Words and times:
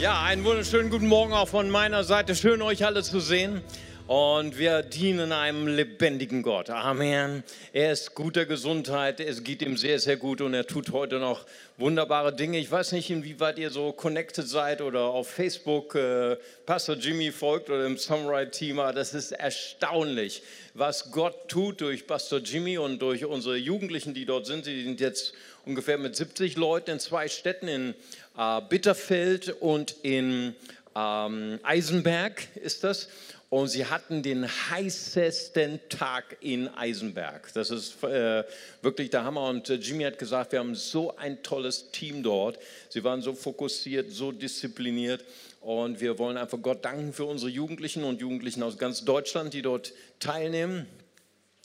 Ja, 0.00 0.22
einen 0.22 0.46
wunderschönen 0.46 0.88
guten 0.88 1.08
Morgen 1.08 1.34
auch 1.34 1.48
von 1.48 1.68
meiner 1.68 2.04
Seite. 2.04 2.34
Schön, 2.34 2.62
euch 2.62 2.86
alle 2.86 3.02
zu 3.02 3.20
sehen. 3.20 3.60
Und 4.06 4.56
wir 4.56 4.80
dienen 4.82 5.30
einem 5.30 5.68
lebendigen 5.68 6.42
Gott. 6.42 6.70
Amen. 6.70 7.44
Er 7.74 7.92
ist 7.92 8.14
guter 8.14 8.46
Gesundheit. 8.46 9.20
Es 9.20 9.44
geht 9.44 9.60
ihm 9.60 9.76
sehr, 9.76 9.98
sehr 9.98 10.16
gut 10.16 10.40
und 10.40 10.54
er 10.54 10.66
tut 10.66 10.90
heute 10.92 11.18
noch 11.18 11.44
wunderbare 11.76 12.34
Dinge. 12.34 12.58
Ich 12.58 12.70
weiß 12.70 12.92
nicht, 12.92 13.10
inwieweit 13.10 13.58
ihr 13.58 13.70
so 13.70 13.92
connected 13.92 14.48
seid 14.48 14.80
oder 14.80 15.02
auf 15.02 15.28
Facebook 15.28 15.94
äh, 15.94 16.38
Pastor 16.64 16.96
Jimmy 16.96 17.30
folgt 17.30 17.68
oder 17.68 17.84
im 17.84 17.98
Sunrise-Team. 17.98 18.78
Das 18.94 19.12
ist 19.12 19.32
erstaunlich, 19.32 20.42
was 20.72 21.12
Gott 21.12 21.48
tut 21.48 21.82
durch 21.82 22.06
Pastor 22.06 22.38
Jimmy 22.38 22.78
und 22.78 23.00
durch 23.00 23.26
unsere 23.26 23.56
Jugendlichen, 23.56 24.14
die 24.14 24.24
dort 24.24 24.46
sind. 24.46 24.64
Sie 24.64 24.82
sind 24.82 24.98
jetzt 24.98 25.34
ungefähr 25.64 25.98
mit 25.98 26.16
70 26.16 26.56
Leuten 26.56 26.90
in 26.90 26.98
zwei 26.98 27.28
Städten 27.28 27.68
in 27.68 27.94
äh, 28.36 28.60
Bitterfeld 28.68 29.56
und 29.60 29.96
in 30.02 30.54
ähm, 30.94 31.58
Eisenberg 31.62 32.48
ist 32.56 32.84
das. 32.84 33.08
Und 33.50 33.66
sie 33.66 33.84
hatten 33.84 34.22
den 34.22 34.46
heißesten 34.46 35.80
Tag 35.88 36.36
in 36.40 36.68
Eisenberg. 36.68 37.52
Das 37.52 37.70
ist 37.70 38.00
äh, 38.04 38.44
wirklich 38.80 39.10
der 39.10 39.24
Hammer. 39.24 39.48
Und 39.48 39.68
äh, 39.68 39.74
Jimmy 39.74 40.04
hat 40.04 40.20
gesagt, 40.20 40.52
wir 40.52 40.60
haben 40.60 40.76
so 40.76 41.16
ein 41.16 41.42
tolles 41.42 41.90
Team 41.90 42.22
dort. 42.22 42.60
Sie 42.90 43.02
waren 43.02 43.22
so 43.22 43.32
fokussiert, 43.32 44.12
so 44.12 44.30
diszipliniert. 44.30 45.24
Und 45.60 46.00
wir 46.00 46.18
wollen 46.20 46.36
einfach 46.36 46.62
Gott 46.62 46.84
danken 46.84 47.12
für 47.12 47.24
unsere 47.24 47.50
Jugendlichen 47.50 48.04
und 48.04 48.20
Jugendlichen 48.20 48.62
aus 48.62 48.78
ganz 48.78 49.04
Deutschland, 49.04 49.52
die 49.52 49.62
dort 49.62 49.92
teilnehmen. 50.20 50.86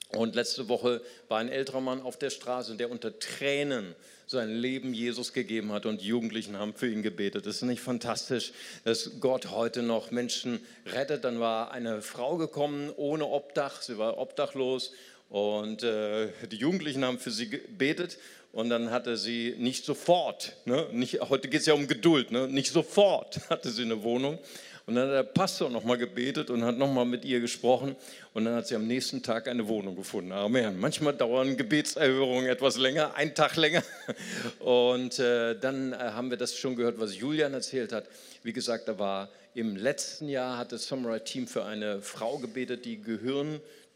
Und 0.08 0.34
letzte 0.34 0.68
Woche 0.68 1.02
war 1.28 1.38
ein 1.38 1.48
älterer 1.48 1.80
Mann 1.80 2.02
auf 2.02 2.18
der 2.18 2.30
Straße, 2.30 2.74
der 2.74 2.90
unter 2.90 3.16
Tränen 3.20 3.94
sein 4.26 4.50
Leben 4.50 4.92
Jesus 4.92 5.32
gegeben 5.32 5.72
hat 5.72 5.86
und 5.86 6.02
Jugendlichen 6.02 6.58
haben 6.58 6.74
für 6.74 6.90
ihn 6.90 7.02
gebetet. 7.02 7.46
Das 7.46 7.56
ist 7.56 7.62
nicht 7.62 7.80
fantastisch, 7.80 8.52
dass 8.84 9.20
Gott 9.20 9.50
heute 9.50 9.82
noch 9.82 10.10
Menschen 10.10 10.60
rettet. 10.86 11.24
Dann 11.24 11.38
war 11.38 11.70
eine 11.70 12.02
Frau 12.02 12.36
gekommen 12.36 12.90
ohne 12.96 13.26
Obdach, 13.26 13.82
sie 13.82 13.98
war 13.98 14.18
obdachlos 14.18 14.92
und 15.28 15.82
äh, 15.82 16.28
die 16.50 16.56
Jugendlichen 16.56 17.04
haben 17.04 17.18
für 17.18 17.30
sie 17.30 17.50
gebetet 17.50 18.18
und 18.52 18.70
dann 18.70 18.90
hatte 18.90 19.16
sie 19.16 19.54
nicht 19.58 19.84
sofort, 19.84 20.56
ne, 20.64 20.88
nicht, 20.92 21.20
heute 21.20 21.48
geht 21.48 21.60
es 21.60 21.66
ja 21.66 21.74
um 21.74 21.86
Geduld, 21.86 22.30
ne, 22.30 22.48
nicht 22.48 22.72
sofort 22.72 23.40
hatte 23.50 23.70
sie 23.70 23.82
eine 23.82 24.02
Wohnung. 24.02 24.38
Und 24.86 24.94
dann 24.94 25.08
hat 25.08 25.14
der 25.14 25.22
Pastor 25.24 25.68
nochmal 25.68 25.98
gebetet 25.98 26.48
und 26.48 26.64
hat 26.64 26.78
nochmal 26.78 27.04
mit 27.04 27.24
ihr 27.24 27.40
gesprochen. 27.40 27.96
Und 28.34 28.44
dann 28.44 28.54
hat 28.54 28.68
sie 28.68 28.76
am 28.76 28.86
nächsten 28.86 29.20
Tag 29.20 29.48
eine 29.48 29.66
Wohnung 29.66 29.96
gefunden. 29.96 30.30
Amen. 30.30 30.78
Manchmal 30.78 31.12
dauern 31.12 31.56
Gebetserhörungen 31.56 32.46
etwas 32.46 32.76
länger, 32.78 33.12
einen 33.16 33.34
Tag 33.34 33.56
länger. 33.56 33.82
Und 34.60 35.18
äh, 35.18 35.58
dann 35.58 35.92
äh, 35.92 35.96
haben 35.96 36.30
wir 36.30 36.36
das 36.36 36.56
schon 36.56 36.76
gehört, 36.76 37.00
was 37.00 37.16
Julian 37.16 37.52
erzählt 37.52 37.92
hat. 37.92 38.04
Wie 38.44 38.52
gesagt, 38.52 38.86
da 38.86 38.96
war 38.96 39.28
im 39.54 39.74
letzten 39.74 40.28
Jahr 40.28 40.56
hat 40.56 40.70
das 40.70 40.86
Samurai 40.86 41.18
Team 41.18 41.48
für 41.48 41.64
eine 41.64 42.00
Frau 42.00 42.38
gebetet, 42.38 42.84
die 42.84 42.98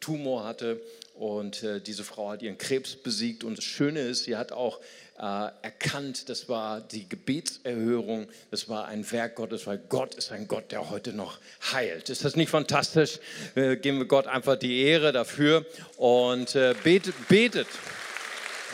Gehirntumor 0.01 0.45
hatte. 0.45 0.81
Und 1.15 1.63
äh, 1.63 1.81
diese 1.81 2.03
Frau 2.03 2.31
hat 2.31 2.43
ihren 2.43 2.57
Krebs 2.57 2.97
besiegt. 2.97 3.45
Und 3.45 3.59
das 3.59 3.65
Schöne 3.65 4.01
ist, 4.01 4.25
sie 4.25 4.37
hat 4.37 4.53
auch 4.53 4.81
äh, 5.19 5.49
erkannt, 5.63 6.31
das 6.31 6.49
war 6.49 6.81
die 6.81 7.07
Gebetserhörung, 7.07 8.27
das 8.51 8.71
war 8.71 8.87
ein 8.87 9.11
Werk 9.13 9.35
Gottes, 9.35 9.67
weil 9.67 9.79
Gott 9.91 10.15
ist 10.15 10.33
ein 10.33 10.49
Gott, 10.49 10.73
der 10.73 10.89
heute 10.89 11.13
noch 11.13 11.39
heilt. 11.73 12.09
Ist 12.09 12.25
das 12.25 12.37
nicht 12.37 12.49
fantastisch? 12.49 13.19
Äh, 13.55 13.77
geben 13.77 13.99
wir 13.99 14.07
Gott 14.07 14.27
einfach 14.27 14.57
die 14.57 14.83
Ehre 14.83 15.13
dafür 15.13 15.67
und 15.99 16.55
äh, 16.55 16.75
betet, 16.83 17.15
betet, 17.29 17.69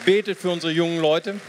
betet 0.04 0.38
für 0.38 0.50
unsere 0.50 0.72
jungen 0.72 1.00
Leute. 1.00 1.40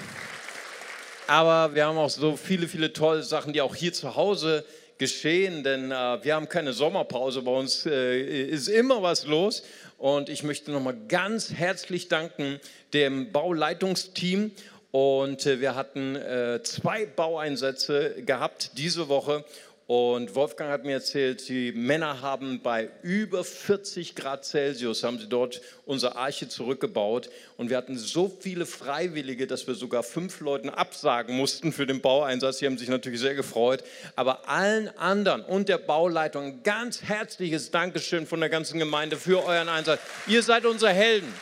Aber 1.27 1.75
wir 1.75 1.85
haben 1.85 1.97
auch 1.97 2.09
so 2.09 2.37
viele, 2.37 2.67
viele 2.67 2.91
tolle 2.91 3.21
Sachen, 3.21 3.53
die 3.53 3.61
auch 3.61 3.75
hier 3.75 3.93
zu 3.93 4.15
Hause 4.15 4.65
geschehen, 4.97 5.63
denn 5.63 5.91
äh, 5.91 6.23
wir 6.23 6.35
haben 6.35 6.49
keine 6.49 6.73
Sommerpause, 6.73 7.41
bei 7.41 7.51
uns 7.51 7.85
äh, 7.85 8.21
ist 8.21 8.67
immer 8.67 9.01
was 9.01 9.25
los. 9.25 9.63
Und 9.97 10.29
ich 10.29 10.43
möchte 10.43 10.71
nochmal 10.71 10.95
ganz 11.07 11.51
herzlich 11.51 12.07
danken 12.07 12.59
dem 12.93 13.31
Bauleitungsteam 13.31 14.51
und 14.91 15.45
äh, 15.45 15.59
wir 15.59 15.75
hatten 15.75 16.15
äh, 16.15 16.61
zwei 16.63 17.05
Baueinsätze 17.05 18.23
gehabt 18.23 18.71
diese 18.77 19.09
Woche. 19.09 19.43
Und 19.87 20.35
Wolfgang 20.35 20.69
hat 20.69 20.83
mir 20.83 20.95
erzählt, 20.95 21.47
die 21.47 21.71
Männer 21.71 22.21
haben 22.21 22.61
bei 22.61 22.89
über 23.03 23.45
40 23.45 24.15
Grad 24.15 24.43
Celsius, 24.43 25.01
haben 25.03 25.17
sie 25.17 25.29
dort 25.29 25.61
unsere 25.85 26.17
Arche 26.17 26.49
zurückgebaut. 26.49 27.29
Und 27.55 27.69
wir 27.69 27.77
hatten 27.77 27.97
so 27.97 28.27
viele 28.27 28.65
Freiwillige, 28.65 29.47
dass 29.47 29.65
wir 29.65 29.75
sogar 29.75 30.03
fünf 30.03 30.41
Leuten 30.41 30.69
absagen 30.69 31.37
mussten 31.37 31.71
für 31.71 31.87
den 31.87 32.01
Baueinsatz. 32.01 32.57
Die 32.57 32.65
haben 32.65 32.77
sich 32.77 32.89
natürlich 32.89 33.21
sehr 33.21 33.33
gefreut. 33.33 33.81
Aber 34.17 34.49
allen 34.49 34.89
anderen 34.97 35.41
und 35.41 35.69
der 35.69 35.77
Bauleitung 35.77 36.43
ein 36.43 36.63
ganz 36.63 37.03
herzliches 37.03 37.71
Dankeschön 37.71 38.27
von 38.27 38.41
der 38.41 38.49
ganzen 38.49 38.79
Gemeinde 38.79 39.15
für 39.15 39.45
euren 39.45 39.69
Einsatz. 39.69 40.01
Ihr 40.27 40.43
seid 40.43 40.65
unsere 40.65 40.91
Helden. 40.91 41.33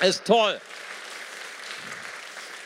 Es 0.00 0.16
ist 0.16 0.24
toll. 0.24 0.60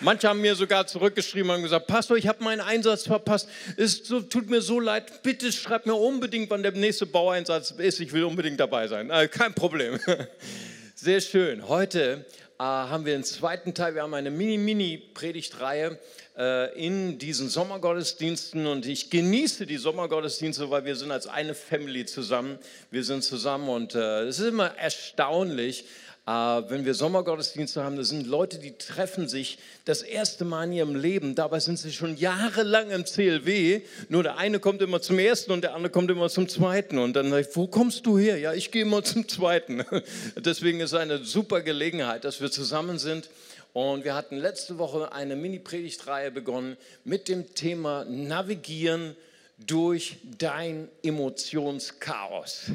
Manche 0.07 0.29
haben 0.29 0.41
mir 0.41 0.55
sogar 0.55 0.87
zurückgeschrieben 0.87 1.51
und 1.51 1.63
gesagt, 1.63 1.89
Pastor, 1.89 2.17
ich 2.17 2.29
habe 2.29 2.45
meinen 2.45 2.61
Einsatz 2.61 3.09
verpasst. 3.09 3.49
Es 3.77 4.05
tut 4.05 4.49
mir 4.49 4.61
so 4.61 4.79
leid. 4.79 5.25
Bitte 5.25 5.51
schreib 5.51 5.85
mir 5.85 5.97
unbedingt, 5.97 6.49
wann 6.49 6.63
der 6.63 6.71
nächste 6.71 7.07
Baueinsatz 7.07 7.73
ist. 7.73 7.99
Ich 7.99 8.13
will 8.13 8.23
unbedingt 8.23 8.61
dabei 8.61 8.87
sein. 8.87 9.11
Äh, 9.11 9.27
kein 9.27 9.53
Problem. 9.53 9.99
Sehr 10.95 11.21
schön. 11.21 11.67
Heute 11.67 12.25
äh, 12.57 12.63
haben 12.63 13.05
wir 13.05 13.15
den 13.15 13.25
zweiten 13.25 13.75
Teil. 13.75 13.97
Wir 13.97 14.03
haben 14.03 14.15
eine 14.15 14.31
Mini-Mini-Predigtreihe 14.31 15.99
äh, 16.39 16.87
in 16.87 17.19
diesen 17.19 17.49
Sommergottesdiensten 17.49 18.65
und 18.69 18.87
ich 18.87 19.11
genieße 19.11 19.67
die 19.67 19.77
Sommergottesdienste, 19.77 20.71
weil 20.71 20.85
wir 20.85 20.95
sind 20.95 21.11
als 21.11 21.27
eine 21.27 21.57
Family 21.57 22.07
zusammen. 22.07 22.61
Wir 22.93 23.03
sind 23.03 23.25
zusammen 23.25 23.69
und 23.69 23.97
äh, 23.97 24.23
es 24.23 24.39
ist 24.39 24.47
immer 24.47 24.73
erstaunlich, 24.77 25.85
wenn 26.27 26.85
wir 26.85 26.95
Sommergottesdienste 26.95 27.85
haben, 27.85 27.97
das 27.97 28.09
sind 28.09 28.27
Leute, 28.27 28.59
die 28.59 28.77
treffen 28.77 29.29
sich 29.29 29.59
das 29.85 30.03
erste 30.03 30.45
Mal 30.45 30.65
in 30.65 30.73
ihrem 30.73 30.97
Leben. 30.97 31.37
Dabei 31.37 31.61
sind 31.61 31.79
sie 31.79 31.93
schon 31.93 32.17
jahrelang 32.17 32.91
im 32.91 33.05
CLW. 33.05 33.83
Nur 34.09 34.25
der 34.25 34.37
eine 34.37 34.59
kommt 34.59 34.83
immer 34.83 35.01
zum 35.01 35.21
ersten 35.21 35.53
und 35.53 35.63
der 35.63 35.75
andere 35.75 35.93
kommt 35.93 36.11
immer 36.11 36.29
zum 36.29 36.49
zweiten. 36.49 36.99
Und 36.99 37.15
dann 37.15 37.31
sage 37.31 37.47
ich, 37.49 37.57
wo 37.57 37.69
kommst 37.69 38.07
du 38.07 38.19
her? 38.19 38.39
Ja, 38.39 38.53
ich 38.53 38.73
gehe 38.73 38.83
immer 38.83 39.05
zum 39.05 39.29
zweiten. 39.29 39.85
Deswegen 40.37 40.81
ist 40.81 40.93
es 40.93 40.99
eine 40.99 41.25
super 41.25 41.61
Gelegenheit, 41.63 42.25
dass 42.25 42.41
wir 42.41 42.51
zusammen 42.51 42.99
sind. 42.99 43.31
Und 43.73 44.05
wir 44.05 44.15
hatten 44.15 44.37
letzte 44.37 44.79
Woche 44.79 45.13
eine 45.13 45.37
Mini-Predigtreihe 45.37 46.33
begonnen 46.33 46.77
mit 47.05 47.29
dem 47.29 47.55
Thema 47.55 48.05
Navigieren 48.05 49.15
durch 49.59 50.17
dein 50.39 50.89
Emotionschaos. 51.05 52.73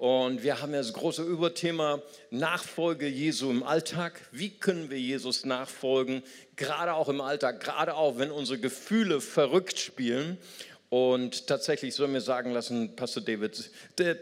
Und 0.00 0.42
wir 0.42 0.62
haben 0.62 0.72
ja 0.72 0.78
das 0.78 0.94
große 0.94 1.22
Überthema 1.22 2.00
Nachfolge 2.30 3.06
Jesu 3.06 3.50
im 3.50 3.62
Alltag. 3.62 4.18
Wie 4.32 4.48
können 4.48 4.88
wir 4.88 4.98
Jesus 4.98 5.44
nachfolgen, 5.44 6.22
gerade 6.56 6.94
auch 6.94 7.10
im 7.10 7.20
Alltag, 7.20 7.60
gerade 7.60 7.94
auch 7.94 8.16
wenn 8.16 8.30
unsere 8.30 8.58
Gefühle 8.58 9.20
verrückt 9.20 9.78
spielen. 9.78 10.38
Und 10.88 11.48
tatsächlich 11.48 11.94
soll 11.94 12.08
mir 12.08 12.22
sagen 12.22 12.50
lassen, 12.52 12.96
Pastor 12.96 13.22
David, 13.22 13.70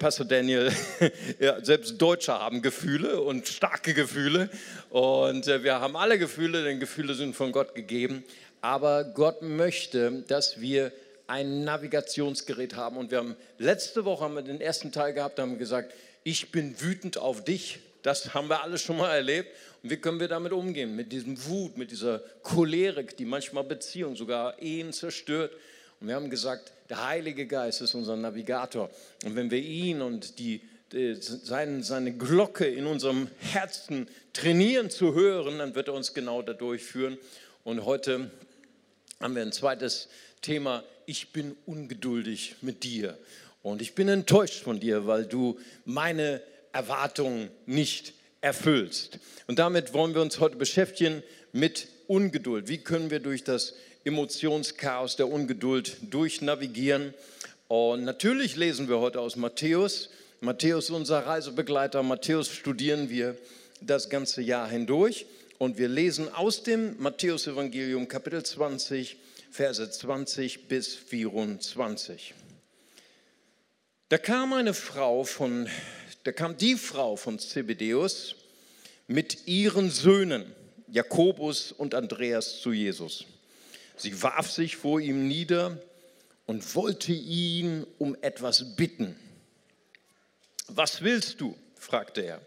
Pastor 0.01 0.27
Daniel, 0.27 0.73
ja, 1.39 1.65
selbst 1.65 2.03
Deutsche 2.03 2.33
haben 2.33 2.61
Gefühle 2.61 3.21
und 3.21 3.47
starke 3.47 3.95
Gefühle. 3.95 4.51
Und 4.91 5.47
äh, 5.47 5.63
wir 5.63 5.79
haben 5.79 5.97
alle 5.97 6.19
Gefühle, 6.19 6.65
denn 6.65 6.81
Gefühle 6.81 7.15
sind 7.15 7.37
von 7.37 7.53
Gott 7.53 7.77
gegeben. 7.77 8.25
Aber 8.61 9.05
Gott 9.05 9.43
möchte, 9.43 10.25
dass 10.27 10.61
wir 10.61 10.91
ein 11.29 11.63
Navigationsgerät 11.63 12.75
haben. 12.75 12.97
Und 12.97 13.13
wir 13.13 13.19
haben 13.19 13.37
letzte 13.59 14.05
Woche 14.05 14.25
haben 14.25 14.35
wir 14.35 14.43
den 14.43 14.61
ersten 14.61 14.91
Teil 14.91 15.13
gehabt, 15.13 15.39
haben 15.39 15.59
gesagt, 15.59 15.95
ich 16.25 16.51
bin 16.51 16.81
wütend 16.81 17.19
auf 17.19 17.45
dich. 17.45 17.79
Das 18.03 18.35
haben 18.35 18.49
wir 18.49 18.63
alle 18.63 18.79
schon 18.79 18.97
mal 18.97 19.15
erlebt. 19.15 19.51
Und 19.83 19.91
wie 19.91 19.99
können 19.99 20.19
wir 20.19 20.29
damit 20.29 20.53
umgehen? 20.53 20.97
Mit 20.97 21.13
diesem 21.13 21.45
Wut, 21.47 21.77
mit 21.77 21.91
dieser 21.91 22.21
Cholerik, 22.43 23.17
die 23.17 23.27
manchmal 23.27 23.65
Beziehungen, 23.65 24.17
sogar 24.17 24.61
Ehen 24.61 24.93
zerstört. 24.93 25.53
Und 26.01 26.09
wir 26.09 26.15
haben 26.15 26.31
gesagt, 26.31 26.73
der 26.89 27.07
Heilige 27.07 27.47
Geist 27.47 27.83
ist 27.83 27.95
unser 27.95 28.17
Navigator. 28.17 28.91
Und 29.25 29.37
wenn 29.37 29.51
wir 29.51 29.59
ihn 29.59 30.01
und 30.01 30.39
die, 30.39 30.63
die 30.93 31.17
seine, 31.21 31.83
seine 31.83 32.17
Glocke 32.17 32.67
in 32.67 32.87
unserem 32.87 33.29
Herzen 33.39 34.09
trainieren 34.33 34.89
zu 34.89 35.13
hören, 35.15 35.59
dann 35.59 35.75
wird 35.75 35.89
er 35.89 35.95
uns 35.95 36.15
genau 36.15 36.41
da 36.41 36.55
durchführen. 36.55 37.19
Und 37.65 37.85
heute 37.85 38.31
haben 39.21 39.35
wir 39.35 39.43
ein 39.43 39.53
zweites 39.53 40.09
Thema 40.41 40.85
ich 41.09 41.33
bin 41.33 41.57
ungeduldig 41.65 42.57
mit 42.61 42.85
dir 42.85 43.17
und 43.63 43.81
ich 43.81 43.95
bin 43.95 44.09
enttäuscht 44.09 44.63
von 44.63 44.79
dir, 44.79 45.07
weil 45.07 45.25
du 45.25 45.59
meine 45.87 46.43
Erwartungen 46.73 47.49
nicht 47.65 48.13
erfüllst. 48.43 49.19
Und 49.47 49.59
damit 49.59 49.95
wollen 49.95 50.15
wir 50.15 50.21
uns 50.21 50.39
heute 50.39 50.57
beschäftigen 50.57 51.23
mit 51.53 51.89
Ungeduld. 52.09 52.69
Wie 52.69 52.79
können 52.79 53.11
wir 53.11 53.21
durch 53.21 53.43
das 53.43 53.73
Emotionschaos 54.05 55.17
der 55.17 55.29
Ungeduld 55.29 55.97
durchnavigieren? 56.03 57.15
Und 57.69 58.05
natürlich 58.05 58.57
lesen 58.57 58.91
wir 58.91 58.99
heute 58.99 59.21
aus 59.21 59.37
Matthäus. 59.37 60.11
Matthäus 60.41 60.91
unser 60.91 61.21
Reisebegleiter. 61.21 62.03
Matthäus 62.03 62.51
studieren 62.51 63.09
wir 63.09 63.35
das 63.81 64.11
ganze 64.11 64.43
Jahr 64.43 64.69
hindurch. 64.69 65.25
Und 65.57 65.79
wir 65.79 65.89
lesen 65.89 66.33
aus 66.33 66.63
dem 66.63 67.01
Matthäus-Evangelium 67.01 68.09
Kapitel 68.09 68.43
20, 68.43 69.17
Verse 69.51 69.91
20 69.91 70.69
bis 70.69 70.95
24. 70.95 72.35
Da 74.09 74.19
kam 74.19 74.53
eine 74.53 74.75
Frau 74.75 75.25
von, 75.25 75.69
da 76.25 76.33
kam 76.33 76.57
die 76.57 76.77
Frau 76.77 77.17
von 77.17 77.39
Zebedeus 77.39 78.37
mit 79.07 79.47
ihren 79.47 79.91
Söhnen, 79.91 80.55
Jakobus 80.87 81.73
und 81.73 81.95
Andreas, 81.95 82.61
zu 82.61 82.73
Jesus. 82.73 83.25
Sie 83.97 84.23
warf 84.23 84.51
sich 84.51 84.77
vor 84.77 85.01
ihm 85.01 85.29
nieder 85.29 85.79
und 86.47 86.75
wollte 86.75 87.13
ihn 87.13 87.87
um 87.99 88.17
etwas 88.21 88.77
bitten. 88.77 89.17
Was 90.69 91.03
willst 91.03 91.41
du? 91.41 91.57
fragte 91.75 92.23
er. 92.23 92.41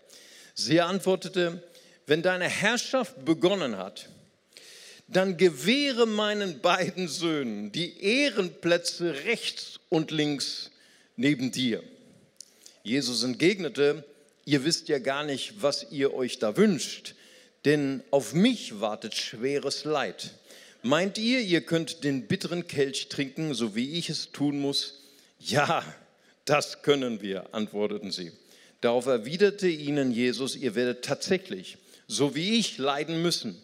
Sie 0.53 0.81
antwortete, 0.81 1.63
wenn 2.05 2.21
deine 2.21 2.47
Herrschaft 2.47 3.23
begonnen 3.25 3.77
hat, 3.77 4.09
dann 5.11 5.37
gewähre 5.37 6.05
meinen 6.05 6.59
beiden 6.59 7.07
Söhnen 7.07 7.71
die 7.71 8.01
Ehrenplätze 8.01 9.25
rechts 9.25 9.79
und 9.89 10.11
links 10.11 10.71
neben 11.15 11.51
dir. 11.51 11.83
Jesus 12.83 13.23
entgegnete, 13.23 14.05
ihr 14.45 14.63
wisst 14.63 14.89
ja 14.89 14.99
gar 14.99 15.23
nicht, 15.23 15.61
was 15.61 15.91
ihr 15.91 16.13
euch 16.13 16.39
da 16.39 16.55
wünscht, 16.57 17.15
denn 17.65 18.03
auf 18.09 18.33
mich 18.33 18.79
wartet 18.79 19.13
schweres 19.15 19.83
Leid. 19.83 20.31
Meint 20.81 21.17
ihr, 21.17 21.41
ihr 21.41 21.61
könnt 21.61 22.03
den 22.03 22.27
bitteren 22.27 22.67
Kelch 22.67 23.09
trinken, 23.09 23.53
so 23.53 23.75
wie 23.75 23.99
ich 23.99 24.09
es 24.09 24.31
tun 24.31 24.59
muss? 24.59 25.03
Ja, 25.39 25.83
das 26.45 26.81
können 26.81 27.21
wir, 27.21 27.53
antworteten 27.53 28.11
sie. 28.11 28.31
Darauf 28.79 29.05
erwiderte 29.05 29.67
ihnen 29.67 30.11
Jesus, 30.11 30.55
ihr 30.55 30.73
werdet 30.73 31.05
tatsächlich, 31.05 31.77
so 32.07 32.33
wie 32.33 32.57
ich, 32.57 32.79
leiden 32.79 33.21
müssen. 33.21 33.61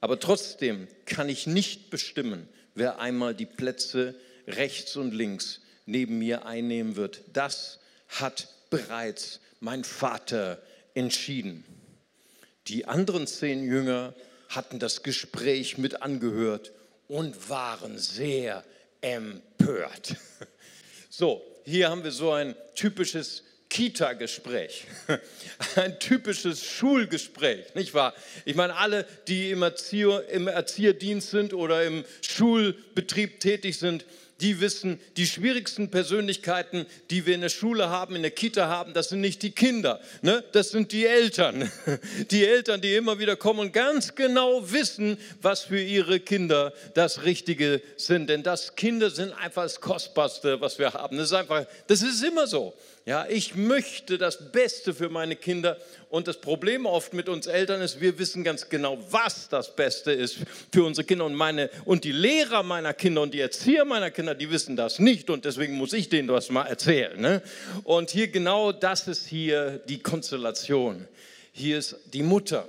Aber 0.00 0.20
trotzdem 0.20 0.88
kann 1.06 1.28
ich 1.28 1.46
nicht 1.46 1.90
bestimmen, 1.90 2.48
wer 2.74 3.00
einmal 3.00 3.34
die 3.34 3.46
Plätze 3.46 4.14
rechts 4.46 4.96
und 4.96 5.12
links 5.12 5.60
neben 5.86 6.18
mir 6.18 6.46
einnehmen 6.46 6.96
wird. 6.96 7.22
Das 7.32 7.80
hat 8.08 8.48
bereits 8.70 9.40
mein 9.60 9.84
Vater 9.84 10.62
entschieden. 10.94 11.64
Die 12.68 12.86
anderen 12.86 13.26
zehn 13.26 13.64
Jünger 13.64 14.14
hatten 14.48 14.78
das 14.78 15.02
Gespräch 15.02 15.78
mit 15.78 16.02
angehört 16.02 16.72
und 17.08 17.48
waren 17.48 17.98
sehr 17.98 18.64
empört. 19.00 20.16
So, 21.10 21.42
hier 21.64 21.88
haben 21.88 22.04
wir 22.04 22.12
so 22.12 22.30
ein 22.30 22.54
typisches 22.76 23.42
Kita-Gespräch, 23.68 24.84
ein 25.76 25.98
typisches 25.98 26.64
Schulgespräch, 26.64 27.74
nicht 27.74 27.92
wahr? 27.94 28.14
Ich 28.44 28.56
meine, 28.56 28.76
alle, 28.76 29.06
die 29.26 29.50
im, 29.50 29.62
Erzieher, 29.62 30.28
im 30.30 30.48
Erzieherdienst 30.48 31.30
sind 31.30 31.52
oder 31.52 31.84
im 31.84 32.04
Schulbetrieb 32.22 33.40
tätig 33.40 33.78
sind, 33.78 34.04
die 34.40 34.60
wissen, 34.60 35.00
die 35.16 35.26
schwierigsten 35.26 35.90
Persönlichkeiten, 35.90 36.86
die 37.10 37.26
wir 37.26 37.34
in 37.34 37.40
der 37.40 37.48
Schule 37.48 37.90
haben, 37.90 38.14
in 38.14 38.22
der 38.22 38.30
Kita 38.30 38.68
haben, 38.68 38.94
das 38.94 39.08
sind 39.08 39.20
nicht 39.20 39.42
die 39.42 39.50
Kinder, 39.50 40.00
ne? 40.22 40.44
das 40.52 40.70
sind 40.70 40.92
die 40.92 41.06
Eltern. 41.06 41.70
Die 42.30 42.46
Eltern, 42.46 42.80
die 42.80 42.94
immer 42.94 43.18
wieder 43.18 43.36
kommen 43.36 43.60
und 43.60 43.72
ganz 43.72 44.14
genau 44.14 44.70
wissen, 44.70 45.18
was 45.40 45.62
für 45.62 45.80
ihre 45.80 46.20
Kinder 46.20 46.72
das 46.94 47.24
Richtige 47.24 47.80
sind. 47.96 48.28
Denn 48.28 48.42
das 48.42 48.76
Kinder 48.76 49.10
sind 49.10 49.32
einfach 49.32 49.62
das 49.62 49.80
Kostbarste, 49.80 50.60
was 50.60 50.78
wir 50.78 50.92
haben. 50.92 51.16
Das 51.16 51.26
ist 51.26 51.32
einfach, 51.32 51.66
das 51.86 52.02
ist 52.02 52.22
immer 52.22 52.46
so. 52.46 52.74
Ja, 53.08 53.26
ich 53.26 53.54
möchte 53.54 54.18
das 54.18 54.52
Beste 54.52 54.92
für 54.92 55.08
meine 55.08 55.34
Kinder. 55.34 55.78
Und 56.10 56.28
das 56.28 56.42
Problem 56.42 56.84
oft 56.84 57.14
mit 57.14 57.30
uns 57.30 57.46
Eltern 57.46 57.80
ist, 57.80 58.02
wir 58.02 58.18
wissen 58.18 58.44
ganz 58.44 58.68
genau, 58.68 58.98
was 59.10 59.48
das 59.48 59.74
Beste 59.74 60.12
ist 60.12 60.40
für 60.70 60.84
unsere 60.84 61.06
Kinder. 61.06 61.24
Und, 61.24 61.34
meine, 61.34 61.70
und 61.86 62.04
die 62.04 62.12
Lehrer 62.12 62.62
meiner 62.62 62.92
Kinder 62.92 63.22
und 63.22 63.32
die 63.32 63.40
Erzieher 63.40 63.86
meiner 63.86 64.10
Kinder, 64.10 64.34
die 64.34 64.50
wissen 64.50 64.76
das 64.76 64.98
nicht. 64.98 65.30
Und 65.30 65.46
deswegen 65.46 65.72
muss 65.72 65.94
ich 65.94 66.10
denen 66.10 66.28
das 66.28 66.50
mal 66.50 66.66
erzählen. 66.66 67.18
Ne? 67.18 67.40
Und 67.82 68.10
hier 68.10 68.28
genau 68.28 68.72
das 68.72 69.08
ist 69.08 69.26
hier 69.26 69.80
die 69.88 70.00
Konstellation. 70.00 71.08
Hier 71.52 71.78
ist 71.78 71.96
die 72.12 72.22
Mutter 72.22 72.68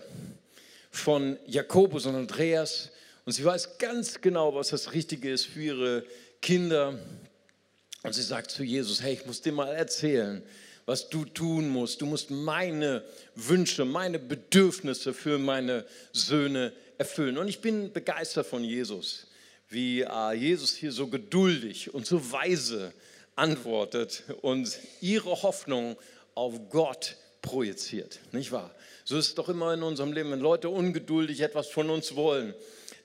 von 0.89 1.37
Jakobus 1.47 2.05
und 2.05 2.15
Andreas. 2.15 2.91
Und 3.25 3.33
sie 3.33 3.43
weiß 3.43 3.77
ganz 3.77 4.21
genau, 4.21 4.55
was 4.55 4.69
das 4.69 4.93
Richtige 4.93 5.33
ist 5.33 5.47
für 5.47 5.61
ihre 5.61 6.05
Kinder. 6.41 6.97
Und 8.03 8.13
sie 8.13 8.21
sagt 8.21 8.51
zu 8.51 8.63
Jesus, 8.63 9.01
hey, 9.01 9.13
ich 9.13 9.25
muss 9.25 9.41
dir 9.41 9.51
mal 9.51 9.73
erzählen, 9.73 10.41
was 10.85 11.09
du 11.09 11.25
tun 11.25 11.69
musst. 11.69 12.01
Du 12.01 12.05
musst 12.05 12.31
meine 12.31 13.03
Wünsche, 13.35 13.85
meine 13.85 14.19
Bedürfnisse 14.19 15.13
für 15.13 15.37
meine 15.37 15.85
Söhne 16.13 16.73
erfüllen. 16.97 17.37
Und 17.37 17.47
ich 17.47 17.61
bin 17.61 17.93
begeistert 17.93 18.47
von 18.47 18.63
Jesus, 18.63 19.27
wie 19.69 20.01
äh, 20.01 20.33
Jesus 20.33 20.75
hier 20.75 20.91
so 20.91 21.07
geduldig 21.07 21.93
und 21.93 22.07
so 22.07 22.31
weise 22.31 22.93
antwortet 23.35 24.23
und 24.41 24.77
ihre 25.01 25.43
Hoffnung 25.43 25.95
auf 26.35 26.55
Gott 26.69 27.17
projiziert, 27.41 28.19
nicht 28.31 28.51
wahr? 28.51 28.73
So 29.05 29.17
ist 29.17 29.27
es 29.27 29.35
doch 29.35 29.49
immer 29.49 29.73
in 29.73 29.83
unserem 29.83 30.11
Leben, 30.11 30.31
wenn 30.31 30.39
Leute 30.39 30.69
ungeduldig 30.69 31.41
etwas 31.41 31.67
von 31.67 31.89
uns 31.89 32.15
wollen, 32.15 32.53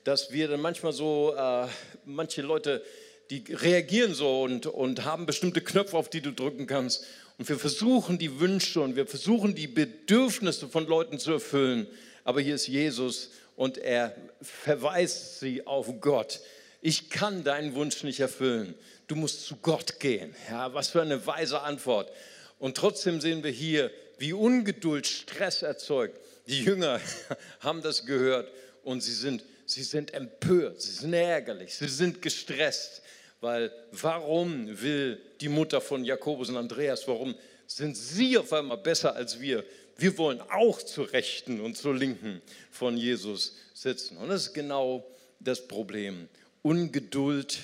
dass 0.03 0.31
wir 0.31 0.47
dann 0.47 0.61
manchmal 0.61 0.93
so, 0.93 1.35
äh, 1.35 1.67
manche 2.05 2.41
Leute 2.41 2.83
die 3.29 3.43
reagieren 3.49 4.13
so 4.13 4.43
und, 4.43 4.67
und 4.67 5.03
haben 5.03 5.25
bestimmte 5.25 5.61
Knöpfe, 5.61 5.97
auf 5.97 6.09
die 6.09 6.21
du 6.21 6.31
drücken 6.31 6.67
kannst. 6.67 7.05
Und 7.37 7.49
wir 7.49 7.57
versuchen 7.57 8.17
die 8.17 8.39
Wünsche 8.39 8.81
und 8.81 8.95
wir 8.95 9.07
versuchen 9.07 9.55
die 9.55 9.67
Bedürfnisse 9.67 10.67
von 10.67 10.87
Leuten 10.87 11.19
zu 11.19 11.33
erfüllen. 11.33 11.87
Aber 12.23 12.41
hier 12.41 12.55
ist 12.55 12.67
Jesus 12.67 13.31
und 13.55 13.77
er 13.77 14.15
verweist 14.41 15.39
sie 15.39 15.65
auf 15.65 15.87
Gott. 15.99 16.39
Ich 16.81 17.09
kann 17.09 17.43
deinen 17.43 17.75
Wunsch 17.75 18.03
nicht 18.03 18.19
erfüllen. 18.19 18.75
Du 19.07 19.15
musst 19.15 19.45
zu 19.45 19.55
Gott 19.57 19.99
gehen. 19.99 20.35
Ja, 20.49 20.73
was 20.73 20.89
für 20.89 21.01
eine 21.01 21.25
weise 21.25 21.61
Antwort. 21.61 22.11
Und 22.59 22.77
trotzdem 22.77 23.21
sehen 23.21 23.43
wir 23.43 23.51
hier, 23.51 23.91
wie 24.17 24.33
Ungeduld 24.33 25.07
Stress 25.07 25.61
erzeugt. 25.61 26.19
Die 26.47 26.63
Jünger 26.63 27.01
haben 27.59 27.81
das 27.81 28.05
gehört 28.05 28.51
und 28.83 29.01
sie 29.01 29.13
sind, 29.13 29.43
sie 29.65 29.83
sind 29.83 30.13
empört, 30.13 30.81
sie 30.81 30.91
sind 30.91 31.13
ärgerlich, 31.13 31.75
sie 31.75 31.87
sind 31.87 32.21
gestresst. 32.21 33.01
Weil 33.41 33.71
warum 33.91 34.81
will 34.81 35.21
die 35.41 35.49
Mutter 35.49 35.81
von 35.81 36.03
Jakobus 36.03 36.49
und 36.49 36.57
Andreas, 36.57 37.07
warum 37.07 37.35
sind 37.67 37.95
sie 37.95 38.37
auf 38.37 38.51
einmal 38.53 38.77
besser 38.77 39.15
als 39.15 39.39
wir? 39.39 39.63
Wir 39.97 40.17
wollen 40.17 40.41
auch 40.41 40.81
zur 40.81 41.11
Rechten 41.13 41.61
und 41.61 41.77
zur 41.77 41.95
Linken 41.95 42.41
von 42.71 42.97
Jesus 42.97 43.55
sitzen. 43.73 44.17
Und 44.17 44.29
das 44.29 44.47
ist 44.47 44.53
genau 44.53 45.05
das 45.39 45.67
Problem. 45.67 46.27
Ungeduld 46.63 47.59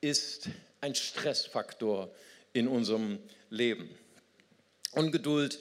ist 0.00 0.48
ein 0.80 0.94
Stressfaktor 0.94 2.10
in 2.52 2.68
unserem 2.68 3.18
Leben. 3.50 3.88
Ungeduld 4.92 5.58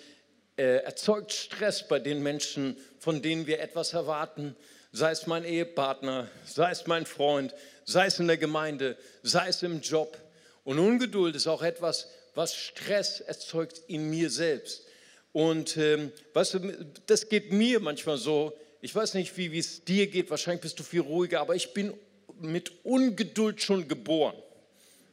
äh, 0.57 0.83
erzeugt 0.83 1.31
Stress 1.31 1.87
bei 1.87 1.99
den 1.99 2.21
Menschen, 2.21 2.75
von 2.99 3.21
denen 3.21 3.47
wir 3.47 3.59
etwas 3.61 3.93
erwarten, 3.93 4.55
sei 4.91 5.11
es 5.11 5.27
mein 5.27 5.45
Ehepartner, 5.45 6.29
sei 6.45 6.71
es 6.71 6.87
mein 6.87 7.05
Freund, 7.05 7.53
sei 7.85 8.07
es 8.07 8.19
in 8.19 8.27
der 8.27 8.37
Gemeinde, 8.37 8.97
sei 9.23 9.47
es 9.47 9.63
im 9.63 9.81
Job. 9.81 10.17
Und 10.63 10.79
Ungeduld 10.79 11.35
ist 11.35 11.47
auch 11.47 11.63
etwas, 11.63 12.07
was 12.35 12.55
Stress 12.55 13.19
erzeugt 13.19 13.81
in 13.87 14.09
mir 14.09 14.29
selbst. 14.29 14.85
Und 15.33 15.77
ähm, 15.77 16.11
weißt 16.33 16.55
du, 16.55 16.85
das 17.05 17.29
geht 17.29 17.51
mir 17.51 17.79
manchmal 17.79 18.17
so. 18.17 18.53
Ich 18.81 18.93
weiß 18.93 19.13
nicht, 19.13 19.35
wie 19.37 19.57
es 19.57 19.83
dir 19.83 20.07
geht, 20.07 20.29
wahrscheinlich 20.29 20.61
bist 20.61 20.79
du 20.79 20.83
viel 20.83 21.01
ruhiger, 21.01 21.39
aber 21.39 21.55
ich 21.55 21.73
bin 21.73 21.93
mit 22.39 22.71
Ungeduld 22.83 23.61
schon 23.61 23.87
geboren. 23.87 24.35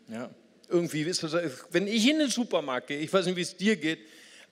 Ja, 0.09 0.31
irgendwie, 0.69 1.03
ist 1.03 1.23
das, 1.23 1.35
wenn 1.71 1.87
ich 1.87 2.09
in 2.09 2.19
den 2.19 2.31
Supermarkt 2.31 2.89
gehe, 2.89 2.99
ich 2.99 3.13
weiß 3.13 3.27
nicht, 3.27 3.37
wie 3.37 3.43
es 3.43 3.57
dir 3.57 3.77
geht, 3.77 4.01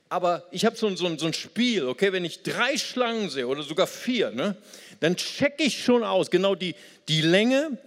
aber 0.08 0.44
ich 0.50 0.64
habe 0.64 0.76
so, 0.76 0.94
so, 0.94 1.16
so, 1.16 1.26
ein 1.26 1.32
Spiel, 1.32 1.86
okay, 1.86 2.12
wenn 2.12 2.24
ich 2.24 2.42
drei 2.42 2.78
Schlangen 2.78 3.28
sehe 3.28 3.46
oder 3.46 3.62
sogar 3.62 3.86
vier, 3.86 4.30
ne, 4.30 4.56
dann 5.00 5.16
checke 5.16 5.64
ich 5.64 5.82
schon 5.82 6.04
aus, 6.04 6.30
genau 6.30 6.54
die, 6.54 6.74
die 7.08 7.22
Länge, 7.22 7.78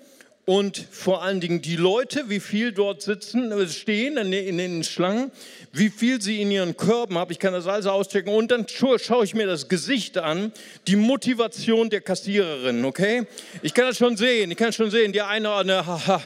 und 0.50 0.84
vor 0.90 1.22
allen 1.22 1.42
Dingen 1.42 1.62
die 1.62 1.76
Leute, 1.76 2.24
wie 2.28 2.40
viel 2.40 2.72
dort 2.72 3.04
sitzen, 3.04 3.52
äh, 3.52 3.68
stehen 3.68 4.18
in 4.18 4.58
den 4.58 4.84
Schlangen, 4.84 5.30
wie 5.72 5.92
viel 5.92 6.24
sie 6.24 6.42
in 6.42 6.50
ihren 6.50 6.76
Körben 6.76 7.20
haben. 7.20 7.32
Ich 7.32 7.38
kann 7.38 7.54
das 7.54 7.68
alles 7.68 7.86
auschecken 7.86 8.34
und 8.34 8.50
dann 8.50 8.66
schaue 8.68 9.24
ich 9.24 9.36
mir 9.36 9.46
das 9.46 9.70
Gesicht 9.70 10.18
an, 10.18 10.52
die 10.88 10.96
Motivation 10.96 11.92
der 11.92 12.02
Kassiererin, 12.02 12.84
okay? 12.84 13.28
Ich 13.62 13.76
kann 13.76 13.86
das 13.86 13.98
schon 13.98 14.18
sehen, 14.18 14.50
ich 14.50 14.58
kann 14.58 14.74
schon 14.74 14.90
sehen, 14.90 15.14
die 15.14 15.22
eine, 15.22 15.54
eine 15.54 15.86
haha, 15.86 16.20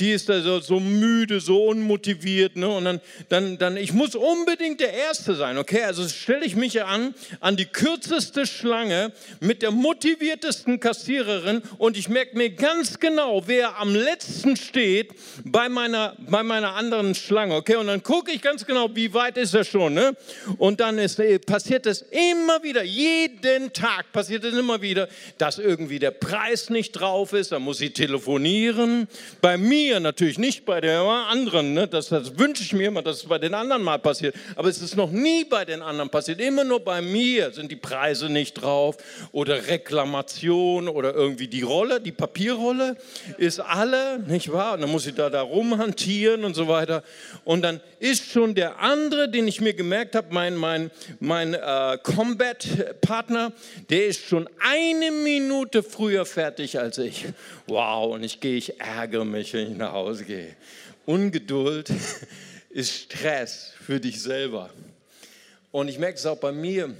die 0.00 0.10
ist 0.10 0.28
da 0.28 0.40
so, 0.40 0.58
so, 0.58 0.80
müde, 0.80 1.38
so 1.38 1.66
unmotiviert, 1.66 2.56
ne? 2.56 2.68
Und 2.68 2.84
dann, 2.84 3.00
dann, 3.28 3.58
dann, 3.58 3.76
ich 3.76 3.92
muss 3.92 4.16
unbedingt 4.16 4.80
der 4.80 4.92
Erste 4.92 5.36
sein, 5.36 5.56
okay? 5.56 5.84
Also 5.84 6.08
stelle 6.08 6.44
ich 6.44 6.56
mich 6.56 6.82
an, 6.82 7.14
an 7.38 7.56
die 7.56 7.66
kürzeste 7.66 8.44
Schlange 8.44 9.12
mit 9.38 9.62
der 9.62 9.70
motiviertesten 9.70 10.80
Kassiererin 10.80 11.62
und 11.78 11.96
ich 11.96 12.08
merke 12.08 12.36
mir 12.36 12.50
ganz 12.50 12.98
genau, 12.98 13.44
wer 13.46 13.67
der 13.68 13.80
am 13.80 13.94
letzten 13.94 14.56
steht 14.56 15.12
bei 15.44 15.68
meiner, 15.68 16.16
bei 16.18 16.42
meiner 16.42 16.74
anderen 16.74 17.14
Schlange. 17.14 17.54
Okay, 17.54 17.76
und 17.76 17.86
dann 17.86 18.02
gucke 18.02 18.32
ich 18.32 18.40
ganz 18.42 18.64
genau, 18.64 18.88
wie 18.94 19.12
weit 19.14 19.36
ist 19.36 19.54
er 19.54 19.64
schon. 19.64 19.94
Ne? 19.94 20.16
Und 20.58 20.80
dann 20.80 20.98
ist, 20.98 21.18
äh, 21.18 21.38
passiert 21.38 21.86
es 21.86 22.02
immer 22.02 22.62
wieder, 22.62 22.82
jeden 22.82 23.72
Tag 23.72 24.12
passiert 24.12 24.44
es 24.44 24.54
immer 24.54 24.80
wieder, 24.80 25.08
dass 25.38 25.58
irgendwie 25.58 25.98
der 25.98 26.10
Preis 26.10 26.70
nicht 26.70 26.92
drauf 26.92 27.32
ist. 27.32 27.52
Dann 27.52 27.62
muss 27.62 27.80
ich 27.80 27.92
telefonieren. 27.92 29.08
Bei 29.40 29.56
mir 29.56 30.00
natürlich 30.00 30.38
nicht, 30.38 30.64
bei 30.64 30.80
der 30.80 31.00
anderen. 31.00 31.74
Ne? 31.74 31.88
Das, 31.88 32.08
das 32.08 32.38
wünsche 32.38 32.62
ich 32.62 32.72
mir 32.72 32.88
immer, 32.88 33.02
dass 33.02 33.18
es 33.18 33.24
bei 33.24 33.38
den 33.38 33.54
anderen 33.54 33.82
mal 33.82 33.98
passiert. 33.98 34.34
Aber 34.56 34.68
es 34.68 34.80
ist 34.80 34.96
noch 34.96 35.10
nie 35.10 35.44
bei 35.44 35.64
den 35.64 35.82
anderen 35.82 36.10
passiert. 36.10 36.40
Immer 36.40 36.64
nur 36.64 36.80
bei 36.80 37.00
mir 37.00 37.52
sind 37.52 37.70
die 37.70 37.76
Preise 37.76 38.28
nicht 38.28 38.54
drauf 38.54 38.96
oder 39.32 39.66
Reklamation 39.66 40.88
oder 40.88 41.14
irgendwie 41.14 41.48
die 41.48 41.62
Rolle, 41.62 42.00
die 42.00 42.12
Papierrolle 42.12 42.96
ist 43.36 43.57
alle, 43.60 44.18
nicht 44.20 44.52
wahr? 44.52 44.74
Und 44.74 44.82
dann 44.82 44.90
muss 44.90 45.06
ich 45.06 45.14
da, 45.14 45.30
da 45.30 45.42
rumhantieren 45.42 46.44
und 46.44 46.54
so 46.54 46.68
weiter. 46.68 47.02
Und 47.44 47.62
dann 47.62 47.80
ist 47.98 48.30
schon 48.30 48.54
der 48.54 48.80
andere, 48.80 49.28
den 49.28 49.48
ich 49.48 49.60
mir 49.60 49.74
gemerkt 49.74 50.14
habe, 50.14 50.28
mein, 50.30 50.56
mein, 50.56 50.90
mein 51.20 51.54
äh, 51.54 51.98
Combat-Partner, 52.02 53.52
der 53.90 54.06
ist 54.06 54.24
schon 54.24 54.48
eine 54.60 55.10
Minute 55.10 55.82
früher 55.82 56.26
fertig 56.26 56.78
als 56.78 56.98
ich. 56.98 57.26
Wow, 57.66 58.14
und 58.14 58.24
ich 58.24 58.40
gehe, 58.40 58.56
ich 58.56 58.80
ärgere 58.80 59.24
mich, 59.24 59.52
wenn 59.54 59.72
ich 59.72 59.78
nach 59.78 59.92
Hause 59.92 60.24
gehe. 60.24 60.56
Ungeduld 61.06 61.90
ist 62.70 62.92
Stress 62.92 63.74
für 63.84 64.00
dich 64.00 64.20
selber. 64.20 64.70
Und 65.70 65.88
ich 65.88 65.98
merke 65.98 66.18
es 66.18 66.26
auch 66.26 66.38
bei 66.38 66.52
mir. 66.52 66.94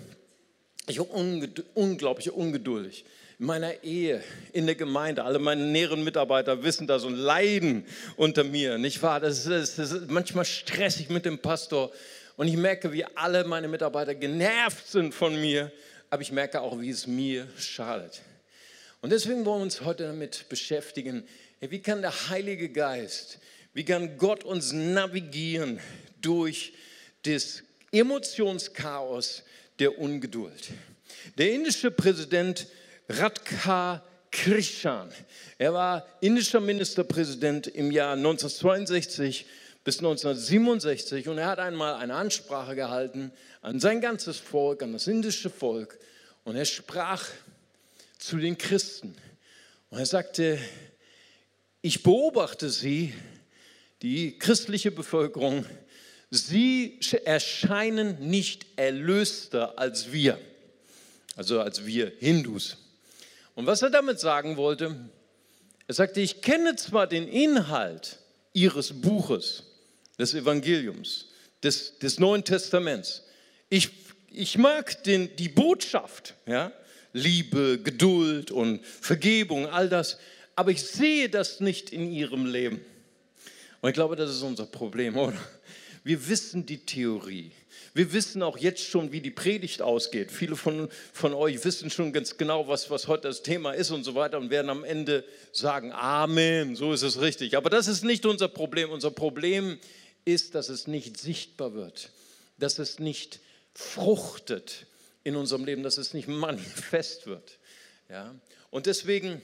Ich 0.88 0.96
bin 0.96 1.52
unglaublich 1.74 2.30
ungeduldig. 2.30 3.04
In 3.38 3.46
meiner 3.46 3.84
Ehe, 3.84 4.22
in 4.52 4.66
der 4.66 4.74
Gemeinde, 4.74 5.22
alle 5.22 5.38
meine 5.38 5.64
näheren 5.64 6.02
Mitarbeiter 6.02 6.62
wissen 6.64 6.86
das 6.86 7.04
und 7.04 7.14
leiden 7.14 7.84
unter 8.16 8.42
mir. 8.42 8.78
Nicht 8.78 9.02
wahr? 9.02 9.20
Das 9.20 9.46
ist, 9.46 9.78
das 9.78 9.92
ist 9.92 10.10
manchmal 10.10 10.46
stressig 10.46 11.10
mit 11.10 11.24
dem 11.24 11.38
Pastor. 11.38 11.92
Und 12.36 12.48
ich 12.48 12.56
merke, 12.56 12.92
wie 12.92 13.04
alle 13.04 13.44
meine 13.44 13.68
Mitarbeiter 13.68 14.14
genervt 14.14 14.88
sind 14.88 15.14
von 15.14 15.38
mir. 15.38 15.70
Aber 16.08 16.22
ich 16.22 16.32
merke 16.32 16.62
auch, 16.62 16.80
wie 16.80 16.90
es 16.90 17.06
mir 17.06 17.46
schadet. 17.58 18.22
Und 19.02 19.10
deswegen 19.10 19.44
wollen 19.44 19.60
wir 19.60 19.64
uns 19.64 19.82
heute 19.82 20.04
damit 20.04 20.48
beschäftigen, 20.48 21.22
wie 21.60 21.80
kann 21.80 22.00
der 22.00 22.30
Heilige 22.30 22.70
Geist, 22.70 23.38
wie 23.74 23.84
kann 23.84 24.16
Gott 24.16 24.42
uns 24.42 24.72
navigieren 24.72 25.80
durch 26.22 26.72
das 27.22 27.62
Emotionschaos 27.92 29.44
der 29.78 29.98
Ungeduld. 29.98 30.70
Der 31.36 31.52
indische 31.52 31.90
Präsident 31.90 32.66
Radka 33.08 34.02
Krishan, 34.30 35.10
er 35.56 35.72
war 35.72 36.06
indischer 36.20 36.60
Ministerpräsident 36.60 37.66
im 37.66 37.90
Jahr 37.90 38.12
1962 38.12 39.46
bis 39.84 39.98
1967 39.98 41.28
und 41.28 41.38
er 41.38 41.46
hat 41.46 41.58
einmal 41.58 41.94
eine 41.94 42.14
Ansprache 42.14 42.74
gehalten 42.74 43.32
an 43.62 43.80
sein 43.80 44.00
ganzes 44.00 44.36
Volk, 44.36 44.82
an 44.82 44.92
das 44.92 45.06
indische 45.06 45.48
Volk 45.48 45.98
und 46.44 46.56
er 46.56 46.66
sprach 46.66 47.24
zu 48.18 48.36
den 48.36 48.58
Christen 48.58 49.14
und 49.90 49.98
er 49.98 50.06
sagte, 50.06 50.58
ich 51.80 52.02
beobachte 52.02 52.68
sie, 52.68 53.14
die 54.02 54.38
christliche 54.38 54.90
Bevölkerung, 54.90 55.64
Sie 56.30 56.98
erscheinen 57.24 58.28
nicht 58.28 58.66
erlöster 58.76 59.78
als 59.78 60.12
wir, 60.12 60.38
also 61.36 61.60
als 61.60 61.86
wir 61.86 62.12
Hindus. 62.18 62.76
Und 63.54 63.66
was 63.66 63.82
er 63.82 63.90
damit 63.90 64.20
sagen 64.20 64.56
wollte, 64.56 64.94
er 65.86 65.94
sagte, 65.94 66.20
ich 66.20 66.42
kenne 66.42 66.76
zwar 66.76 67.06
den 67.06 67.26
Inhalt 67.26 68.18
Ihres 68.52 69.00
Buches, 69.00 69.64
des 70.18 70.34
Evangeliums, 70.34 71.26
des, 71.62 71.98
des 71.98 72.18
Neuen 72.18 72.44
Testaments. 72.44 73.22
Ich, 73.70 73.90
ich 74.30 74.58
mag 74.58 75.02
den, 75.04 75.34
die 75.36 75.48
Botschaft, 75.48 76.34
ja? 76.46 76.72
Liebe, 77.12 77.78
Geduld 77.82 78.50
und 78.50 78.84
Vergebung, 78.84 79.66
all 79.66 79.88
das, 79.88 80.18
aber 80.54 80.70
ich 80.70 80.82
sehe 80.82 81.28
das 81.28 81.60
nicht 81.60 81.90
in 81.90 82.12
Ihrem 82.12 82.46
Leben. 82.46 82.84
Und 83.80 83.88
ich 83.88 83.94
glaube, 83.94 84.16
das 84.16 84.30
ist 84.30 84.42
unser 84.42 84.66
Problem, 84.66 85.16
oder? 85.16 85.38
Wir 86.08 86.26
wissen 86.26 86.64
die 86.64 86.78
Theorie. 86.78 87.52
Wir 87.92 88.14
wissen 88.14 88.42
auch 88.42 88.56
jetzt 88.56 88.82
schon, 88.82 89.12
wie 89.12 89.20
die 89.20 89.30
Predigt 89.30 89.82
ausgeht. 89.82 90.32
Viele 90.32 90.56
von, 90.56 90.88
von 91.12 91.34
euch 91.34 91.62
wissen 91.66 91.90
schon 91.90 92.14
ganz 92.14 92.38
genau, 92.38 92.66
was, 92.66 92.88
was 92.88 93.08
heute 93.08 93.28
das 93.28 93.42
Thema 93.42 93.72
ist 93.72 93.90
und 93.90 94.04
so 94.04 94.14
weiter 94.14 94.38
und 94.38 94.48
werden 94.48 94.70
am 94.70 94.84
Ende 94.84 95.22
sagen, 95.52 95.92
Amen, 95.92 96.76
so 96.76 96.94
ist 96.94 97.02
es 97.02 97.20
richtig. 97.20 97.58
Aber 97.58 97.68
das 97.68 97.88
ist 97.88 98.04
nicht 98.04 98.24
unser 98.24 98.48
Problem. 98.48 98.88
Unser 98.90 99.10
Problem 99.10 99.78
ist, 100.24 100.54
dass 100.54 100.70
es 100.70 100.86
nicht 100.86 101.18
sichtbar 101.18 101.74
wird, 101.74 102.08
dass 102.56 102.78
es 102.78 102.98
nicht 102.98 103.40
fruchtet 103.74 104.86
in 105.24 105.36
unserem 105.36 105.66
Leben, 105.66 105.82
dass 105.82 105.98
es 105.98 106.14
nicht 106.14 106.26
manifest 106.26 107.26
wird. 107.26 107.58
Ja? 108.08 108.34
Und 108.70 108.86
deswegen 108.86 109.42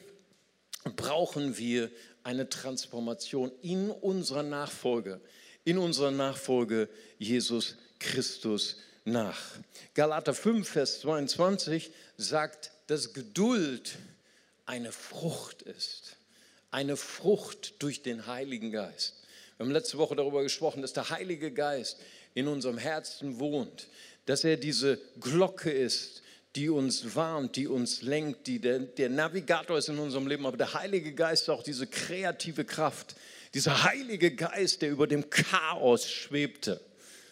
brauchen 0.96 1.58
wir 1.58 1.90
eine 2.22 2.48
Transformation 2.48 3.52
in 3.60 3.90
unserer 3.90 4.42
Nachfolge 4.42 5.20
in 5.64 5.78
unserer 5.78 6.10
Nachfolge 6.10 6.88
Jesus 7.18 7.76
Christus 7.98 8.76
nach. 9.04 9.40
Galater 9.94 10.34
5, 10.34 10.68
Vers 10.68 11.00
22 11.00 11.90
sagt, 12.16 12.72
dass 12.86 13.12
Geduld 13.12 13.96
eine 14.66 14.92
Frucht 14.92 15.62
ist. 15.62 16.16
Eine 16.70 16.96
Frucht 16.96 17.74
durch 17.78 18.02
den 18.02 18.26
Heiligen 18.26 18.72
Geist. 18.72 19.22
Wir 19.56 19.66
haben 19.66 19.72
letzte 19.72 19.98
Woche 19.98 20.16
darüber 20.16 20.42
gesprochen, 20.42 20.82
dass 20.82 20.92
der 20.92 21.10
Heilige 21.10 21.52
Geist 21.52 21.98
in 22.34 22.48
unserem 22.48 22.78
Herzen 22.78 23.38
wohnt, 23.38 23.88
dass 24.26 24.42
er 24.42 24.56
diese 24.56 24.98
Glocke 25.20 25.70
ist, 25.70 26.22
die 26.56 26.68
uns 26.68 27.14
warnt, 27.14 27.56
die 27.56 27.66
uns 27.66 28.02
lenkt, 28.02 28.46
die 28.46 28.60
der, 28.60 28.80
der 28.80 29.08
Navigator 29.08 29.78
ist 29.78 29.88
in 29.88 29.98
unserem 29.98 30.26
Leben, 30.26 30.46
aber 30.46 30.56
der 30.56 30.74
Heilige 30.74 31.12
Geist 31.12 31.44
ist 31.44 31.48
auch 31.48 31.62
diese 31.62 31.86
kreative 31.86 32.64
Kraft, 32.64 33.16
dieser 33.54 33.84
Heilige 33.84 34.34
Geist, 34.34 34.82
der 34.82 34.90
über 34.90 35.06
dem 35.06 35.30
Chaos 35.30 36.10
schwebte. 36.10 36.80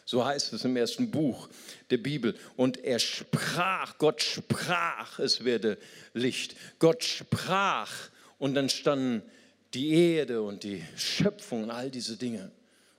So 0.05 0.25
heißt 0.25 0.53
es 0.53 0.65
im 0.65 0.77
ersten 0.77 1.11
Buch 1.11 1.49
der 1.91 1.99
Bibel. 1.99 2.37
Und 2.57 2.83
er 2.85 2.99
sprach, 2.99 3.99
Gott 3.99 4.23
sprach, 4.23 5.19
es 5.19 5.45
werde 5.45 5.79
Licht. 6.13 6.57
Gott 6.79 7.05
sprach 7.05 7.93
und 8.39 8.55
dann 8.55 8.69
standen 8.69 9.23
die 9.75 9.91
Erde 10.15 10.43
und 10.43 10.65
die 10.65 10.83
Schöpfung 10.97 11.65
und 11.65 11.71
all 11.71 11.91
diese 11.91 12.17
Dinge. 12.17 12.51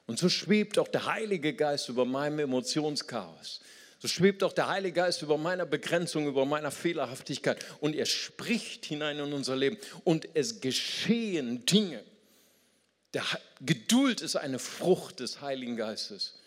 Und 0.06 0.20
so 0.20 0.28
schwebt 0.28 0.78
auch 0.80 0.88
der 0.88 1.06
Heilige 1.06 1.54
Geist 1.54 1.90
über 1.90 2.06
meinem 2.06 2.40
Emotionschaos. 2.40 3.62
So 4.00 4.08
schwebt 4.08 4.44
auch 4.44 4.52
der 4.52 4.68
Heilige 4.68 4.96
Geist 4.96 5.22
über 5.22 5.38
meiner 5.38 5.66
Begrenzung, 5.66 6.28
über 6.28 6.46
meiner 6.46 6.72
Fehlerhaftigkeit. 6.72 7.64
Und 7.80 7.96
er 7.96 8.06
spricht 8.06 8.86
hinein 8.86 9.18
in 9.20 9.32
unser 9.32 9.56
Leben. 9.56 9.78
Und 10.04 10.28
es 10.34 10.60
geschehen 10.60 11.66
Dinge. 11.66 12.04
Der 13.14 13.24
Geduld 13.62 14.22
ist 14.22 14.36
eine 14.36 14.60
Frucht 14.60 15.20
des 15.20 15.42
Heiligen 15.42 15.78
Geistes. 15.78 16.40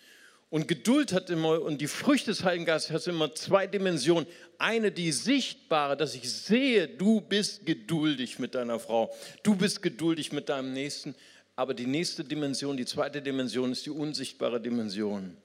Und 0.48 0.68
Geduld 0.68 1.12
hat 1.12 1.28
immer, 1.30 1.60
und 1.60 1.80
die 1.80 1.88
Früchte 1.88 2.30
des 2.30 2.44
Heiligen 2.44 2.64
Geistes 2.64 2.92
hat 2.92 3.06
immer 3.06 3.34
zwei 3.34 3.66
Dimensionen. 3.66 4.26
Eine, 4.58 4.92
die 4.92 5.10
sichtbare, 5.12 5.96
dass 5.96 6.14
ich 6.14 6.30
sehe, 6.30 6.88
du 6.88 7.20
bist 7.20 7.66
geduldig 7.66 8.38
mit 8.38 8.54
deiner 8.54 8.78
Frau, 8.78 9.14
du 9.42 9.56
bist 9.56 9.82
geduldig 9.82 10.32
mit 10.32 10.48
deinem 10.48 10.72
Nächsten. 10.72 11.14
Aber 11.56 11.74
die 11.74 11.86
nächste 11.86 12.22
Dimension, 12.22 12.76
die 12.76 12.84
zweite 12.84 13.22
Dimension 13.22 13.72
ist 13.72 13.86
die 13.86 13.90
unsichtbare 13.90 14.60
Dimension. 14.60 15.36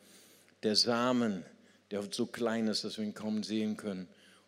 Der 0.62 0.76
Samen, 0.76 1.46
der 1.90 2.04
so 2.12 2.26
klein 2.26 2.68
ist, 2.68 2.84
dass 2.84 2.98
wir 2.98 3.06
ihn 3.06 3.14
kaum 3.14 3.44
sehen 3.44 3.78
können. 3.78 4.08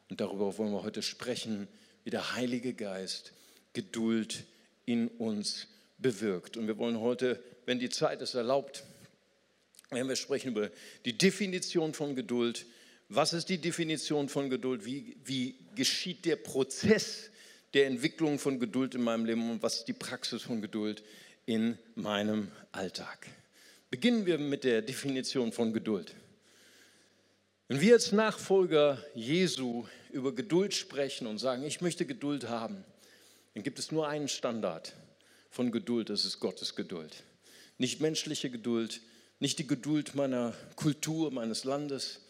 Und 0.09 0.21
darüber 0.21 0.57
wollen 0.57 0.71
wir 0.71 0.83
heute 0.83 1.01
sprechen, 1.01 1.67
wie 2.03 2.09
der 2.09 2.35
Heilige 2.35 2.73
Geist 2.73 3.33
Geduld 3.73 4.43
in 4.85 5.07
uns 5.07 5.67
bewirkt. 5.97 6.57
Und 6.57 6.67
wir 6.67 6.77
wollen 6.77 6.99
heute, 6.99 7.41
wenn 7.65 7.79
die 7.79 7.89
Zeit 7.89 8.21
es 8.21 8.35
erlaubt, 8.35 8.83
werden 9.91 10.09
wir 10.09 10.15
sprechen 10.15 10.51
über 10.51 10.69
die 11.05 11.17
Definition 11.17 11.93
von 11.93 12.15
Geduld. 12.15 12.65
Was 13.09 13.33
ist 13.33 13.49
die 13.49 13.59
Definition 13.59 14.29
von 14.29 14.49
Geduld? 14.49 14.85
Wie, 14.85 15.17
wie 15.23 15.55
geschieht 15.75 16.25
der 16.25 16.35
Prozess 16.35 17.29
der 17.73 17.87
Entwicklung 17.87 18.39
von 18.39 18.59
Geduld 18.59 18.95
in 18.95 19.01
meinem 19.01 19.25
Leben 19.25 19.51
und 19.51 19.63
was 19.63 19.77
ist 19.77 19.87
die 19.87 19.93
Praxis 19.93 20.43
von 20.43 20.61
Geduld 20.61 21.03
in 21.45 21.77
meinem 21.95 22.51
Alltag? 22.71 23.27
Beginnen 23.89 24.25
wir 24.25 24.37
mit 24.37 24.63
der 24.63 24.81
Definition 24.81 25.51
von 25.51 25.73
Geduld. 25.73 26.15
Wenn 27.67 27.79
wir 27.81 27.93
als 27.93 28.11
Nachfolger 28.11 29.03
Jesu 29.15 29.85
über 30.11 30.33
Geduld 30.33 30.73
sprechen 30.73 31.27
und 31.27 31.37
sagen, 31.37 31.63
ich 31.63 31.81
möchte 31.81 32.05
Geduld 32.05 32.49
haben, 32.49 32.83
dann 33.53 33.63
gibt 33.63 33.79
es 33.79 33.91
nur 33.91 34.07
einen 34.07 34.27
Standard 34.27 34.93
von 35.53 35.71
Geduld, 35.71 36.09
das 36.09 36.25
ist 36.25 36.39
Gottes 36.39 36.75
Geduld. 36.75 37.23
Nicht 37.77 38.01
menschliche 38.01 38.49
Geduld, 38.49 39.01
nicht 39.37 39.59
die 39.59 39.67
Geduld 39.67 40.15
meiner 40.15 40.53
Kultur, 40.75 41.31
meines 41.31 41.63
Landes 41.63 42.21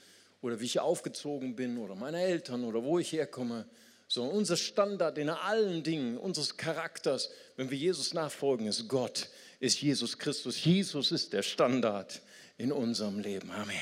oder 0.42 0.60
wie 0.60 0.66
ich 0.66 0.82
aufgezogen 0.82 1.56
bin 1.56 1.78
oder 1.78 1.96
meiner 1.96 2.20
Eltern 2.20 2.66
oder 2.66 2.84
wo 2.84 3.00
ich 3.00 3.14
herkomme, 3.14 3.66
sondern 4.10 4.36
unser 4.36 4.58
Standard 4.58 5.18
in 5.18 5.30
allen 5.30 5.84
Dingen 5.84 6.18
unseres 6.18 6.58
Charakters, 6.58 7.30
wenn 7.56 7.72
wir 7.72 7.78
Jesus 7.78 8.14
nachfolgen, 8.14 8.68
ist 8.68 8.90
Gott, 8.90 9.30
ist 9.62 9.82
Jesus 9.82 10.20
Christus. 10.20 10.62
Jesus 10.62 11.14
ist 11.14 11.32
der 11.32 11.44
Standard 11.44 12.22
in 12.58 12.74
unserem 12.74 13.20
Leben. 13.20 13.50
Amen. 13.52 13.78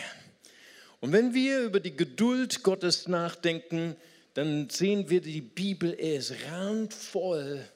Und 0.99 1.13
wenn 1.13 1.33
wir 1.33 1.61
über 1.61 1.79
die 1.79 1.97
Geduld 1.97 2.61
Gottes 2.61 3.07
nachdenken, 3.07 3.95
dann 4.35 4.69
sehen 4.69 5.09
wir, 5.09 5.19
die 5.19 5.41
Bibel 5.41 5.91
ist 5.91 6.35
randvoll 6.51 7.67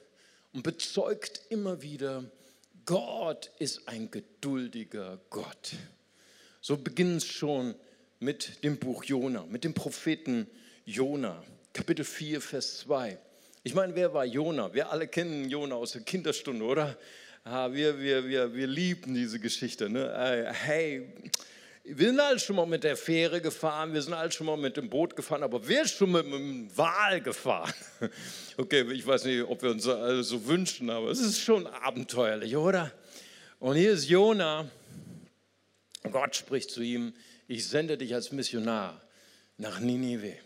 und 0.56 0.62
bezeugt 0.62 1.42
immer 1.50 1.82
wieder, 1.82 2.24
Gott 2.86 3.50
ist 3.58 3.86
ein 3.88 4.10
geduldiger 4.10 5.20
Gott. 5.28 5.74
So 6.62 6.78
beginnt 6.78 7.18
es 7.18 7.26
schon 7.26 7.74
mit 8.20 8.64
dem 8.64 8.78
Buch 8.78 9.04
Jona, 9.04 9.44
mit 9.50 9.64
dem 9.64 9.74
Propheten 9.74 10.46
Jona, 10.86 11.44
Kapitel 11.74 12.06
4, 12.06 12.40
Vers 12.40 12.78
2. 12.78 13.18
Ich 13.64 13.74
meine, 13.74 13.94
wer 13.94 14.14
war 14.14 14.24
Jona? 14.24 14.72
Wir 14.72 14.90
alle 14.90 15.08
kennen 15.08 15.50
Jona 15.50 15.74
aus 15.74 15.92
der 15.92 16.00
Kinderstunde, 16.00 16.64
oder? 16.64 16.96
Ah, 17.44 17.70
wir, 17.70 18.00
wir, 18.00 18.26
wir, 18.26 18.54
wir 18.54 18.66
lieben 18.66 19.12
diese 19.12 19.38
Geschichte. 19.38 19.90
Ne? 19.90 20.10
Äh, 20.10 20.54
hey, 20.54 21.12
wir 21.88 22.08
sind 22.08 22.18
alle 22.18 22.38
schon 22.40 22.56
mal 22.56 22.66
mit 22.66 22.82
der 22.82 22.96
Fähre 22.96 23.40
gefahren, 23.40 23.94
wir 23.94 24.02
sind 24.02 24.12
alle 24.12 24.32
schon 24.32 24.46
mal 24.46 24.56
mit 24.56 24.76
dem 24.76 24.90
Boot 24.90 25.14
gefahren, 25.14 25.44
aber 25.44 25.68
wer 25.68 25.82
ist 25.82 25.94
schon 25.94 26.10
mit 26.10 26.26
dem 26.26 26.68
Wal 26.76 27.20
gefahren? 27.20 27.72
Okay, 28.58 28.90
ich 28.90 29.06
weiß 29.06 29.24
nicht, 29.24 29.42
ob 29.42 29.62
wir 29.62 29.70
uns 29.70 29.86
alle 29.86 30.22
so 30.22 30.46
wünschen, 30.46 30.88
aber 30.88 31.10
es 31.10 31.20
ist 31.20 31.40
schon 31.40 31.66
abenteuerlich, 31.66 32.56
oder? 32.56 32.90
Und 33.58 33.76
hier 33.76 33.92
ist 33.92 34.08
Jona. 34.08 34.70
Gott 36.10 36.36
spricht 36.36 36.70
zu 36.70 36.80
ihm: 36.80 37.12
Ich 37.48 37.68
sende 37.68 37.98
dich 37.98 38.14
als 38.14 38.32
Missionar 38.32 38.98
nach 39.58 39.78
Ninive. 39.78 40.38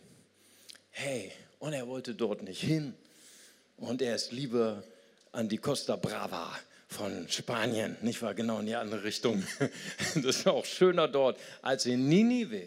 Hey, 0.91 1.31
und 1.61 1.73
er 1.73 1.87
wollte 1.87 2.17
dort 2.17 2.43
nicht 2.43 2.61
hin. 2.61 2.95
Und 3.77 4.03
er 4.03 4.17
ist 4.17 4.33
lieber 4.33 4.83
an 5.31 5.49
die 5.49 5.59
Costa 5.59 5.95
Brava 5.95 6.53
von 6.91 7.27
Spanien, 7.29 7.97
nicht 8.03 8.21
wahr? 8.21 8.35
Genau 8.35 8.59
in 8.59 8.67
die 8.67 8.75
andere 8.75 9.05
Richtung. 9.05 9.43
Das 10.17 10.39
ist 10.39 10.47
auch 10.49 10.65
schöner 10.65 11.09
dort 11.09 11.39
als 11.63 11.87
in 11.87 12.09
Ninive. 12.09 12.63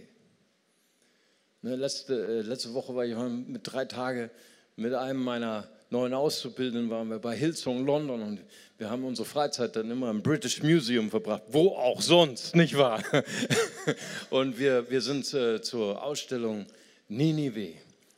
Ne, 1.62 1.75
letzte, 1.75 2.15
äh, 2.15 2.42
letzte 2.42 2.74
Woche 2.74 2.96
war 2.96 3.06
ich 3.06 3.15
mit 3.15 3.62
drei 3.63 3.86
Tagen 3.86 4.30
mit 4.75 4.94
einem 4.94 5.22
meiner 5.24 5.68
neuen 5.89 6.13
Auszubildenden, 6.13 6.89
waren 6.89 7.10
wir 7.10 7.20
bei 7.20 7.36
Hillsong 7.36 7.86
London 7.86 8.22
und 8.22 8.39
wir 8.77 8.89
haben 8.89 9.03
unsere 9.03 9.27
Freizeit 9.27 9.75
dann 9.75 9.92
immer 9.92 10.10
im 10.10 10.24
British 10.24 10.63
Museum 10.63 11.10
verbracht, 11.10 11.44
wo 11.50 11.70
auch 11.70 12.01
sonst, 12.01 12.56
nicht 12.56 12.75
wahr? 12.75 13.03
Und 14.32 14.58
wir, 14.58 14.89
wir 14.89 15.01
sind 15.01 15.32
äh, 15.34 15.62
zur 15.62 16.01
Ausstellung 16.01 16.65
Ninive. 17.08 17.74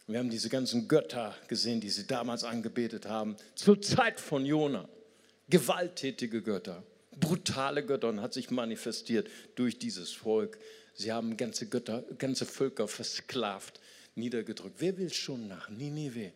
Wir 0.08 0.20
haben 0.20 0.30
diese 0.30 0.50
ganzen 0.50 0.88
Götter 0.88 1.36
gesehen, 1.50 1.82
die 1.82 1.90
sie 1.90 2.08
damals 2.08 2.46
angebetet 2.46 3.08
haben, 3.08 3.36
zur 3.56 3.82
Zeit 3.82 4.20
von 4.20 4.46
Jona 4.46 4.88
gewalttätige 5.50 6.42
Götter, 6.42 6.84
brutale 7.20 7.86
Götter 7.86 8.10
und 8.10 8.22
hat 8.22 8.34
sich 8.34 8.52
manifestiert 8.52 9.30
durch 9.56 9.78
dieses 9.78 10.12
Volk. 10.12 10.58
Sie 10.94 11.12
haben 11.12 11.38
ganze 11.38 11.68
Götter, 11.68 12.04
ganze 12.18 12.46
Völker 12.46 12.88
versklavt, 12.88 13.80
niedergedrückt. 14.16 14.76
Wer 14.80 14.98
will 14.98 15.12
schon 15.12 15.48
nach 15.48 15.70
Ninive? 15.70 16.32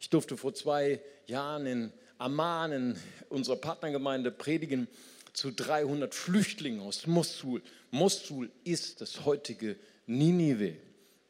Ich 0.00 0.10
durfte 0.10 0.36
vor 0.36 0.54
zwei 0.54 1.00
Jahren 1.26 1.66
in 1.66 1.92
Amman, 2.18 2.72
in 2.72 2.96
unserer 3.28 3.56
Partnergemeinde, 3.56 4.30
predigen 4.30 4.88
zu 5.32 5.52
300 5.52 6.14
Flüchtlingen 6.14 6.80
aus 6.80 7.06
Mosul. 7.06 7.62
Mosul 7.90 8.50
ist 8.64 9.00
das 9.00 9.24
heutige 9.24 9.76
Ninive. 10.06 10.74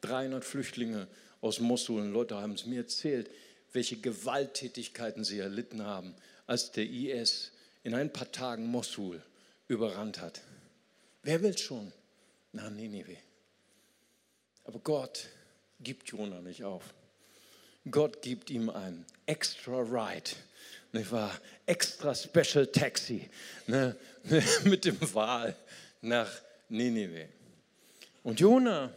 300 0.00 0.44
Flüchtlinge 0.44 1.08
aus 1.40 1.60
Mosul. 1.60 2.00
Und 2.00 2.12
Leute 2.12 2.36
haben 2.36 2.52
es 2.52 2.64
mir 2.64 2.80
erzählt, 2.80 3.30
welche 3.72 3.96
Gewalttätigkeiten 3.96 5.24
sie 5.24 5.40
erlitten 5.40 5.84
haben 5.84 6.14
als 6.48 6.72
der 6.72 6.84
IS 6.84 7.52
in 7.84 7.94
ein 7.94 8.12
paar 8.12 8.32
Tagen 8.32 8.66
Mosul 8.66 9.22
überrannt 9.68 10.20
hat. 10.20 10.40
Wer 11.22 11.42
will 11.42 11.56
schon 11.56 11.92
nach 12.52 12.70
Ninive? 12.70 13.16
Aber 14.64 14.80
Gott 14.80 15.28
gibt 15.78 16.08
Jona 16.08 16.40
nicht 16.40 16.64
auf. 16.64 16.82
Gott 17.90 18.22
gibt 18.22 18.50
ihm 18.50 18.70
ein 18.70 19.04
extra 19.26 19.80
Ride, 19.80 20.30
nicht 20.92 21.12
wahr? 21.12 21.38
Extra 21.66 22.14
Special 22.14 22.66
Taxi 22.66 23.28
ne? 23.66 23.94
mit 24.64 24.84
dem 24.84 24.98
Wahl 25.14 25.54
nach 26.00 26.30
Ninive. 26.68 27.28
Und 28.22 28.40
Jona 28.40 28.92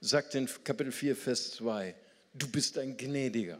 sagt 0.00 0.34
in 0.34 0.48
Kapitel 0.64 0.92
4, 0.92 1.16
Vers 1.16 1.52
2, 1.52 1.94
du 2.34 2.48
bist 2.48 2.78
ein 2.78 2.96
gnädiger 2.96 3.58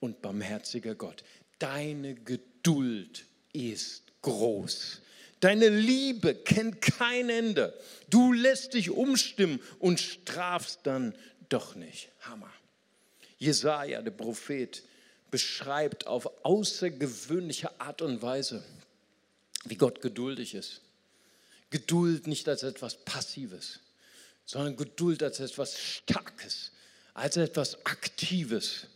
und 0.00 0.20
barmherziger 0.22 0.94
Gott. 0.94 1.22
Deine 1.58 2.14
Geduld 2.14 3.24
ist 3.52 4.02
groß. 4.22 5.00
Deine 5.40 5.68
Liebe 5.68 6.34
kennt 6.34 6.80
kein 6.80 7.28
Ende. 7.28 7.78
Du 8.08 8.32
lässt 8.32 8.74
dich 8.74 8.90
umstimmen 8.90 9.60
und 9.78 10.00
strafst 10.00 10.80
dann 10.84 11.14
doch 11.48 11.74
nicht. 11.74 12.08
Hammer. 12.22 12.52
Jesaja, 13.38 14.02
der 14.02 14.10
Prophet, 14.10 14.82
beschreibt 15.30 16.06
auf 16.06 16.44
außergewöhnliche 16.44 17.80
Art 17.80 18.00
und 18.00 18.22
Weise, 18.22 18.64
wie 19.64 19.76
Gott 19.76 20.00
geduldig 20.00 20.54
ist. 20.54 20.80
Geduld 21.70 22.26
nicht 22.26 22.48
als 22.48 22.62
etwas 22.62 22.96
Passives, 23.04 23.80
sondern 24.44 24.76
Geduld 24.76 25.22
als 25.22 25.40
etwas 25.40 25.78
Starkes, 25.78 26.72
als 27.12 27.36
etwas 27.36 27.84
Aktives. 27.84 28.86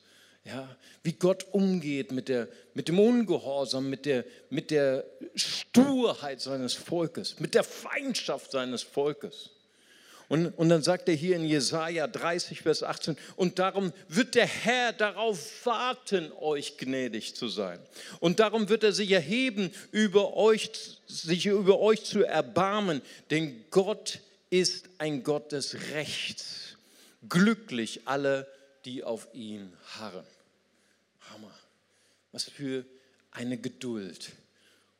Ja, 0.45 0.75
wie 1.03 1.13
Gott 1.13 1.47
umgeht 1.53 2.13
mit, 2.13 2.29
der, 2.29 2.49
mit 2.73 2.89
dem 2.89 2.99
Ungehorsam, 2.99 3.91
mit 3.91 4.07
der, 4.07 4.25
mit 4.49 4.71
der 4.71 5.05
Sturheit 5.35 6.41
seines 6.41 6.73
Volkes, 6.73 7.41
mit 7.41 7.55
der 7.55 7.65
Feindschaft 7.65 8.53
seines 8.53 8.83
Volkes. 8.83 9.51
Und, 10.29 10.47
und 10.57 10.69
dann 10.69 10.83
sagt 10.83 11.09
er 11.09 11.15
hier 11.15 11.35
in 11.35 11.45
Jesaja 11.45 12.07
30, 12.07 12.63
Vers 12.63 12.85
18, 12.85 13.17
und 13.35 13.59
darum 13.59 13.93
wird 14.07 14.37
der 14.37 14.47
Herr 14.47 14.93
darauf 14.93 15.67
warten, 15.67 16.31
euch 16.41 16.79
gnädig 16.79 17.35
zu 17.35 17.49
sein. 17.49 17.81
Und 18.21 18.39
darum 18.39 18.69
wird 18.69 18.85
er 18.85 18.93
sich 18.93 19.11
erheben, 19.11 19.73
über 19.91 20.37
euch, 20.37 20.71
sich 21.07 21.47
über 21.47 21.81
euch 21.81 22.05
zu 22.05 22.23
erbarmen, 22.23 23.03
denn 23.31 23.65
Gott 23.71 24.21
ist 24.51 24.89
ein 24.99 25.25
Gott 25.25 25.51
des 25.51 25.91
Rechts. 25.93 26.77
Glücklich 27.29 28.03
alle, 28.05 28.47
die 28.47 28.60
auf 29.05 29.29
ihn 29.33 29.73
harren. 29.99 30.25
Hammer. 31.31 31.55
Was 32.33 32.45
für 32.45 32.85
eine 33.31 33.59
Geduld. 33.59 34.33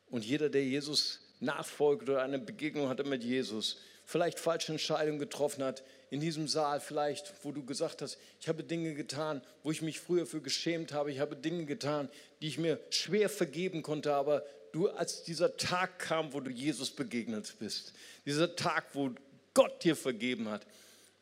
Und 0.09 0.25
jeder, 0.25 0.49
der 0.49 0.63
Jesus 0.63 1.19
nachfolgt 1.39 2.03
oder 2.03 2.21
eine 2.21 2.39
Begegnung 2.39 2.89
hatte 2.89 3.03
mit 3.03 3.23
Jesus, 3.23 3.77
vielleicht 4.05 4.39
falsche 4.39 4.73
Entscheidungen 4.73 5.19
getroffen 5.19 5.63
hat, 5.63 5.83
in 6.09 6.19
diesem 6.19 6.47
Saal 6.47 6.81
vielleicht, 6.81 7.33
wo 7.43 7.51
du 7.51 7.63
gesagt 7.65 8.01
hast, 8.01 8.17
ich 8.39 8.49
habe 8.49 8.63
Dinge 8.63 8.93
getan, 8.93 9.41
wo 9.63 9.71
ich 9.71 9.81
mich 9.81 9.99
früher 9.99 10.25
für 10.25 10.41
geschämt 10.41 10.91
habe, 10.91 11.11
ich 11.11 11.19
habe 11.19 11.35
Dinge 11.37 11.65
getan, 11.65 12.09
die 12.41 12.47
ich 12.47 12.57
mir 12.57 12.79
schwer 12.89 13.29
vergeben 13.29 13.81
konnte, 13.81 14.13
aber 14.13 14.45
du, 14.73 14.89
als 14.89 15.23
dieser 15.23 15.55
Tag 15.55 15.99
kam, 15.99 16.33
wo 16.33 16.41
du 16.41 16.51
Jesus 16.51 16.91
begegnet 16.91 17.55
bist, 17.59 17.93
dieser 18.25 18.55
Tag, 18.55 18.87
wo 18.93 19.11
Gott 19.53 19.83
dir 19.83 19.95
vergeben 19.95 20.49
hat, 20.49 20.65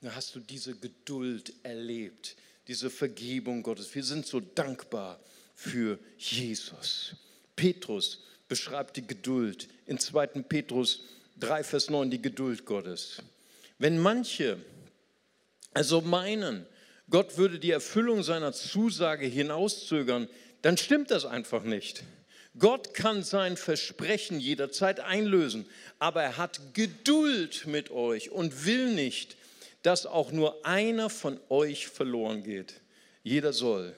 dann 0.01 0.15
hast 0.15 0.33
du 0.33 0.39
diese 0.39 0.75
Geduld 0.75 1.53
erlebt, 1.63 2.35
diese 2.69 2.91
Vergebung 2.91 3.63
Gottes. 3.63 3.93
Wir 3.95 4.03
sind 4.03 4.27
so 4.27 4.39
dankbar 4.39 5.19
für 5.55 5.97
Jesus. 6.19 7.15
Petrus 7.55 8.23
beschreibt 8.47 8.95
die 8.95 9.05
Geduld 9.05 9.67
in 9.87 9.97
2. 9.97 10.27
Petrus 10.43 11.03
3, 11.39 11.63
Vers 11.63 11.89
9, 11.89 12.11
die 12.11 12.21
Geduld 12.21 12.65
Gottes. 12.65 13.23
Wenn 13.79 13.97
manche 13.97 14.57
also 15.73 16.01
meinen, 16.01 16.65
Gott 17.09 17.37
würde 17.37 17.59
die 17.59 17.71
Erfüllung 17.71 18.21
seiner 18.21 18.53
Zusage 18.53 19.25
hinauszögern, 19.25 20.27
dann 20.61 20.77
stimmt 20.77 21.09
das 21.09 21.25
einfach 21.25 21.63
nicht. 21.63 22.03
Gott 22.57 22.93
kann 22.93 23.23
sein 23.23 23.57
Versprechen 23.57 24.39
jederzeit 24.39 24.99
einlösen, 24.99 25.65
aber 25.97 26.21
er 26.21 26.37
hat 26.37 26.73
Geduld 26.75 27.65
mit 27.65 27.89
euch 27.89 28.29
und 28.29 28.65
will 28.65 28.93
nicht, 28.93 29.37
dass 29.81 30.05
auch 30.05 30.31
nur 30.31 30.65
einer 30.65 31.09
von 31.09 31.39
euch 31.49 31.87
verloren 31.87 32.43
geht. 32.43 32.81
Jeder 33.23 33.53
soll 33.53 33.95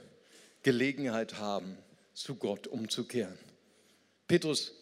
Gelegenheit 0.64 1.36
haben, 1.36 1.78
zu 2.14 2.36
Gott 2.36 2.68
umzukehren. 2.68 3.38
Petrus 4.28 4.74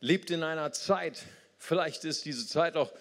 lebt 0.00 0.30
in 0.30 0.42
einer 0.42 0.72
Zeit, 0.72 1.22
vielleicht 1.58 2.04
ist 2.04 2.24
diese 2.24 2.46
Zeit 2.46 2.76
auch, 2.76 2.92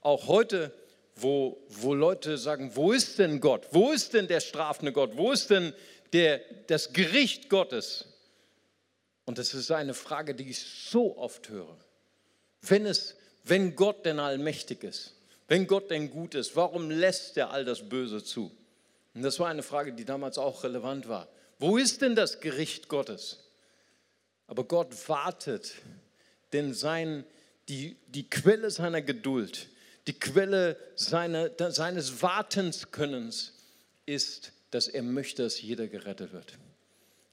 auch 0.00 0.26
heute, 0.26 0.72
wo, 1.14 1.58
wo 1.68 1.94
Leute 1.94 2.38
sagen, 2.38 2.72
wo 2.74 2.92
ist 2.92 3.18
denn 3.18 3.40
Gott? 3.40 3.68
Wo 3.70 3.92
ist 3.92 4.12
denn 4.14 4.28
der 4.28 4.40
strafende 4.40 4.92
Gott? 4.92 5.16
Wo 5.16 5.32
ist 5.32 5.50
denn 5.50 5.72
der, 6.12 6.40
das 6.66 6.92
Gericht 6.92 7.48
Gottes? 7.48 8.06
Und 9.24 9.38
das 9.38 9.54
ist 9.54 9.70
eine 9.70 9.94
Frage, 9.94 10.34
die 10.34 10.50
ich 10.50 10.60
so 10.60 11.16
oft 11.16 11.48
höre. 11.48 11.76
Wenn, 12.62 12.86
es, 12.86 13.16
wenn 13.44 13.74
Gott 13.74 14.04
denn 14.04 14.20
allmächtig 14.20 14.84
ist, 14.84 15.15
wenn 15.48 15.66
Gott 15.66 15.90
denn 15.90 16.10
gut 16.10 16.34
ist, 16.34 16.56
warum 16.56 16.90
lässt 16.90 17.36
er 17.36 17.50
all 17.50 17.64
das 17.64 17.88
Böse 17.88 18.22
zu? 18.22 18.50
Und 19.14 19.22
das 19.22 19.38
war 19.38 19.48
eine 19.48 19.62
Frage, 19.62 19.92
die 19.92 20.04
damals 20.04 20.38
auch 20.38 20.64
relevant 20.64 21.08
war. 21.08 21.28
Wo 21.58 21.78
ist 21.78 22.02
denn 22.02 22.14
das 22.14 22.40
Gericht 22.40 22.88
Gottes? 22.88 23.38
Aber 24.46 24.64
Gott 24.64 25.08
wartet, 25.08 25.74
denn 26.52 26.74
sein, 26.74 27.24
die, 27.68 27.96
die 28.08 28.28
Quelle 28.28 28.70
seiner 28.70 29.02
Geduld, 29.02 29.68
die 30.06 30.18
Quelle 30.18 30.76
seiner, 30.94 31.50
seines 31.70 32.22
Wartenskönnens 32.22 33.54
ist, 34.04 34.52
dass 34.70 34.88
er 34.88 35.02
möchte, 35.02 35.42
dass 35.42 35.60
jeder 35.60 35.88
gerettet 35.88 36.32
wird. 36.32 36.58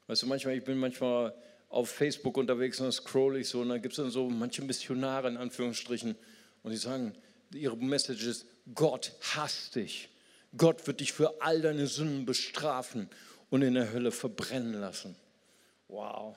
Weißt 0.08 0.24
du, 0.24 0.28
manchmal, 0.28 0.58
ich 0.58 0.64
bin 0.64 0.78
manchmal 0.78 1.34
auf 1.70 1.90
Facebook 1.90 2.38
unterwegs 2.38 2.80
und 2.80 2.86
dann 2.86 2.92
scroll 2.92 3.38
ich 3.38 3.50
so 3.50 3.62
und 3.62 3.70
dann 3.70 3.82
gibt 3.82 3.94
es 3.94 3.98
dann 3.98 4.12
so 4.12 4.30
manche 4.30 4.62
Missionare 4.62 5.28
in 5.28 5.38
Anführungsstrichen 5.38 6.16
und 6.64 6.72
die 6.72 6.78
sagen, 6.78 7.14
ihre 7.54 7.78
Message 7.78 8.26
ist, 8.26 8.46
Gott 8.74 9.14
hasst 9.36 9.76
dich. 9.76 10.10
Gott 10.56 10.86
wird 10.88 11.00
dich 11.00 11.14
für 11.14 11.42
all 11.42 11.62
deine 11.62 11.88
Sünden 11.88 12.26
bestrafen 12.26 13.10
und 13.50 13.62
in 13.62 13.74
der 13.74 13.92
Hölle 13.92 14.12
verbrennen 14.12 14.80
lassen. 14.80 15.16
Wow. 15.88 16.36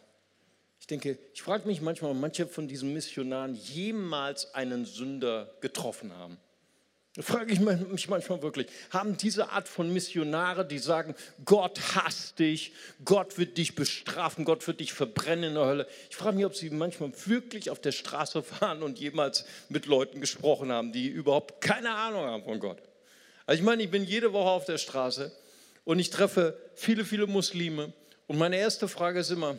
Ich 0.80 0.86
denke, 0.86 1.18
ich 1.34 1.42
frage 1.42 1.66
mich 1.66 1.80
manchmal, 1.80 2.12
ob 2.12 2.16
manche 2.18 2.46
von 2.46 2.68
diesen 2.68 2.92
Missionaren 2.92 3.54
jemals 3.54 4.54
einen 4.54 4.84
Sünder 4.84 5.50
getroffen 5.60 6.12
haben. 6.12 6.38
Da 7.16 7.22
frage 7.22 7.50
ich 7.50 7.60
mich 7.60 8.08
manchmal 8.08 8.42
wirklich, 8.42 8.66
haben 8.90 9.16
diese 9.16 9.48
Art 9.48 9.68
von 9.68 9.90
Missionare, 9.90 10.66
die 10.66 10.78
sagen, 10.78 11.14
Gott 11.46 11.80
hasst 11.94 12.38
dich, 12.38 12.72
Gott 13.06 13.38
wird 13.38 13.56
dich 13.56 13.74
bestrafen, 13.74 14.44
Gott 14.44 14.66
wird 14.66 14.80
dich 14.80 14.92
verbrennen 14.92 15.44
in 15.44 15.54
der 15.54 15.64
Hölle. 15.64 15.86
Ich 16.10 16.16
frage 16.16 16.36
mich, 16.36 16.44
ob 16.44 16.54
sie 16.54 16.68
manchmal 16.68 17.12
wirklich 17.24 17.70
auf 17.70 17.80
der 17.80 17.92
Straße 17.92 18.42
fahren 18.42 18.82
und 18.82 18.98
jemals 18.98 19.46
mit 19.70 19.86
Leuten 19.86 20.20
gesprochen 20.20 20.70
haben, 20.70 20.92
die 20.92 21.08
überhaupt 21.08 21.62
keine 21.62 21.94
Ahnung 21.94 22.26
haben 22.26 22.44
von 22.44 22.60
Gott. 22.60 22.82
Also 23.46 23.60
ich 23.60 23.64
meine, 23.64 23.82
ich 23.82 23.90
bin 23.90 24.04
jede 24.04 24.34
Woche 24.34 24.50
auf 24.50 24.66
der 24.66 24.76
Straße 24.76 25.32
und 25.84 25.98
ich 25.98 26.10
treffe 26.10 26.60
viele, 26.74 27.06
viele 27.06 27.26
Muslime. 27.26 27.94
Und 28.26 28.36
meine 28.36 28.58
erste 28.58 28.88
Frage 28.88 29.20
ist 29.20 29.30
immer, 29.30 29.56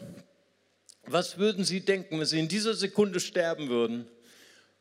was 1.07 1.39
würden 1.39 1.63
Sie 1.63 1.79
denken, 1.79 2.19
wenn 2.19 2.25
Sie 2.27 2.39
in 2.39 2.49
dieser 2.49 2.75
Sekunde 2.75 3.19
sterben 3.19 3.69
würden? 3.69 4.07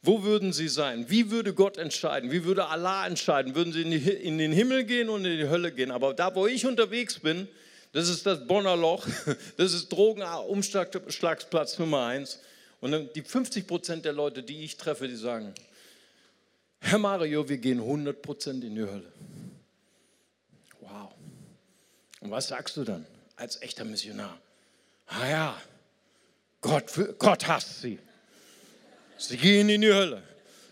Wo 0.06 0.22
würden 0.22 0.52
Sie 0.52 0.68
sein? 0.68 1.10
Wie 1.10 1.32
würde 1.32 1.52
Gott 1.52 1.78
entscheiden? 1.78 2.30
Wie 2.30 2.44
würde 2.44 2.68
Allah 2.68 3.04
entscheiden? 3.08 3.56
Würden 3.56 3.72
Sie 3.72 3.82
in, 3.82 4.38
den 4.38 4.52
Himmel 4.52 4.84
gehen 4.84 5.08
und 5.08 5.24
in 5.24 5.36
die 5.36 5.48
Hölle 5.48 5.72
gehen? 5.72 5.90
Aber 5.90 6.14
da, 6.14 6.32
wo 6.36 6.46
ich 6.46 6.64
unterwegs 6.64 7.18
bin, 7.18 7.48
das 7.92 8.08
ist 8.08 8.24
das 8.24 8.46
Bonner 8.46 8.76
Loch, 8.76 9.04
das 9.56 9.72
ist 9.72 9.88
Drogenumschlagsplatz 9.88 11.80
Nummer 11.80 12.06
eins. 12.06 12.38
Und 12.80 13.16
die 13.16 13.22
50 13.22 13.66
Prozent 13.66 14.04
der 14.04 14.12
Leute, 14.12 14.44
die 14.44 14.62
ich 14.62 14.76
treffe, 14.76 15.08
die 15.08 15.16
sagen, 15.16 15.52
Herr 16.78 16.98
Mario, 16.98 17.48
wir 17.48 17.58
gehen 17.58 17.80
100 17.80 18.22
Prozent 18.22 18.62
in 18.62 18.76
die 18.76 18.82
Hölle. 18.82 19.12
Wow. 20.82 21.10
Und 22.20 22.30
was 22.30 22.46
sagst 22.46 22.76
du 22.76 22.84
dann 22.84 23.04
als 23.34 23.60
echter 23.60 23.84
Missionar? 23.84 24.38
Ah 25.08 25.28
ja, 25.28 25.62
Gott, 26.60 26.84
Gott 27.18 27.48
hasst 27.48 27.80
sie. 27.80 27.98
Sie 29.18 29.36
gehen 29.36 29.68
in 29.68 29.80
die 29.80 29.92
Hölle. 29.92 30.22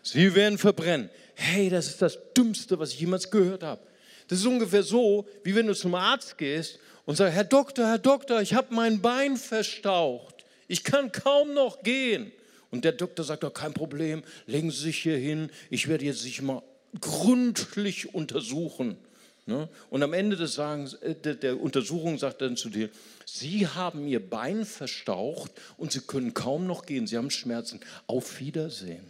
Sie 0.03 0.35
werden 0.35 0.59
verbrennen. 0.59 1.11
Hey, 1.35 1.71
das 1.71 1.89
ist 1.89 2.03
das 2.03 2.19
Dümmste, 2.37 2.79
was 2.79 2.93
ich 2.93 3.01
jemals 3.01 3.31
gehört 3.31 3.63
habe. 3.63 3.81
Das 4.29 4.39
ist 4.39 4.47
ungefähr 4.47 4.83
so, 4.83 5.27
wie 5.43 5.55
wenn 5.55 5.67
du 5.67 5.75
zum 5.75 5.95
Arzt 5.95 6.39
gehst 6.39 6.79
und 7.05 7.17
sagst, 7.17 7.35
Herr 7.35 7.45
Doktor, 7.45 7.87
Herr 7.87 7.99
Doktor, 7.99 8.41
ich 8.41 8.55
habe 8.55 8.75
mein 8.75 9.01
Bein 9.01 9.37
verstaucht. 9.37 10.45
Ich 10.69 10.85
kann 10.85 11.13
kaum 11.13 11.55
noch 11.55 11.83
gehen. 11.83 12.33
Und 12.71 12.85
der 12.85 12.93
Doktor 12.93 13.25
sagt, 13.25 13.45
oh, 13.45 13.51
kein 13.51 13.73
Problem, 13.73 14.23
legen 14.47 14.71
Sie 14.71 14.83
sich 14.83 14.99
hier 15.03 15.17
hin. 15.17 15.51
Ich 15.71 15.89
werde 15.89 16.07
jetzt 16.07 16.23
sich 16.23 16.43
mal 16.43 16.63
gründlich 17.01 18.15
untersuchen. 18.15 18.97
Ne? 19.47 19.69
Und 19.91 20.03
am 20.03 20.15
Ende 20.15 20.37
des 20.37 20.55
Sagens, 20.55 20.95
äh, 20.95 21.15
der 21.37 21.61
Untersuchung 21.61 22.19
sagt 22.19 22.41
er 22.41 22.49
dann 22.49 22.57
zu 22.57 22.71
dir, 22.71 22.89
Sie 23.27 23.67
haben 23.67 24.07
Ihr 24.07 24.27
Bein 24.27 24.65
verstaucht 24.65 25.53
und 25.77 25.93
Sie 25.93 26.01
können 26.01 26.33
kaum 26.33 26.67
noch 26.67 26.87
gehen. 26.87 27.07
Sie 27.07 27.17
haben 27.17 27.31
Schmerzen. 27.31 27.81
Auf 28.07 28.41
Wiedersehen. 28.41 29.05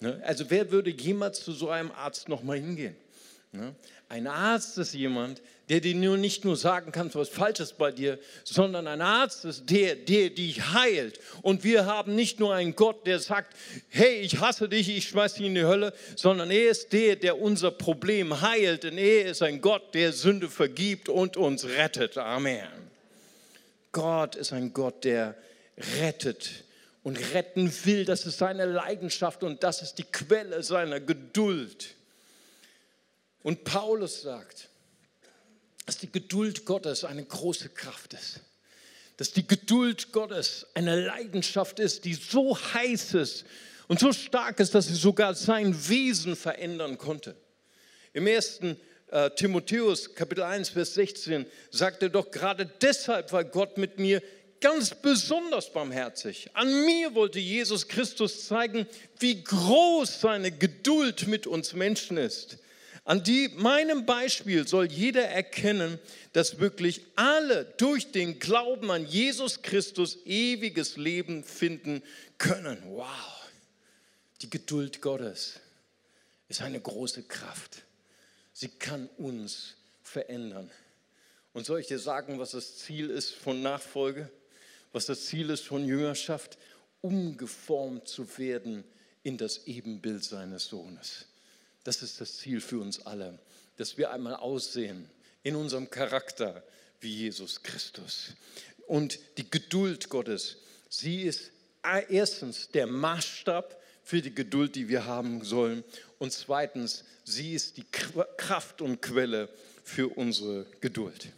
Ne? 0.00 0.20
Also 0.24 0.50
wer 0.50 0.70
würde 0.70 0.90
jemals 0.90 1.42
zu 1.42 1.52
so 1.52 1.68
einem 1.68 1.90
Arzt 1.92 2.28
nochmal 2.28 2.58
hingehen? 2.58 2.96
Ne? 3.52 3.74
Ein 4.14 4.28
Arzt 4.28 4.78
ist 4.78 4.94
jemand, 4.94 5.42
der 5.68 5.80
dir 5.80 5.96
nur 5.96 6.16
nicht 6.16 6.44
nur 6.44 6.56
sagen 6.56 6.92
kann, 6.92 7.12
was 7.14 7.28
falsch 7.28 7.58
ist 7.58 7.78
bei 7.78 7.90
dir, 7.90 8.20
sondern 8.44 8.86
ein 8.86 9.00
Arzt 9.00 9.44
ist 9.44 9.68
der, 9.68 9.96
der 9.96 10.30
dich 10.30 10.72
heilt. 10.72 11.18
Und 11.42 11.64
wir 11.64 11.86
haben 11.86 12.14
nicht 12.14 12.38
nur 12.38 12.54
einen 12.54 12.76
Gott, 12.76 13.08
der 13.08 13.18
sagt, 13.18 13.56
hey, 13.88 14.20
ich 14.20 14.38
hasse 14.38 14.68
dich, 14.68 14.88
ich 14.88 15.08
schmeiß 15.08 15.34
dich 15.34 15.46
in 15.46 15.56
die 15.56 15.64
Hölle, 15.64 15.92
sondern 16.14 16.52
er 16.52 16.70
ist 16.70 16.92
der, 16.92 17.16
der 17.16 17.40
unser 17.40 17.72
Problem 17.72 18.40
heilt. 18.40 18.84
Denn 18.84 18.98
er 18.98 19.24
ist 19.24 19.42
ein 19.42 19.60
Gott, 19.60 19.94
der 19.94 20.12
Sünde 20.12 20.48
vergibt 20.48 21.08
und 21.08 21.36
uns 21.36 21.64
rettet. 21.64 22.16
Amen. 22.16 22.68
Gott 23.90 24.36
ist 24.36 24.52
ein 24.52 24.72
Gott, 24.72 25.02
der 25.02 25.34
rettet 25.98 26.50
und 27.02 27.18
retten 27.34 27.68
will. 27.84 28.04
Das 28.04 28.26
ist 28.26 28.38
seine 28.38 28.64
Leidenschaft 28.64 29.42
und 29.42 29.64
das 29.64 29.82
ist 29.82 29.96
die 29.96 30.04
Quelle 30.04 30.62
seiner 30.62 31.00
Geduld. 31.00 31.96
Und 33.44 33.62
Paulus 33.64 34.22
sagt, 34.22 34.70
dass 35.84 35.98
die 35.98 36.10
Geduld 36.10 36.64
Gottes 36.64 37.04
eine 37.04 37.22
große 37.22 37.68
Kraft 37.68 38.14
ist. 38.14 38.40
Dass 39.18 39.32
die 39.32 39.46
Geduld 39.46 40.12
Gottes 40.12 40.66
eine 40.72 40.98
Leidenschaft 41.04 41.78
ist, 41.78 42.06
die 42.06 42.14
so 42.14 42.58
heiß 42.58 43.12
ist 43.14 43.44
und 43.86 44.00
so 44.00 44.14
stark 44.14 44.60
ist, 44.60 44.74
dass 44.74 44.86
sie 44.86 44.94
sogar 44.94 45.34
sein 45.34 45.88
Wesen 45.88 46.36
verändern 46.36 46.96
konnte. 46.96 47.36
Im 48.14 48.26
ersten 48.26 48.80
äh, 49.08 49.28
Timotheus 49.32 50.14
Kapitel 50.14 50.42
1, 50.42 50.70
Vers 50.70 50.94
16 50.94 51.44
sagt 51.70 52.02
er 52.02 52.08
doch 52.08 52.30
gerade 52.30 52.64
deshalb, 52.80 53.30
weil 53.30 53.44
Gott 53.44 53.76
mit 53.76 53.98
mir 53.98 54.22
ganz 54.58 54.94
besonders 54.94 55.70
barmherzig. 55.70 56.48
An 56.54 56.86
mir 56.86 57.14
wollte 57.14 57.40
Jesus 57.40 57.88
Christus 57.88 58.46
zeigen, 58.48 58.86
wie 59.18 59.44
groß 59.44 60.22
seine 60.22 60.50
Geduld 60.50 61.26
mit 61.26 61.46
uns 61.46 61.74
Menschen 61.74 62.16
ist. 62.16 62.56
An 63.04 63.22
die, 63.22 63.50
meinem 63.56 64.06
Beispiel 64.06 64.66
soll 64.66 64.90
jeder 64.90 65.24
erkennen, 65.28 65.98
dass 66.32 66.58
wirklich 66.58 67.02
alle 67.16 67.66
durch 67.76 68.12
den 68.12 68.38
Glauben 68.38 68.90
an 68.90 69.06
Jesus 69.06 69.60
Christus 69.60 70.18
ewiges 70.24 70.96
Leben 70.96 71.44
finden 71.44 72.02
können. 72.38 72.82
Wow, 72.86 73.50
die 74.40 74.48
Geduld 74.48 75.02
Gottes 75.02 75.60
ist 76.48 76.62
eine 76.62 76.80
große 76.80 77.24
Kraft. 77.24 77.82
Sie 78.54 78.68
kann 78.68 79.08
uns 79.18 79.76
verändern. 80.02 80.70
Und 81.52 81.66
soll 81.66 81.80
ich 81.80 81.86
dir 81.86 81.98
sagen, 81.98 82.38
was 82.38 82.52
das 82.52 82.78
Ziel 82.78 83.10
ist 83.10 83.34
von 83.34 83.60
Nachfolge? 83.60 84.30
Was 84.92 85.06
das 85.06 85.26
Ziel 85.26 85.50
ist 85.50 85.64
von 85.64 85.84
Jüngerschaft? 85.84 86.56
Umgeformt 87.02 88.08
zu 88.08 88.38
werden 88.38 88.82
in 89.22 89.36
das 89.36 89.66
Ebenbild 89.66 90.24
seines 90.24 90.66
Sohnes. 90.66 91.26
Das 91.84 92.02
ist 92.02 92.20
das 92.20 92.38
Ziel 92.38 92.60
für 92.60 92.78
uns 92.78 93.04
alle, 93.06 93.38
dass 93.76 93.96
wir 93.96 94.10
einmal 94.10 94.36
aussehen 94.36 95.08
in 95.42 95.54
unserem 95.54 95.90
Charakter 95.90 96.64
wie 97.00 97.14
Jesus 97.14 97.62
Christus. 97.62 98.34
Und 98.86 99.18
die 99.38 99.48
Geduld 99.48 100.08
Gottes, 100.08 100.56
sie 100.88 101.22
ist 101.22 101.50
erstens 102.08 102.68
der 102.70 102.86
Maßstab 102.86 103.80
für 104.02 104.20
die 104.20 104.34
Geduld, 104.34 104.74
die 104.74 104.88
wir 104.88 105.06
haben 105.06 105.44
sollen. 105.44 105.84
Und 106.18 106.32
zweitens, 106.32 107.04
sie 107.24 107.54
ist 107.54 107.76
die 107.76 107.84
Kraft 107.84 108.82
und 108.82 109.00
Quelle 109.00 109.48
für 109.82 110.08
unsere 110.08 110.66
Geduld. 110.80 111.28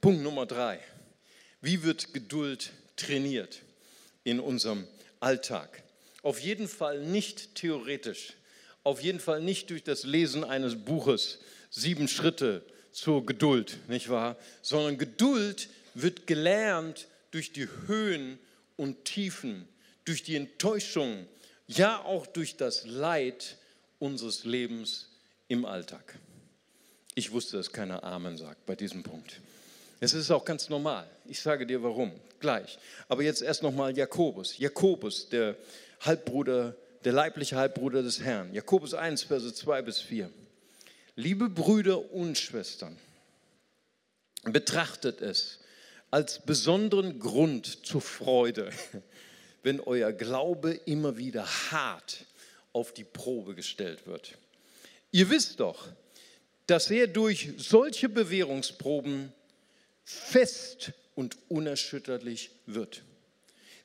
Punkt 0.00 0.22
Nummer 0.22 0.46
drei. 0.46 0.80
Wie 1.60 1.82
wird 1.82 2.14
Geduld 2.14 2.72
trainiert 2.96 3.60
in 4.24 4.40
unserem 4.40 4.86
Alltag? 5.20 5.82
Auf 6.22 6.40
jeden 6.40 6.68
Fall 6.68 7.00
nicht 7.04 7.54
theoretisch, 7.54 8.34
auf 8.82 9.02
jeden 9.02 9.20
Fall 9.20 9.40
nicht 9.40 9.70
durch 9.70 9.82
das 9.82 10.04
Lesen 10.04 10.44
eines 10.44 10.76
Buches, 10.76 11.38
sieben 11.70 12.08
Schritte 12.08 12.64
zur 12.92 13.24
Geduld, 13.24 13.78
nicht 13.88 14.08
wahr? 14.08 14.36
Sondern 14.62 14.98
Geduld 14.98 15.68
wird 15.94 16.26
gelernt 16.26 17.08
durch 17.30 17.52
die 17.52 17.68
Höhen 17.86 18.38
und 18.76 19.04
Tiefen, 19.04 19.68
durch 20.04 20.22
die 20.22 20.36
Enttäuschung, 20.36 21.26
ja 21.66 22.02
auch 22.04 22.26
durch 22.26 22.56
das 22.56 22.86
Leid 22.86 23.58
unseres 23.98 24.44
Lebens 24.44 25.08
im 25.48 25.64
Alltag. 25.64 26.18
Ich 27.14 27.32
wusste, 27.32 27.58
dass 27.58 27.72
keiner 27.72 28.02
Amen 28.02 28.36
sagt 28.36 28.64
bei 28.66 28.74
diesem 28.74 29.02
Punkt. 29.02 29.40
Es 30.00 30.14
ist 30.14 30.30
auch 30.30 30.44
ganz 30.44 30.68
normal. 30.68 31.08
Ich 31.26 31.40
sage 31.40 31.66
dir 31.66 31.82
warum 31.82 32.12
gleich. 32.38 32.78
Aber 33.08 33.22
jetzt 33.22 33.42
erst 33.42 33.62
nochmal 33.62 33.96
Jakobus. 33.96 34.56
Jakobus, 34.58 35.28
der 35.28 35.56
Halbbruder 36.00 36.74
der 37.04 37.12
leibliche 37.12 37.56
Halbbruder 37.56 38.02
des 38.02 38.20
Herrn. 38.20 38.52
Jakobus 38.52 38.94
1, 38.94 39.24
Verse 39.24 39.52
2 39.54 39.82
bis 39.82 40.00
4. 40.00 40.30
Liebe 41.16 41.48
Brüder 41.48 42.12
und 42.12 42.38
Schwestern, 42.38 42.96
betrachtet 44.44 45.20
es 45.20 45.60
als 46.10 46.40
besonderen 46.44 47.18
Grund 47.18 47.86
zur 47.86 48.00
Freude, 48.00 48.70
wenn 49.62 49.80
euer 49.80 50.12
Glaube 50.12 50.72
immer 50.86 51.16
wieder 51.16 51.46
hart 51.70 52.24
auf 52.72 52.92
die 52.92 53.04
Probe 53.04 53.54
gestellt 53.54 54.06
wird. 54.06 54.38
Ihr 55.10 55.28
wisst 55.30 55.60
doch, 55.60 55.88
dass 56.66 56.90
er 56.90 57.06
durch 57.08 57.50
solche 57.56 58.08
Bewährungsproben 58.08 59.32
fest 60.04 60.92
und 61.14 61.36
unerschütterlich 61.48 62.50
wird. 62.66 63.02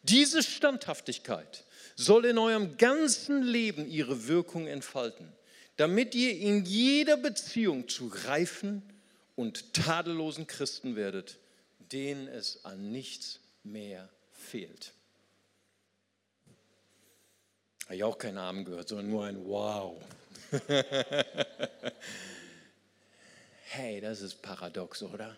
Diese 0.04 0.44
Standhaftigkeit 0.44 1.64
soll 1.96 2.26
in 2.26 2.38
eurem 2.38 2.78
ganzen 2.78 3.42
Leben 3.42 3.90
ihre 3.90 4.28
Wirkung 4.28 4.68
entfalten, 4.68 5.32
damit 5.78 6.14
ihr 6.14 6.38
in 6.38 6.66
jeder 6.66 7.18
Beziehung 7.18 7.88
zu 7.88 8.08
reifen 8.08 8.84
und 9.36 9.74
tadellosen 9.74 10.48
Christen 10.48 10.96
werdet, 10.96 11.38
denen 11.92 12.28
es 12.28 12.64
an 12.66 12.92
nichts 12.92 13.40
mehr 13.64 14.10
fehlt. 14.32 14.94
Habe 17.86 17.96
ich 17.96 18.04
auch 18.04 18.18
keinen 18.18 18.36
Namen 18.36 18.66
gehört, 18.66 18.90
sondern 18.90 19.10
nur 19.10 19.26
ein 19.26 19.46
Wow. 19.46 20.02
hey, 23.66 24.02
das 24.02 24.22
ist 24.22 24.42
paradox, 24.42 25.04
oder? 25.04 25.38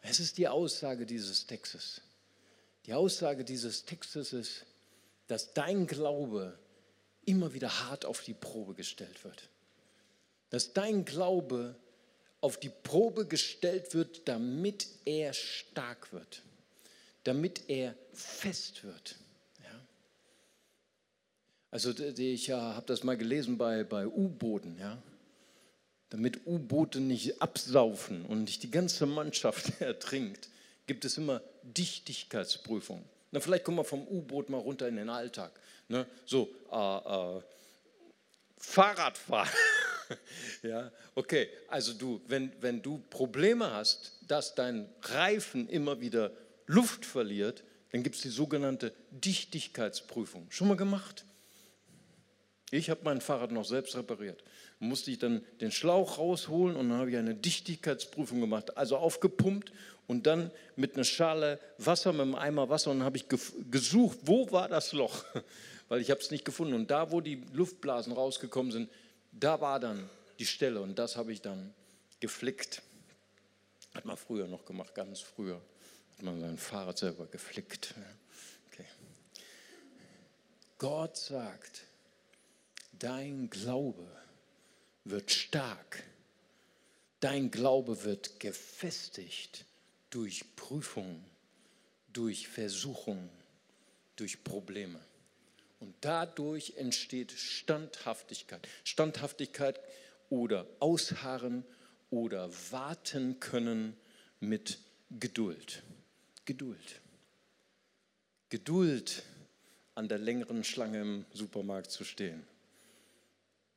Es 0.00 0.20
ist 0.20 0.38
die 0.38 0.48
Aussage 0.48 1.04
dieses 1.04 1.46
Textes. 1.46 2.00
Die 2.88 2.94
Aussage 2.94 3.44
dieses 3.44 3.84
Textes 3.84 4.32
ist, 4.32 4.64
dass 5.26 5.52
dein 5.52 5.86
Glaube 5.86 6.58
immer 7.26 7.52
wieder 7.52 7.84
hart 7.84 8.06
auf 8.06 8.22
die 8.22 8.32
Probe 8.32 8.72
gestellt 8.72 9.24
wird. 9.24 9.50
Dass 10.48 10.72
dein 10.72 11.04
Glaube 11.04 11.76
auf 12.40 12.58
die 12.58 12.70
Probe 12.70 13.26
gestellt 13.26 13.92
wird, 13.92 14.26
damit 14.26 14.88
er 15.04 15.34
stark 15.34 16.14
wird, 16.14 16.40
damit 17.24 17.68
er 17.68 17.94
fest 18.14 18.84
wird. 18.84 19.16
Ja? 19.62 19.80
Also 21.70 21.90
ich 21.90 22.50
habe 22.50 22.86
das 22.86 23.04
mal 23.04 23.18
gelesen 23.18 23.58
bei, 23.58 23.84
bei 23.84 24.06
U-Booten. 24.06 24.78
Ja? 24.78 24.96
damit 26.10 26.46
U-Boote 26.46 27.00
nicht 27.00 27.42
absaufen 27.42 28.24
und 28.24 28.44
nicht 28.44 28.62
die 28.62 28.70
ganze 28.70 29.04
Mannschaft 29.04 29.78
ertrinkt, 29.80 30.48
gibt 30.88 31.04
es 31.04 31.16
immer 31.16 31.40
Dichtigkeitsprüfungen. 31.62 33.04
Na, 33.30 33.38
vielleicht 33.38 33.62
kommen 33.62 33.76
wir 33.76 33.84
vom 33.84 34.08
U-Boot 34.08 34.48
mal 34.48 34.58
runter 34.58 34.88
in 34.88 34.96
den 34.96 35.10
Alltag. 35.10 35.52
Ne? 35.86 36.06
So, 36.24 36.48
äh, 36.72 37.36
äh, 37.36 37.42
Fahrradfahren. 38.56 39.52
ja, 40.62 40.90
okay. 41.14 41.48
Also 41.68 41.92
du, 41.92 42.20
wenn, 42.26 42.50
wenn 42.60 42.82
du 42.82 42.98
Probleme 43.10 43.70
hast, 43.72 44.18
dass 44.26 44.54
dein 44.54 44.88
Reifen 45.02 45.68
immer 45.68 46.00
wieder 46.00 46.32
Luft 46.66 47.04
verliert, 47.04 47.62
dann 47.92 48.02
gibt 48.02 48.16
es 48.16 48.22
die 48.22 48.30
sogenannte 48.30 48.92
Dichtigkeitsprüfung. 49.10 50.50
Schon 50.50 50.68
mal 50.68 50.76
gemacht? 50.76 51.24
Ich 52.70 52.90
habe 52.90 53.00
mein 53.04 53.20
Fahrrad 53.20 53.52
noch 53.52 53.64
selbst 53.64 53.94
repariert 53.94 54.42
musste 54.80 55.10
ich 55.10 55.18
dann 55.18 55.44
den 55.60 55.72
Schlauch 55.72 56.18
rausholen 56.18 56.76
und 56.76 56.88
dann 56.88 56.98
habe 56.98 57.10
ich 57.10 57.16
eine 57.16 57.34
Dichtigkeitsprüfung 57.34 58.40
gemacht, 58.40 58.76
also 58.76 58.96
aufgepumpt 58.96 59.72
und 60.06 60.26
dann 60.26 60.50
mit 60.76 60.94
einer 60.94 61.04
Schale 61.04 61.58
Wasser, 61.78 62.12
mit 62.12 62.22
einem 62.22 62.34
Eimer 62.34 62.68
Wasser 62.68 62.90
und 62.90 62.98
dann 62.98 63.04
habe 63.04 63.16
ich 63.16 63.26
gesucht, 63.70 64.18
wo 64.22 64.50
war 64.52 64.68
das 64.68 64.92
Loch, 64.92 65.24
weil 65.88 66.00
ich 66.00 66.10
habe 66.10 66.20
es 66.20 66.30
nicht 66.30 66.44
gefunden. 66.44 66.74
Und 66.74 66.90
da, 66.90 67.10
wo 67.10 67.20
die 67.20 67.42
Luftblasen 67.52 68.12
rausgekommen 68.12 68.72
sind, 68.72 68.90
da 69.32 69.60
war 69.60 69.80
dann 69.80 70.08
die 70.38 70.46
Stelle 70.46 70.80
und 70.80 70.98
das 70.98 71.16
habe 71.16 71.32
ich 71.32 71.42
dann 71.42 71.74
geflickt. 72.20 72.82
Hat 73.94 74.04
man 74.04 74.16
früher 74.16 74.46
noch 74.46 74.64
gemacht, 74.64 74.94
ganz 74.94 75.20
früher 75.20 75.60
hat 76.12 76.22
man 76.22 76.40
sein 76.40 76.56
Fahrrad 76.56 76.98
selber 76.98 77.26
geflickt. 77.26 77.94
Okay. 78.68 78.84
Gott 80.78 81.16
sagt, 81.16 81.82
dein 82.92 83.50
Glaube 83.50 84.17
wird 85.10 85.30
stark. 85.30 86.02
Dein 87.20 87.50
Glaube 87.50 88.04
wird 88.04 88.40
gefestigt 88.40 89.64
durch 90.10 90.44
Prüfungen, 90.56 91.24
durch 92.12 92.48
Versuchungen, 92.48 93.28
durch 94.16 94.44
Probleme. 94.44 95.00
Und 95.80 95.94
dadurch 96.00 96.74
entsteht 96.76 97.32
Standhaftigkeit. 97.32 98.66
Standhaftigkeit 98.84 99.80
oder 100.30 100.66
Ausharren 100.80 101.64
oder 102.10 102.50
warten 102.70 103.38
können 103.40 103.96
mit 104.40 104.78
Geduld. 105.10 105.82
Geduld. 106.44 107.00
Geduld 108.50 109.22
an 109.94 110.08
der 110.08 110.18
längeren 110.18 110.64
Schlange 110.64 111.00
im 111.00 111.24
Supermarkt 111.32 111.90
zu 111.90 112.04
stehen 112.04 112.46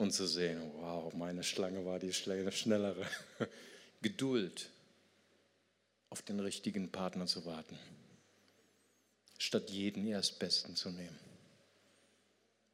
und 0.01 0.11
zu 0.11 0.25
sehen, 0.25 0.59
wow, 0.77 1.13
meine 1.13 1.43
Schlange 1.43 1.85
war 1.85 1.99
die 1.99 2.11
schnellere. 2.11 3.05
Geduld, 4.01 4.71
auf 6.09 6.23
den 6.23 6.39
richtigen 6.39 6.91
Partner 6.91 7.27
zu 7.27 7.45
warten, 7.45 7.77
statt 9.37 9.69
jeden 9.69 10.07
Erstbesten 10.07 10.75
zu 10.75 10.89
nehmen. 10.89 11.19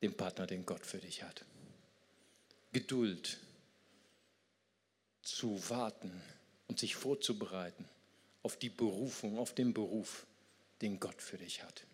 Den 0.02 0.16
Partner, 0.16 0.48
den 0.48 0.66
Gott 0.66 0.86
für 0.86 1.00
dich 1.00 1.24
hat. 1.24 1.44
Geduld 2.72 3.40
zu 5.22 5.70
warten 5.70 6.24
und 6.68 6.80
sich 6.80 6.96
vorzubereiten 6.96 7.84
auf 8.42 8.58
die 8.58 8.70
Berufung, 8.70 9.38
auf 9.38 9.54
den 9.54 9.74
Beruf, 9.74 10.26
den 10.82 11.02
Gott 11.02 11.22
für 11.22 11.38
dich 11.38 11.62
hat. 11.62 11.86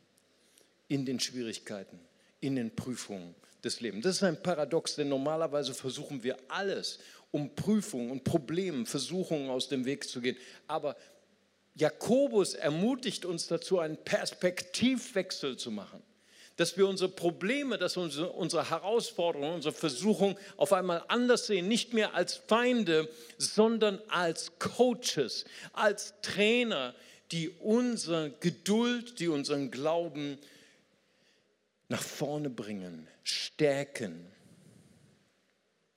In 0.89 1.07
den 1.07 1.19
Schwierigkeiten, 1.19 1.99
in 2.43 2.55
den 2.55 2.75
Prüfungen, 2.75 3.35
des 3.63 3.79
Lebens. 3.79 4.03
Das 4.03 4.17
ist 4.17 4.23
ein 4.23 4.41
Paradox, 4.41 4.95
denn 4.95 5.09
normalerweise 5.09 5.73
versuchen 5.73 6.23
wir 6.23 6.37
alles, 6.49 6.99
um 7.31 7.55
Prüfungen 7.55 8.11
und 8.11 8.23
Problemen, 8.23 8.85
Versuchungen 8.85 9.49
aus 9.49 9.69
dem 9.69 9.85
Weg 9.85 10.07
zu 10.07 10.21
gehen. 10.21 10.37
Aber 10.67 10.95
Jakobus 11.75 12.53
ermutigt 12.53 13.25
uns 13.25 13.47
dazu, 13.47 13.79
einen 13.79 13.97
Perspektivwechsel 13.97 15.57
zu 15.57 15.71
machen. 15.71 16.03
Dass 16.55 16.77
wir 16.77 16.87
unsere 16.87 17.09
Probleme, 17.09 17.79
dass 17.79 17.97
unsere, 17.97 18.29
unsere 18.29 18.69
Herausforderungen, 18.69 19.55
unsere 19.55 19.73
Versuchungen 19.73 20.37
auf 20.55 20.71
einmal 20.71 21.03
anders 21.07 21.47
sehen. 21.47 21.67
Nicht 21.67 21.93
mehr 21.93 22.13
als 22.13 22.35
Feinde, 22.35 23.09
sondern 23.39 23.99
als 24.09 24.51
Coaches, 24.59 25.45
als 25.71 26.13
Trainer, 26.21 26.93
die 27.31 27.49
unsere 27.49 28.29
Geduld, 28.39 29.19
die 29.19 29.29
unseren 29.29 29.71
Glauben 29.71 30.37
nach 31.93 32.01
vorne 32.01 32.49
bringen, 32.49 33.07
stärken. 33.23 34.25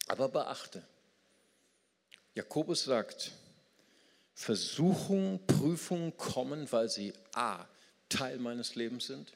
Aber 0.09 0.29
beachte, 0.29 0.83
Jakobus 2.35 2.85
sagt, 2.85 3.33
Versuchungen, 4.35 5.47
Prüfungen 5.47 6.15
kommen, 6.19 6.71
weil 6.71 6.91
sie 6.91 7.15
a. 7.35 7.65
Teil 8.11 8.39
meines 8.39 8.75
Lebens 8.75 9.07
sind, 9.07 9.33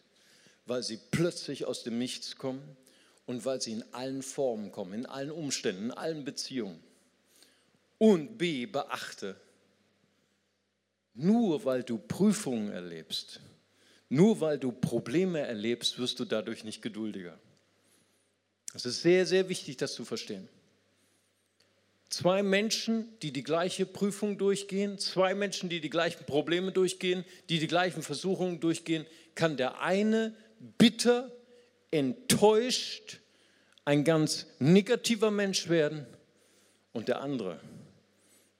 weil 0.66 0.82
sie 0.82 0.98
plötzlich 1.10 1.64
aus 1.64 1.82
dem 1.82 1.98
Nichts 1.98 2.36
kommen 2.36 2.76
und 3.24 3.46
weil 3.46 3.62
sie 3.62 3.72
in 3.72 3.94
allen 3.94 4.22
Formen 4.22 4.70
kommen, 4.70 4.92
in 4.92 5.06
allen 5.06 5.30
Umständen, 5.30 5.84
in 5.84 5.90
allen 5.92 6.24
Beziehungen. 6.26 6.80
Und 7.96 8.36
b. 8.36 8.66
beachte, 8.66 9.34
nur 11.14 11.64
weil 11.64 11.82
du 11.82 11.96
Prüfungen 11.96 12.70
erlebst, 12.70 13.40
nur 14.10 14.40
weil 14.40 14.58
du 14.58 14.72
Probleme 14.72 15.38
erlebst, 15.38 15.98
wirst 15.98 16.20
du 16.20 16.24
dadurch 16.24 16.64
nicht 16.64 16.82
geduldiger. 16.82 17.38
Es 18.74 18.84
ist 18.84 19.02
sehr, 19.02 19.24
sehr 19.24 19.48
wichtig, 19.48 19.76
das 19.78 19.94
zu 19.94 20.04
verstehen. 20.04 20.48
Zwei 22.08 22.42
Menschen, 22.42 23.08
die 23.22 23.32
die 23.32 23.44
gleiche 23.44 23.86
Prüfung 23.86 24.36
durchgehen, 24.36 24.98
zwei 24.98 25.34
Menschen, 25.34 25.68
die 25.68 25.80
die 25.80 25.90
gleichen 25.90 26.26
Probleme 26.26 26.72
durchgehen, 26.72 27.24
die 27.48 27.60
die 27.60 27.68
gleichen 27.68 28.02
Versuchungen 28.02 28.58
durchgehen, 28.58 29.06
kann 29.36 29.56
der 29.56 29.80
eine 29.80 30.34
bitter, 30.76 31.30
enttäuscht, 31.92 33.20
ein 33.84 34.02
ganz 34.04 34.46
negativer 34.58 35.30
Mensch 35.30 35.68
werden 35.68 36.04
und 36.92 37.06
der 37.06 37.20
andere 37.20 37.60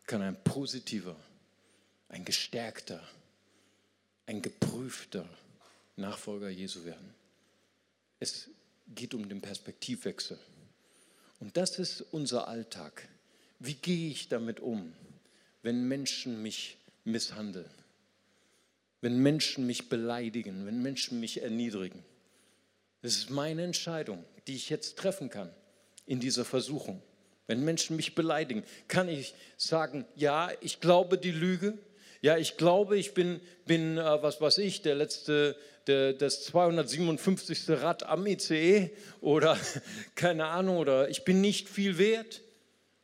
kann 0.07 0.23
ein 0.23 0.43
positiver, 0.45 1.17
ein 2.09 2.25
gestärkter, 2.25 3.03
ein 4.31 4.43
geprüfter 4.43 5.29
Nachfolger 5.97 6.49
Jesu 6.49 6.85
werden. 6.85 7.15
Es 8.21 8.49
geht 8.95 9.13
um 9.13 9.29
den 9.29 9.41
Perspektivwechsel. 9.41 10.39
Und 11.41 11.57
das 11.57 11.81
ist 11.81 12.03
unser 12.13 12.47
Alltag. 12.47 13.09
Wie 13.59 13.75
gehe 13.75 14.09
ich 14.09 14.29
damit 14.29 14.61
um, 14.61 14.93
wenn 15.63 15.89
Menschen 15.89 16.43
mich 16.43 16.77
misshandeln? 17.03 17.69
Wenn 19.01 19.19
Menschen 19.19 19.67
mich 19.67 19.89
beleidigen, 19.89 20.65
wenn 20.65 20.81
Menschen 20.81 21.19
mich 21.19 21.43
erniedrigen? 21.43 22.05
Das 23.03 23.17
ist 23.17 23.31
meine 23.31 23.65
Entscheidung, 23.65 24.25
die 24.47 24.55
ich 24.55 24.71
jetzt 24.71 24.97
treffen 24.97 25.29
kann 25.29 25.51
in 26.07 26.21
dieser 26.21 26.45
Versuchung. 26.45 27.03
Wenn 27.49 27.65
Menschen 27.65 27.97
mich 27.97 28.15
beleidigen, 28.15 28.63
kann 28.87 29.09
ich 29.09 29.35
sagen, 29.57 30.05
ja, 30.15 30.53
ich 30.61 30.79
glaube 30.79 31.19
die 31.19 31.33
Lüge, 31.33 31.77
ja, 32.23 32.37
ich 32.37 32.57
glaube, 32.57 32.99
ich 32.99 33.15
bin, 33.15 33.41
bin 33.67 33.97
äh, 33.97 34.23
was 34.23 34.41
weiß 34.41 34.59
ich, 34.59 34.83
der 34.83 34.95
letzte, 34.95 35.57
der, 35.87 36.13
das 36.13 36.45
257. 36.45 37.71
Rad 37.71 38.03
am 38.03 38.27
ICE 38.27 38.91
oder 39.21 39.59
keine 40.15 40.47
Ahnung, 40.47 40.77
oder 40.77 41.09
ich 41.09 41.25
bin 41.25 41.41
nicht 41.41 41.69
viel 41.69 41.99
wert. 41.99 42.43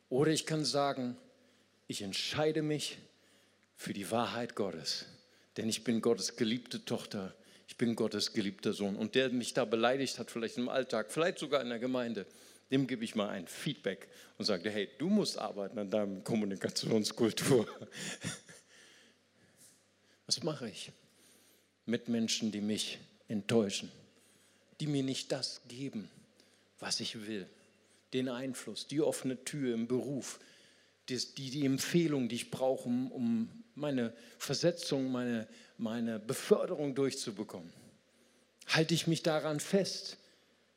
Oder 0.09 0.31
ich 0.31 0.45
kann 0.45 0.63
sagen, 0.63 1.17
ich 1.87 2.01
entscheide 2.01 2.61
mich 2.61 2.97
für 3.75 3.93
die 3.93 4.09
Wahrheit 4.11 4.55
Gottes. 4.55 5.05
Denn 5.57 5.67
ich 5.67 5.83
bin 5.83 6.01
Gottes 6.01 6.35
geliebte 6.35 6.85
Tochter, 6.85 7.33
ich 7.67 7.77
bin 7.77 7.95
Gottes 7.95 8.33
geliebter 8.33 8.71
Sohn. 8.71 8.95
Und 8.95 9.15
der 9.15 9.29
mich 9.29 9.53
da 9.53 9.65
beleidigt 9.65 10.19
hat, 10.19 10.31
vielleicht 10.31 10.57
im 10.57 10.69
Alltag, 10.69 11.11
vielleicht 11.11 11.39
sogar 11.39 11.61
in 11.61 11.69
der 11.69 11.79
Gemeinde, 11.79 12.25
dem 12.71 12.85
gebe 12.85 13.03
ich 13.03 13.15
mal 13.15 13.29
ein 13.29 13.47
Feedback 13.47 14.07
und 14.37 14.45
sage, 14.45 14.69
hey, 14.69 14.89
du 14.97 15.09
musst 15.09 15.37
arbeiten 15.37 15.79
an 15.79 15.89
deiner 15.89 16.21
Kommunikationskultur. 16.21 17.67
Was 20.27 20.43
mache 20.43 20.69
ich 20.69 20.91
mit 21.85 22.09
Menschen, 22.09 22.51
die 22.51 22.61
mich 22.61 22.99
enttäuschen, 23.29 23.91
die 24.79 24.87
mir 24.87 25.01
nicht 25.01 25.31
das 25.31 25.61
geben, 25.69 26.09
was 26.79 26.99
ich 26.99 27.25
will? 27.25 27.47
Den 28.13 28.29
Einfluss, 28.29 28.87
die 28.87 29.01
offene 29.01 29.43
Tür 29.45 29.73
im 29.73 29.87
Beruf, 29.87 30.39
die, 31.09 31.17
die 31.49 31.65
Empfehlung, 31.65 32.27
die 32.27 32.35
ich 32.35 32.51
brauche, 32.51 32.87
um, 32.87 33.11
um 33.11 33.63
meine 33.75 34.13
Versetzung, 34.37 35.11
meine, 35.11 35.47
meine 35.77 36.19
Beförderung 36.19 36.93
durchzubekommen. 36.93 37.71
Halte 38.67 38.93
ich 38.93 39.07
mich 39.07 39.23
daran 39.23 39.61
fest? 39.61 40.17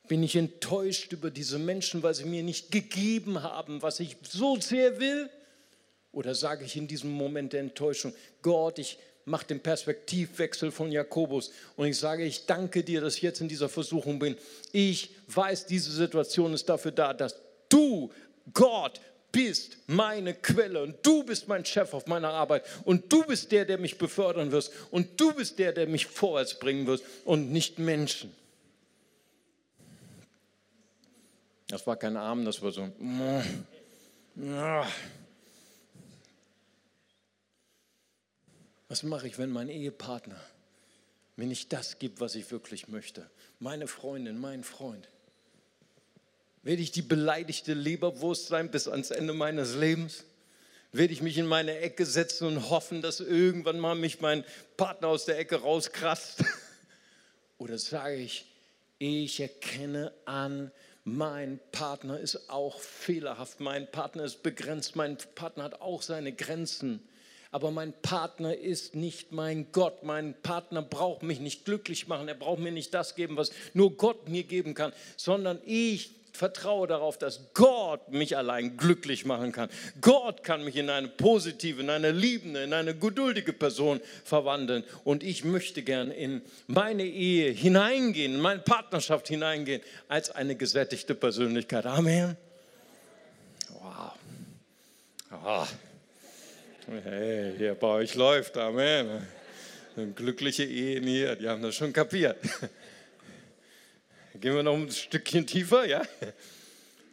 Bin 0.07 0.23
ich 0.23 0.35
enttäuscht 0.35 1.11
über 1.11 1.29
diese 1.29 1.59
Menschen, 1.59 2.03
weil 2.03 2.13
sie 2.13 2.25
mir 2.25 2.43
nicht 2.43 2.71
gegeben 2.71 3.43
haben, 3.43 3.81
was 3.81 3.99
ich 3.99 4.15
so 4.23 4.59
sehr 4.59 4.99
will? 4.99 5.29
Oder 6.13 6.35
sage 6.35 6.65
ich 6.65 6.75
in 6.75 6.87
diesem 6.87 7.11
Moment 7.11 7.53
der 7.53 7.61
Enttäuschung, 7.61 8.13
Gott, 8.41 8.79
ich 8.79 8.97
mache 9.25 9.47
den 9.47 9.59
Perspektivwechsel 9.59 10.71
von 10.71 10.91
Jakobus 10.91 11.51
und 11.75 11.87
ich 11.87 11.97
sage, 11.97 12.23
ich 12.23 12.45
danke 12.45 12.83
dir, 12.83 13.01
dass 13.01 13.15
ich 13.15 13.21
jetzt 13.21 13.41
in 13.41 13.47
dieser 13.47 13.69
Versuchung 13.69 14.19
bin. 14.19 14.35
Ich 14.71 15.11
weiß, 15.27 15.65
diese 15.65 15.91
Situation 15.91 16.53
ist 16.53 16.69
dafür 16.69 16.91
da, 16.91 17.13
dass 17.13 17.35
du, 17.69 18.11
Gott, 18.53 18.99
bist 19.31 19.77
meine 19.87 20.33
Quelle 20.33 20.83
und 20.83 20.95
du 21.05 21.23
bist 21.23 21.47
mein 21.47 21.63
Chef 21.65 21.93
auf 21.93 22.07
meiner 22.07 22.29
Arbeit 22.29 22.65
und 22.83 23.11
du 23.11 23.23
bist 23.23 23.51
der, 23.51 23.65
der 23.65 23.77
mich 23.77 23.97
befördern 23.97 24.51
wirst 24.51 24.73
und 24.91 25.19
du 25.19 25.33
bist 25.33 25.57
der, 25.59 25.71
der 25.71 25.87
mich 25.87 26.05
vorwärts 26.07 26.59
bringen 26.59 26.87
wirst 26.87 27.03
und 27.23 27.51
nicht 27.51 27.79
Menschen. 27.79 28.35
Das 31.67 31.87
war 31.87 31.95
kein 31.95 32.17
Arm, 32.17 32.43
das 32.43 32.61
war 32.61 32.71
so. 32.71 32.89
Was 38.91 39.03
mache 39.03 39.25
ich, 39.25 39.37
wenn 39.37 39.51
mein 39.51 39.69
Ehepartner 39.69 40.35
mir 41.37 41.47
nicht 41.47 41.71
das 41.71 41.97
gibt, 41.97 42.19
was 42.19 42.35
ich 42.35 42.51
wirklich 42.51 42.89
möchte? 42.89 43.25
Meine 43.57 43.87
Freundin, 43.87 44.37
mein 44.37 44.65
Freund. 44.65 45.07
Werde 46.63 46.81
ich 46.81 46.91
die 46.91 47.01
beleidigte 47.01 47.73
Leberwurst 47.73 48.47
sein 48.47 48.69
bis 48.69 48.89
ans 48.89 49.09
Ende 49.09 49.31
meines 49.31 49.75
Lebens? 49.75 50.25
Werde 50.91 51.13
ich 51.13 51.21
mich 51.21 51.37
in 51.37 51.45
meine 51.45 51.77
Ecke 51.77 52.05
setzen 52.05 52.45
und 52.47 52.69
hoffen, 52.69 53.01
dass 53.01 53.21
irgendwann 53.21 53.79
mal 53.79 53.95
mich 53.95 54.19
mein 54.19 54.43
Partner 54.75 55.07
aus 55.07 55.23
der 55.23 55.39
Ecke 55.39 55.61
rauskratzt? 55.61 56.43
Oder 57.59 57.77
sage 57.77 58.15
ich, 58.15 58.45
ich 58.99 59.39
erkenne 59.39 60.11
an, 60.25 60.69
mein 61.05 61.61
Partner 61.71 62.19
ist 62.19 62.49
auch 62.49 62.81
fehlerhaft, 62.81 63.61
mein 63.61 63.89
Partner 63.89 64.25
ist 64.25 64.43
begrenzt, 64.43 64.97
mein 64.97 65.17
Partner 65.35 65.63
hat 65.63 65.79
auch 65.79 66.01
seine 66.01 66.33
Grenzen. 66.33 67.01
Aber 67.51 67.69
mein 67.71 67.93
Partner 68.01 68.55
ist 68.55 68.95
nicht 68.95 69.33
mein 69.33 69.71
Gott. 69.73 70.03
Mein 70.03 70.33
Partner 70.41 70.81
braucht 70.81 71.21
mich 71.21 71.41
nicht 71.41 71.65
glücklich 71.65 72.07
machen. 72.07 72.29
Er 72.29 72.35
braucht 72.35 72.59
mir 72.59 72.71
nicht 72.71 72.93
das 72.93 73.15
geben, 73.15 73.35
was 73.35 73.51
nur 73.73 73.91
Gott 73.97 74.29
mir 74.29 74.43
geben 74.43 74.73
kann, 74.73 74.93
sondern 75.17 75.59
ich 75.65 76.11
vertraue 76.31 76.87
darauf, 76.87 77.17
dass 77.17 77.53
Gott 77.53 78.09
mich 78.09 78.37
allein 78.37 78.77
glücklich 78.77 79.25
machen 79.25 79.51
kann. 79.51 79.69
Gott 79.99 80.43
kann 80.43 80.63
mich 80.63 80.77
in 80.77 80.89
eine 80.89 81.09
positive, 81.09 81.81
in 81.81 81.89
eine 81.89 82.11
liebende, 82.11 82.63
in 82.63 82.73
eine 82.73 82.95
geduldige 82.95 83.51
Person 83.53 83.99
verwandeln. 84.23 84.83
Und 85.03 85.23
ich 85.23 85.43
möchte 85.43 85.83
gern 85.83 86.09
in 86.09 86.41
meine 86.67 87.03
Ehe 87.03 87.51
hineingehen, 87.51 88.35
in 88.35 88.41
meine 88.41 88.61
Partnerschaft 88.61 89.27
hineingehen, 89.27 89.81
als 90.07 90.31
eine 90.31 90.55
gesättigte 90.55 91.15
Persönlichkeit. 91.15 91.85
Amen. 91.85 92.37
Wow. 93.69 94.13
Oh. 95.43 95.65
Hey, 96.93 97.53
hier 97.57 97.73
bei 97.75 97.87
euch 97.87 98.15
läuft. 98.15 98.57
Amen. 98.57 99.25
Glückliche 100.13 100.65
Ehen 100.65 101.05
hier, 101.05 101.37
die 101.37 101.47
haben 101.47 101.61
das 101.61 101.73
schon 101.73 101.93
kapiert. 101.93 102.35
Gehen 104.35 104.55
wir 104.55 104.61
noch 104.61 104.73
ein 104.73 104.91
Stückchen 104.91 105.47
tiefer, 105.47 105.85
ja? 105.85 106.01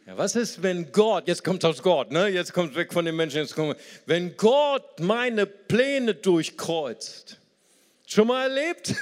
Ja, 0.05 0.17
was 0.17 0.35
ist, 0.35 0.61
wenn 0.61 0.91
Gott, 0.91 1.29
jetzt 1.29 1.45
kommt 1.45 1.63
aus 1.63 1.81
Gott, 1.81 2.11
ne? 2.11 2.27
jetzt 2.27 2.51
kommt 2.51 2.75
weg 2.75 2.91
von 2.91 3.05
den 3.05 3.15
Menschen, 3.15 3.37
jetzt 3.37 3.55
kommt, 3.55 3.77
wenn 4.05 4.35
Gott 4.35 4.99
meine 4.99 5.45
Pläne 5.45 6.13
durchkreuzt? 6.13 7.37
Schon 8.05 8.27
mal 8.27 8.49
erlebt? 8.49 8.95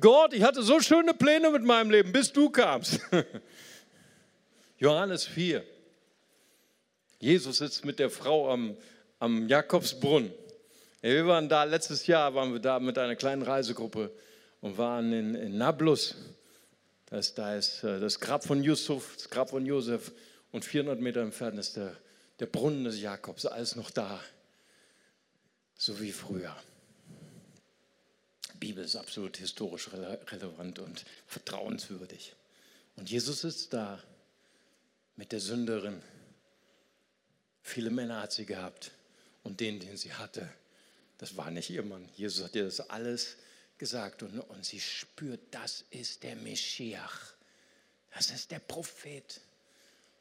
Gott, 0.00 0.34
ich 0.34 0.42
hatte 0.42 0.64
so 0.64 0.80
schöne 0.80 1.14
Pläne 1.14 1.50
mit 1.50 1.62
meinem 1.62 1.92
Leben, 1.92 2.10
bis 2.10 2.32
du 2.32 2.50
kamst. 2.50 2.98
Johannes 4.78 5.24
4. 5.24 5.62
Jesus 7.20 7.58
sitzt 7.58 7.84
mit 7.84 8.00
der 8.00 8.10
Frau 8.10 8.50
am, 8.50 8.76
am 9.22 9.46
Jakobsbrunnen. 9.46 10.32
Ja, 11.00 11.10
wir 11.10 11.26
waren 11.28 11.48
da, 11.48 11.62
letztes 11.62 12.08
Jahr 12.08 12.34
waren 12.34 12.52
wir 12.52 12.58
da 12.58 12.80
mit 12.80 12.98
einer 12.98 13.14
kleinen 13.14 13.42
Reisegruppe 13.42 14.10
und 14.60 14.78
waren 14.78 15.12
in, 15.12 15.36
in 15.36 15.56
Nablus. 15.56 16.16
Das, 17.06 17.32
da 17.32 17.54
ist 17.54 17.84
äh, 17.84 18.00
das 18.00 18.18
Grab 18.18 18.44
von 18.44 18.64
Yusuf, 18.64 19.14
das 19.14 19.30
Grab 19.30 19.50
von 19.50 19.64
Josef 19.64 20.10
und 20.50 20.64
400 20.64 21.00
Meter 21.00 21.20
entfernt 21.20 21.56
ist 21.56 21.76
der, 21.76 21.96
der 22.40 22.46
Brunnen 22.46 22.82
des 22.82 23.00
Jakobs, 23.00 23.46
alles 23.46 23.76
noch 23.76 23.90
da, 23.92 24.20
so 25.76 26.00
wie 26.00 26.10
früher. 26.10 26.56
Die 28.54 28.58
Bibel 28.58 28.84
ist 28.84 28.96
absolut 28.96 29.36
historisch 29.36 29.88
relevant 30.32 30.80
und 30.80 31.04
vertrauenswürdig. 31.28 32.34
Und 32.96 33.08
Jesus 33.08 33.44
ist 33.44 33.72
da 33.72 34.02
mit 35.14 35.30
der 35.30 35.40
Sünderin. 35.40 36.02
Viele 37.62 37.90
Männer 37.90 38.20
hat 38.20 38.32
sie 38.32 38.46
gehabt 38.46 38.90
und 39.42 39.60
den, 39.60 39.80
den 39.80 39.96
sie 39.96 40.12
hatte, 40.12 40.48
das 41.18 41.36
war 41.36 41.50
nicht 41.50 41.70
ihr 41.70 41.82
Mann. 41.82 42.08
Jesus 42.16 42.44
hat 42.44 42.54
ihr 42.56 42.64
das 42.64 42.80
alles 42.90 43.36
gesagt 43.78 44.22
und, 44.22 44.40
und 44.40 44.64
sie 44.64 44.80
spürt, 44.80 45.40
das 45.50 45.84
ist 45.90 46.22
der 46.22 46.36
Meschiach, 46.36 47.34
das 48.14 48.30
ist 48.30 48.50
der 48.50 48.58
Prophet. 48.58 49.40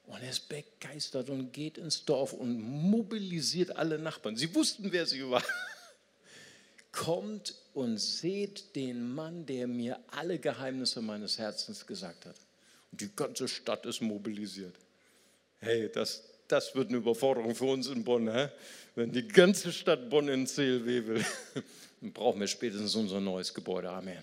Und 0.08 0.22
er 0.22 0.32
ist 0.32 0.50
begeistert 0.50 1.30
und 1.30 1.54
geht 1.54 1.78
ins 1.78 2.04
Dorf 2.06 2.34
und 2.34 2.60
mobilisiert 2.60 3.76
alle 3.76 4.00
Nachbarn. 4.00 4.36
Sie 4.36 4.54
wussten, 4.54 4.92
wer 4.92 5.06
sie 5.06 5.30
war. 5.30 5.44
Kommt 6.92 7.56
und 7.74 7.98
seht 7.98 8.76
den 8.76 9.14
Mann, 9.14 9.46
der 9.46 9.68
mir 9.68 10.00
alle 10.08 10.40
Geheimnisse 10.40 11.02
meines 11.02 11.38
Herzens 11.38 11.88
gesagt 11.88 12.26
hat. 12.26 12.36
Und 12.92 13.00
die 13.00 13.16
ganze 13.16 13.48
Stadt 13.48 13.86
ist 13.86 14.02
mobilisiert. 14.02 14.76
Hey, 15.60 15.90
das, 15.90 16.24
das 16.52 16.76
wird 16.76 16.90
eine 16.90 16.98
Überforderung 16.98 17.56
für 17.56 17.66
uns 17.66 17.88
in 17.88 18.04
Bonn, 18.04 18.32
hä? 18.32 18.50
wenn 18.96 19.12
die 19.12 19.28
ganze 19.28 19.72
Stadt 19.72 20.10
Bonn 20.10 20.28
in 20.28 20.46
CLW 20.46 21.08
will. 21.08 21.26
Dann 22.02 22.12
brauchen 22.12 22.40
wir 22.40 22.48
spätestens 22.48 22.96
unser 22.96 23.20
neues 23.20 23.54
Gebäude. 23.54 23.90
Amen. 23.90 24.22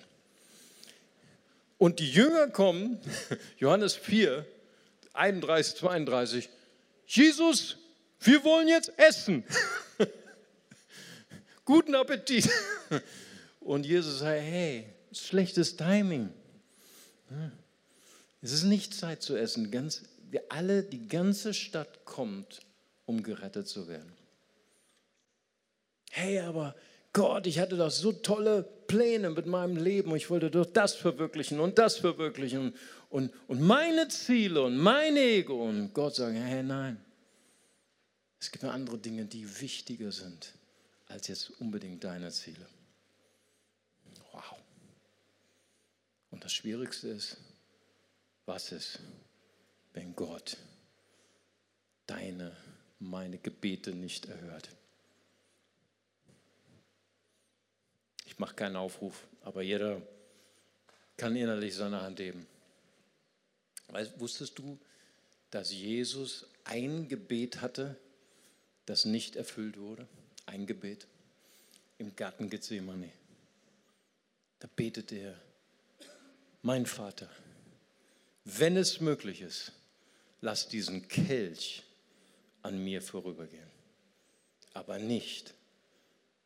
Und 1.79 2.01
die 2.01 2.11
Jünger 2.11 2.49
kommen, 2.49 2.99
Johannes 3.59 3.95
4, 3.95 4.45
31, 5.14 5.77
32, 5.77 6.49
Jesus, 7.07 7.77
wir 8.21 8.45
wollen 8.45 8.69
jetzt 8.69 8.93
essen. 8.97 9.45
Guten 11.64 11.95
Appetit. 11.95 12.49
Und 13.61 13.87
Jesus 13.87 14.19
sagt, 14.21 14.41
hey, 14.41 14.87
schlechtes 15.12 15.77
Timing. 15.77 16.31
Es 18.43 18.53
ist 18.53 18.64
nicht 18.64 18.95
Zeit 18.95 19.23
zu 19.23 19.37
essen. 19.37 19.71
Ganz, 19.71 20.03
wir 20.31 20.45
alle, 20.51 20.83
die 20.83 21.09
ganze 21.09 21.55
Stadt 21.55 22.05
kommt, 22.05 22.61
um 23.07 23.23
gerettet 23.23 23.69
zu 23.69 23.88
werden. 23.88 24.12
Hey, 26.11 26.41
aber 26.41 26.75
Gott, 27.12 27.47
ich 27.47 27.59
hatte 27.59 27.77
doch 27.77 27.91
so 27.91 28.12
tolle 28.12 28.62
Pläne 28.87 29.31
mit 29.31 29.47
meinem 29.47 29.77
Leben 29.77 30.11
und 30.11 30.17
ich 30.17 30.31
wollte 30.31 30.51
doch 30.51 30.67
das 30.67 30.95
verwirklichen 30.95 31.61
und 31.61 31.79
das 31.79 31.97
verwirklichen 31.97 32.75
und, 33.11 33.33
und 33.47 33.61
meine 33.61 34.09
Ziele 34.09 34.62
und 34.62 34.77
mein 34.77 35.17
Ego. 35.17 35.69
Und 35.69 35.93
Gott 35.95 36.17
sagt, 36.17 36.37
hey, 36.37 36.62
nein, 36.62 37.03
es 38.41 38.51
gibt 38.51 38.64
andere 38.64 38.99
Dinge, 38.99 39.25
die 39.25 39.61
wichtiger 39.61 40.12
sind 40.12 40.55
als 41.09 41.29
jetzt 41.29 41.51
unbedingt 41.61 42.05
deine 42.05 42.31
Ziele. 42.31 42.66
Wow. 44.33 44.57
Und 46.31 46.45
das 46.45 46.53
Schwierigste 46.53 47.09
ist, 47.09 47.39
was 48.45 48.72
ist, 48.72 49.01
wenn 49.99 50.14
Gott 50.14 50.57
deine, 52.07 52.57
meine 53.01 53.36
Gebete 53.36 53.90
nicht 53.90 54.26
erhört? 54.26 54.68
Ich 58.24 58.38
mache 58.38 58.55
keinen 58.55 58.76
Aufruf, 58.76 59.26
aber 59.42 59.62
jeder 59.62 60.01
kann 61.16 61.34
innerlich 61.34 61.74
seine 61.74 62.01
Hand 62.01 62.20
heben. 62.20 62.46
Weißt, 63.88 64.20
wusstest 64.20 64.57
du, 64.61 64.78
dass 65.51 65.72
Jesus 65.72 66.46
ein 66.62 67.09
Gebet 67.09 67.61
hatte, 67.61 67.96
das 68.86 69.05
nicht 69.05 69.34
erfüllt 69.34 69.80
wurde? 69.80 70.07
Ein 70.46 70.64
Gebet 70.66 71.09
im 71.99 72.14
Garten 72.14 72.49
Gethsemane. 72.49 73.11
Da 74.61 74.68
betet 74.76 75.11
er, 75.11 75.34
mein 76.62 76.86
Vater, 76.86 77.28
wenn 78.44 78.76
es 78.76 79.01
möglich 79.01 79.40
ist, 79.40 79.72
lass 80.41 80.68
diesen 80.68 81.09
Kelch 81.09 81.82
an 82.62 82.82
mir 82.82 83.03
vorübergehen, 83.03 83.70
aber 84.72 84.99
nicht 84.99 85.55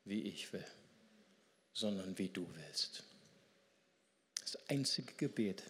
wie 0.04 0.22
ich 0.22 0.52
will, 0.52 0.66
sondern 1.72 2.16
wie 2.18 2.28
du 2.28 2.46
willst. 2.54 3.04
Das 4.40 4.56
einzige 4.68 5.14
Gebet 5.14 5.62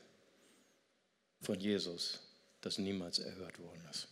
von 1.41 1.59
Jesus, 1.61 2.20
das 2.61 2.79
niemals 2.79 3.18
erhört 3.18 3.59
worden 3.59 3.87
ist. 3.91 4.09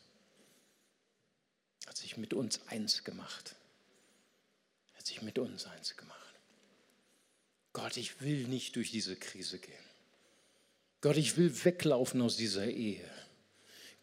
Hat 1.86 1.96
sich 1.96 2.16
mit 2.16 2.34
uns 2.34 2.60
eins 2.68 3.02
gemacht. 3.04 3.56
Hat 4.94 5.06
sich 5.06 5.22
mit 5.22 5.38
uns 5.38 5.66
eins 5.66 5.96
gemacht. 5.96 6.20
Gott, 7.72 7.96
ich 7.96 8.20
will 8.20 8.46
nicht 8.48 8.76
durch 8.76 8.90
diese 8.90 9.16
Krise 9.16 9.58
gehen. 9.58 9.84
Gott, 11.00 11.16
ich 11.16 11.36
will 11.36 11.64
weglaufen 11.64 12.20
aus 12.20 12.36
dieser 12.36 12.66
Ehe. 12.66 13.08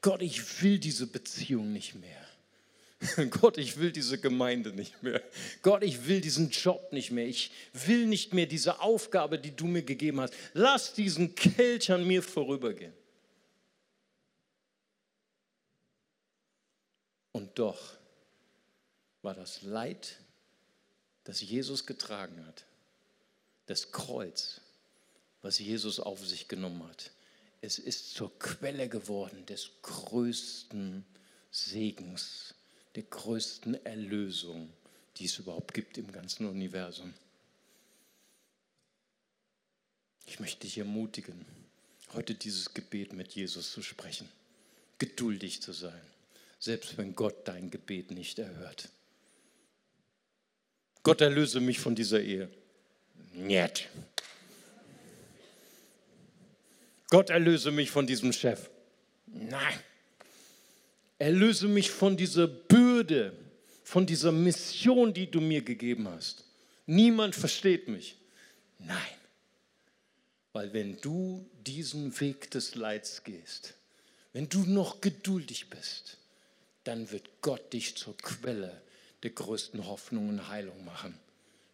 Gott, 0.01 0.21
ich 0.21 0.61
will 0.61 0.79
diese 0.79 1.07
Beziehung 1.07 1.73
nicht 1.73 1.95
mehr. 1.95 2.27
Gott, 3.29 3.57
ich 3.57 3.77
will 3.77 3.91
diese 3.91 4.19
Gemeinde 4.19 4.73
nicht 4.73 5.03
mehr. 5.03 5.21
Gott, 5.61 5.83
ich 5.83 6.07
will 6.07 6.21
diesen 6.21 6.49
Job 6.49 6.91
nicht 6.91 7.11
mehr. 7.11 7.27
Ich 7.27 7.51
will 7.73 8.07
nicht 8.07 8.33
mehr 8.33 8.47
diese 8.47 8.79
Aufgabe, 8.79 9.37
die 9.37 9.55
du 9.55 9.65
mir 9.65 9.83
gegeben 9.83 10.19
hast. 10.21 10.33
Lass 10.53 10.93
diesen 10.93 11.35
Kelch 11.35 11.91
an 11.91 12.05
mir 12.07 12.23
vorübergehen. 12.23 12.93
Und 17.31 17.59
doch 17.59 17.93
war 19.21 19.35
das 19.35 19.61
Leid, 19.61 20.17
das 21.23 21.41
Jesus 21.41 21.85
getragen 21.85 22.43
hat, 22.47 22.65
das 23.67 23.91
Kreuz, 23.91 24.61
was 25.43 25.59
Jesus 25.59 25.99
auf 25.99 26.25
sich 26.25 26.47
genommen 26.47 26.87
hat, 26.87 27.11
es 27.61 27.79
ist 27.79 28.13
zur 28.13 28.37
Quelle 28.39 28.89
geworden 28.89 29.45
des 29.45 29.69
größten 29.81 31.05
Segens 31.51 32.53
der 32.95 33.03
größten 33.03 33.85
Erlösung, 33.85 34.73
die 35.17 35.25
es 35.25 35.37
überhaupt 35.37 35.73
gibt 35.75 35.99
im 35.99 36.11
ganzen 36.11 36.47
Universum. 36.47 37.13
Ich 40.25 40.39
möchte 40.39 40.61
dich 40.61 40.79
ermutigen, 40.79 41.45
heute 42.13 42.33
dieses 42.33 42.73
Gebet 42.73 43.13
mit 43.13 43.33
Jesus 43.33 43.71
zu 43.71 43.83
sprechen, 43.83 44.27
geduldig 44.97 45.61
zu 45.61 45.73
sein, 45.73 46.01
selbst 46.59 46.97
wenn 46.97 47.15
Gott 47.15 47.47
dein 47.47 47.69
Gebet 47.69 48.11
nicht 48.11 48.39
erhört. 48.39 48.89
Gott 51.03 51.21
erlöse 51.21 51.59
mich 51.59 51.79
von 51.79 51.95
dieser 51.95 52.19
Ehe. 52.19 52.49
Niet. 53.33 53.87
Gott 57.09 57.29
erlöse 57.29 57.71
mich 57.71 57.89
von 57.89 58.05
diesem 58.05 58.33
Chef. 58.33 58.69
Nein. 59.27 59.79
Erlöse 61.19 61.67
mich 61.67 61.89
von 61.89 62.17
dieser 62.17 62.47
Bürde, 62.47 63.33
von 63.83 64.05
dieser 64.05 64.31
Mission, 64.31 65.13
die 65.13 65.31
du 65.31 65.41
mir 65.41 65.61
gegeben 65.61 66.07
hast. 66.07 66.43
Niemand 66.85 67.35
versteht 67.35 67.87
mich. 67.87 68.17
Nein. 68.79 68.97
Weil 70.53 70.73
wenn 70.73 70.99
du 71.01 71.49
diesen 71.65 72.19
Weg 72.19 72.51
des 72.51 72.75
Leids 72.75 73.23
gehst, 73.23 73.75
wenn 74.33 74.49
du 74.49 74.59
noch 74.59 75.01
geduldig 75.01 75.69
bist, 75.69 76.17
dann 76.83 77.11
wird 77.11 77.41
Gott 77.41 77.73
dich 77.73 77.95
zur 77.95 78.15
Quelle 78.17 78.81
der 79.23 79.31
größten 79.31 79.85
Hoffnung 79.87 80.29
und 80.29 80.47
Heilung 80.47 80.85
machen 80.85 81.17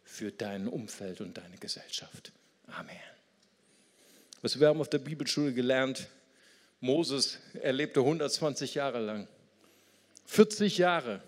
für 0.03 0.31
dein 0.31 0.67
Umfeld 0.67 1.21
und 1.21 1.37
deine 1.37 1.57
Gesellschaft. 1.57 2.31
Amen. 2.67 3.12
Was 4.43 4.59
wir 4.59 4.67
haben 4.67 4.81
auf 4.81 4.89
der 4.89 4.99
Bibelschule 4.99 5.53
gelernt, 5.53 6.09
Moses 6.81 7.39
erlebte 7.61 8.01
120 8.01 8.75
Jahre 8.75 8.99
lang. 8.99 9.25
40 10.25 10.79
Jahre 10.79 11.21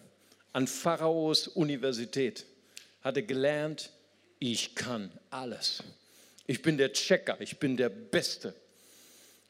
an 0.52 0.68
Pharaos 0.68 1.48
Universität 1.48 2.46
hatte 3.02 3.24
gelernt, 3.24 3.90
ich 4.40 4.76
kann 4.76 5.10
alles. 5.30 5.82
Ich 6.46 6.62
bin 6.62 6.78
der 6.78 6.92
Checker, 6.92 7.40
ich 7.40 7.58
bin 7.58 7.78
der 7.78 7.88
Beste. 7.88 8.54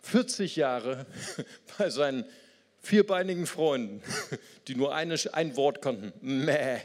40 0.03 0.57
Jahre 0.57 1.07
bei 1.79 1.89
seinen 1.89 2.23
vierbeinigen 2.83 3.47
Freunden, 3.47 4.03
die 4.67 4.75
nur 4.75 4.93
eine, 4.93 5.17
ein 5.31 5.55
Wort 5.55 5.81
konnten, 5.81 6.13
Mäh, 6.21 6.81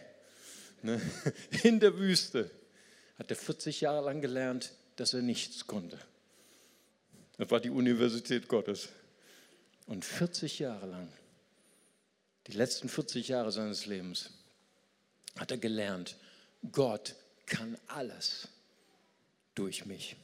ne, 0.80 0.98
in 1.62 1.78
der 1.78 1.98
Wüste, 1.98 2.50
hat 3.18 3.28
er 3.28 3.36
40 3.36 3.82
Jahre 3.82 4.02
lang 4.02 4.22
gelernt, 4.22 4.72
dass 4.96 5.12
er 5.12 5.20
nichts 5.20 5.66
konnte. 5.66 5.98
Das 7.40 7.50
war 7.50 7.60
die 7.60 7.70
Universität 7.70 8.48
Gottes. 8.48 8.90
Und 9.86 10.04
40 10.04 10.58
Jahre 10.58 10.86
lang, 10.86 11.08
die 12.46 12.52
letzten 12.52 12.86
40 12.86 13.28
Jahre 13.28 13.50
seines 13.50 13.86
Lebens, 13.86 14.28
hat 15.38 15.50
er 15.50 15.56
gelernt, 15.56 16.18
Gott 16.70 17.16
kann 17.46 17.78
alles 17.86 18.46
durch 19.54 19.86
mich. 19.86 20.16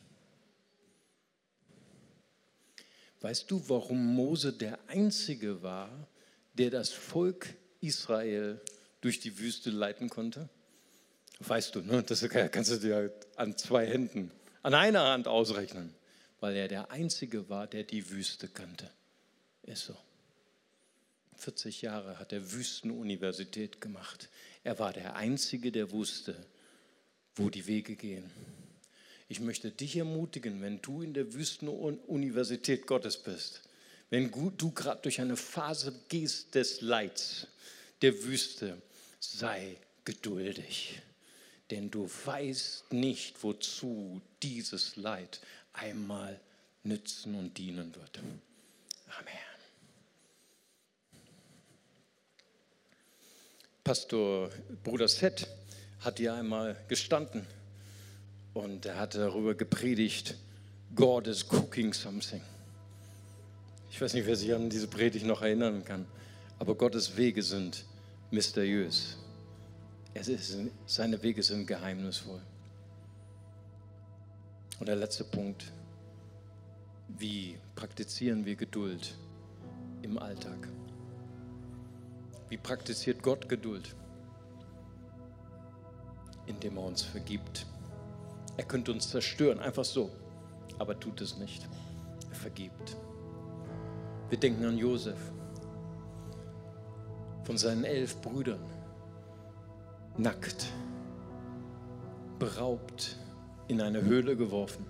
Weißt 3.23 3.51
du, 3.51 3.67
warum 3.67 4.15
Mose 4.15 4.53
der 4.53 4.79
Einzige 4.87 5.63
war, 5.63 5.89
der 6.53 6.69
das 6.69 6.91
Volk 6.91 7.55
Israel 7.81 8.61
durch 9.01 9.21
die 9.21 9.39
Wüste 9.39 9.71
leiten 9.71 10.11
konnte? 10.11 10.51
Weißt 11.39 11.75
du, 11.75 11.81
ne? 11.81 12.03
das 12.03 12.29
kannst 12.29 12.73
du 12.73 12.77
dir 12.77 13.11
an 13.37 13.57
zwei 13.57 13.87
Händen, 13.87 14.31
an 14.63 14.75
einer 14.75 15.07
Hand 15.07 15.29
ausrechnen, 15.29 15.96
weil 16.41 16.57
er 16.57 16.69
der 16.69 16.91
Einzige 16.91 17.49
war, 17.49 17.67
der 17.67 17.85
die 17.85 18.11
Wüste 18.11 18.49
kannte. 18.49 18.91
Ist 19.63 19.87
so. 19.87 19.97
40 21.37 21.83
Jahre 21.83 22.19
hat 22.19 22.33
er 22.33 22.53
Wüstenuniversität 22.53 23.81
gemacht. 23.81 24.29
Er 24.65 24.79
war 24.79 24.93
der 24.93 25.17
Einzige, 25.17 25.71
der 25.71 25.91
wusste, 25.91 26.35
wo 27.35 27.51
die 27.51 27.67
Wege 27.67 27.95
gehen. 27.95 28.31
Ich 29.29 29.41
möchte 29.41 29.71
dich 29.71 29.97
ermutigen, 29.97 30.63
wenn 30.63 30.81
du 30.81 31.03
in 31.03 31.13
der 31.13 31.35
Wüstenuniversität 31.35 32.87
Gottes 32.87 33.19
bist, 33.19 33.63
wenn 34.09 34.31
du 34.31 34.71
gerade 34.71 35.03
durch 35.03 35.21
eine 35.21 35.37
Phase 35.37 35.93
gehst 36.09 36.55
des 36.55 36.81
Leids, 36.81 37.49
der 38.03 38.23
Wüste, 38.23 38.81
sei 39.19 39.77
geduldig, 40.05 41.01
denn 41.71 41.91
du 41.91 42.09
weißt 42.25 42.93
nicht, 42.93 43.43
wozu 43.43 44.21
dieses 44.43 44.97
Leid 44.97 45.41
einmal 45.77 46.41
nützen 46.83 47.35
und 47.35 47.57
dienen 47.59 47.95
wird. 47.95 48.19
Amen. 49.19 49.37
Pastor 53.85 54.51
Bruder 54.83 55.07
Seth 55.07 55.47
hat 56.01 56.19
hier 56.19 56.35
einmal 56.35 56.77
gestanden 56.89 57.47
und 58.53 58.87
er 58.87 58.99
hat 58.99 59.15
darüber 59.15 59.55
gepredigt, 59.55 60.37
God 60.95 61.27
is 61.27 61.47
cooking 61.49 61.93
something. 61.93 62.41
Ich 63.91 64.01
weiß 64.01 64.15
nicht, 64.15 64.27
wer 64.27 64.37
sich 64.37 64.53
an 64.53 64.69
diese 64.69 64.89
Predigt 64.89 65.25
noch 65.25 65.43
erinnern 65.43 65.85
kann, 65.85 66.07
aber 66.59 66.75
Gottes 66.75 67.17
Wege 67.17 67.43
sind 67.43 67.85
mysteriös. 68.31 69.17
Ist, 70.15 70.57
seine 70.87 71.23
Wege 71.23 71.43
sind 71.43 71.67
geheimnisvoll. 71.67 72.41
Und 74.79 74.89
der 74.89 74.97
letzte 74.97 75.25
Punkt, 75.25 75.73
wie 77.09 77.59
praktizieren 77.75 78.45
wir 78.45 78.57
Geduld 78.57 79.17
im 80.03 80.19
Alltag? 80.19 80.69
Wie 82.49 82.57
praktiziert 82.57 83.23
Gott 83.23 83.49
Geduld? 83.49 83.95
Indem 86.47 86.77
er 86.77 86.85
uns 86.85 87.03
vergibt. 87.03 87.67
Er 88.57 88.65
könnte 88.65 88.93
uns 88.93 89.11
zerstören, 89.11 89.59
einfach 89.61 89.85
so, 89.85 90.11
aber 90.79 90.99
tut 90.99 91.21
es 91.21 91.39
nicht. 91.39 91.67
Er 92.31 92.37
vergibt. 92.37 92.97
Wir 94.29 94.39
denken 94.39 94.65
an 94.65 94.79
Josef, 94.79 95.19
von 97.45 97.57
seinen 97.57 97.85
elf 97.85 98.21
Brüdern, 98.21 98.65
nackt, 100.17 100.67
beraubt, 102.39 103.17
in 103.69 103.81
eine 103.81 104.03
Höhle 104.03 104.37
geworfen, 104.37 104.87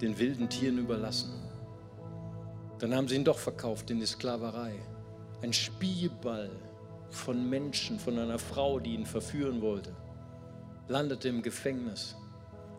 den 0.00 0.18
wilden 0.18 0.48
Tieren 0.48 0.78
überlassen. 0.78 1.32
Dann 2.78 2.94
haben 2.94 3.08
sie 3.08 3.16
ihn 3.16 3.24
doch 3.24 3.38
verkauft 3.38 3.90
in 3.90 4.00
die 4.00 4.06
Sklaverei 4.06 4.74
ein 5.42 5.52
Spielball 5.52 6.50
von 7.10 7.48
Menschen, 7.48 7.98
von 7.98 8.18
einer 8.18 8.38
Frau, 8.38 8.78
die 8.78 8.94
ihn 8.94 9.06
verführen 9.06 9.60
wollte, 9.62 9.94
landete 10.88 11.28
im 11.28 11.42
Gefängnis. 11.42 12.16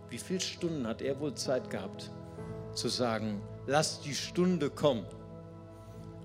Wie 0.09 0.17
viele 0.17 0.39
Stunden 0.39 0.87
hat 0.87 1.01
er 1.01 1.19
wohl 1.19 1.33
Zeit 1.35 1.69
gehabt 1.69 2.11
zu 2.73 2.87
sagen, 2.87 3.41
lass 3.67 4.01
die 4.01 4.15
Stunde 4.15 4.69
kommen, 4.69 5.05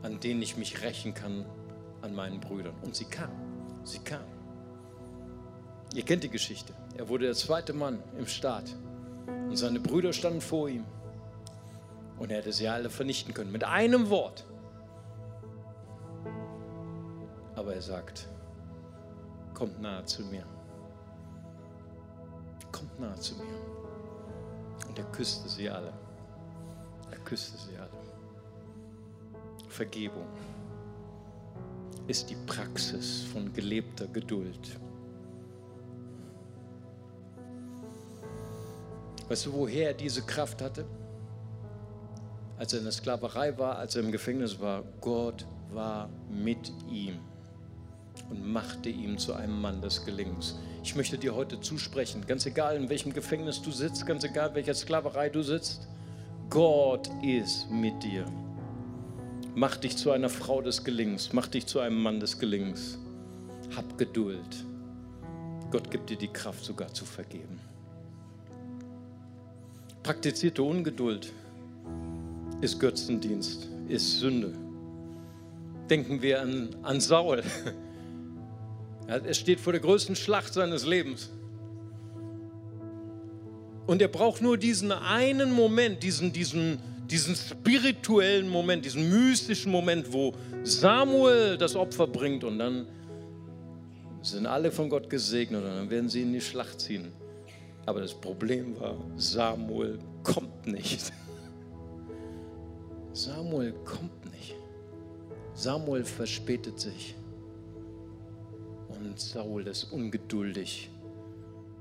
an 0.02 0.20
denen 0.20 0.42
ich 0.42 0.56
mich 0.56 0.82
rächen 0.82 1.14
kann 1.14 1.44
an 2.02 2.14
meinen 2.14 2.40
Brüdern. 2.40 2.74
Und 2.82 2.94
sie 2.94 3.06
kam. 3.06 3.30
Sie 3.84 3.98
kam. 3.98 4.35
Ihr 5.94 6.04
kennt 6.04 6.24
die 6.24 6.28
Geschichte. 6.28 6.72
Er 6.96 7.08
wurde 7.08 7.26
der 7.26 7.34
zweite 7.34 7.72
Mann 7.72 8.02
im 8.18 8.26
Staat. 8.26 8.74
Und 9.26 9.56
seine 9.56 9.80
Brüder 9.80 10.12
standen 10.12 10.40
vor 10.40 10.68
ihm. 10.68 10.84
Und 12.18 12.30
er 12.30 12.38
hätte 12.38 12.52
sie 12.52 12.68
alle 12.68 12.90
vernichten 12.90 13.34
können. 13.34 13.52
Mit 13.52 13.64
einem 13.64 14.10
Wort. 14.10 14.44
Aber 17.54 17.74
er 17.74 17.82
sagt, 17.82 18.28
kommt 19.54 19.80
nahe 19.80 20.04
zu 20.04 20.22
mir. 20.24 20.44
Kommt 22.72 23.00
nahe 23.00 23.18
zu 23.18 23.34
mir. 23.36 23.44
Und 24.88 24.98
er 24.98 25.04
küsste 25.06 25.48
sie 25.48 25.70
alle. 25.70 25.92
Er 27.10 27.18
küsste 27.18 27.56
sie 27.56 27.76
alle. 27.76 27.90
Vergebung 29.68 30.26
ist 32.06 32.30
die 32.30 32.36
Praxis 32.46 33.24
von 33.24 33.52
gelebter 33.52 34.06
Geduld. 34.06 34.78
Weißt 39.28 39.46
du, 39.46 39.52
woher 39.52 39.88
er 39.88 39.94
diese 39.94 40.22
Kraft 40.22 40.62
hatte? 40.62 40.84
Als 42.58 42.72
er 42.72 42.78
in 42.78 42.84
der 42.84 42.92
Sklaverei 42.92 43.58
war, 43.58 43.76
als 43.76 43.96
er 43.96 44.02
im 44.02 44.12
Gefängnis 44.12 44.60
war, 44.60 44.84
Gott 45.00 45.46
war 45.72 46.08
mit 46.30 46.72
ihm 46.90 47.18
und 48.30 48.46
machte 48.46 48.88
ihm 48.88 49.18
zu 49.18 49.34
einem 49.34 49.60
Mann 49.60 49.82
des 49.82 50.04
Gelingens. 50.04 50.58
Ich 50.82 50.94
möchte 50.94 51.18
dir 51.18 51.34
heute 51.34 51.60
zusprechen, 51.60 52.24
ganz 52.26 52.46
egal 52.46 52.76
in 52.76 52.88
welchem 52.88 53.12
Gefängnis 53.12 53.60
du 53.60 53.70
sitzt, 53.70 54.06
ganz 54.06 54.24
egal 54.24 54.50
in 54.50 54.54
welcher 54.54 54.74
Sklaverei 54.74 55.28
du 55.28 55.42
sitzt, 55.42 55.88
Gott 56.48 57.10
ist 57.22 57.70
mit 57.70 58.02
dir. 58.02 58.24
Mach 59.54 59.76
dich 59.76 59.96
zu 59.96 60.12
einer 60.12 60.28
Frau 60.28 60.62
des 60.62 60.84
Gelingens, 60.84 61.32
mach 61.32 61.48
dich 61.48 61.66
zu 61.66 61.80
einem 61.80 62.00
Mann 62.00 62.20
des 62.20 62.38
Gelingens. 62.38 62.98
Hab 63.74 63.98
Geduld. 63.98 64.64
Gott 65.70 65.90
gibt 65.90 66.10
dir 66.10 66.16
die 66.16 66.28
Kraft 66.28 66.64
sogar 66.64 66.92
zu 66.94 67.04
vergeben. 67.04 67.58
Praktizierte 70.06 70.62
Ungeduld 70.62 71.32
ist 72.60 72.78
Götzendienst, 72.78 73.68
ist 73.88 74.20
Sünde. 74.20 74.52
Denken 75.90 76.22
wir 76.22 76.42
an, 76.42 76.76
an 76.84 77.00
Saul. 77.00 77.42
Er 79.08 79.34
steht 79.34 79.58
vor 79.58 79.72
der 79.72 79.82
größten 79.82 80.14
Schlacht 80.14 80.54
seines 80.54 80.86
Lebens. 80.86 81.30
Und 83.88 84.00
er 84.00 84.06
braucht 84.06 84.42
nur 84.42 84.56
diesen 84.56 84.92
einen 84.92 85.52
Moment, 85.52 86.04
diesen, 86.04 86.32
diesen, 86.32 86.78
diesen 87.10 87.34
spirituellen 87.34 88.48
Moment, 88.48 88.84
diesen 88.84 89.10
mystischen 89.10 89.72
Moment, 89.72 90.12
wo 90.12 90.34
Samuel 90.62 91.58
das 91.58 91.74
Opfer 91.74 92.06
bringt 92.06 92.44
und 92.44 92.60
dann 92.60 92.86
sind 94.22 94.46
alle 94.46 94.70
von 94.70 94.88
Gott 94.88 95.10
gesegnet 95.10 95.64
und 95.64 95.70
dann 95.70 95.90
werden 95.90 96.08
sie 96.08 96.22
in 96.22 96.32
die 96.32 96.40
Schlacht 96.40 96.80
ziehen. 96.80 97.12
Aber 97.86 98.00
das 98.00 98.12
Problem 98.12 98.78
war, 98.80 98.96
Samuel 99.16 100.00
kommt 100.24 100.66
nicht. 100.66 101.12
Samuel 103.12 103.72
kommt 103.84 104.24
nicht. 104.32 104.56
Samuel 105.54 106.04
verspätet 106.04 106.80
sich. 106.80 107.14
Und 108.88 109.18
Saul 109.18 109.68
ist 109.68 109.84
ungeduldig. 109.84 110.90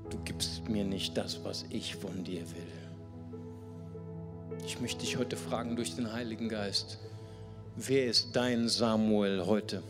Du 0.08 0.18
gibst 0.24 0.68
mir 0.68 0.84
nicht 0.84 1.16
das, 1.16 1.44
was 1.44 1.66
ich 1.70 1.96
von 1.96 2.22
dir 2.22 2.42
will. 2.52 3.40
Ich 4.64 4.80
möchte 4.80 5.00
dich 5.00 5.18
heute 5.18 5.36
fragen 5.36 5.74
durch 5.74 5.96
den 5.96 6.12
Heiligen 6.12 6.48
Geist, 6.48 6.98
wer 7.74 8.06
ist 8.06 8.34
dein 8.34 8.68
Samuel 8.68 9.44
heute? 9.44 9.82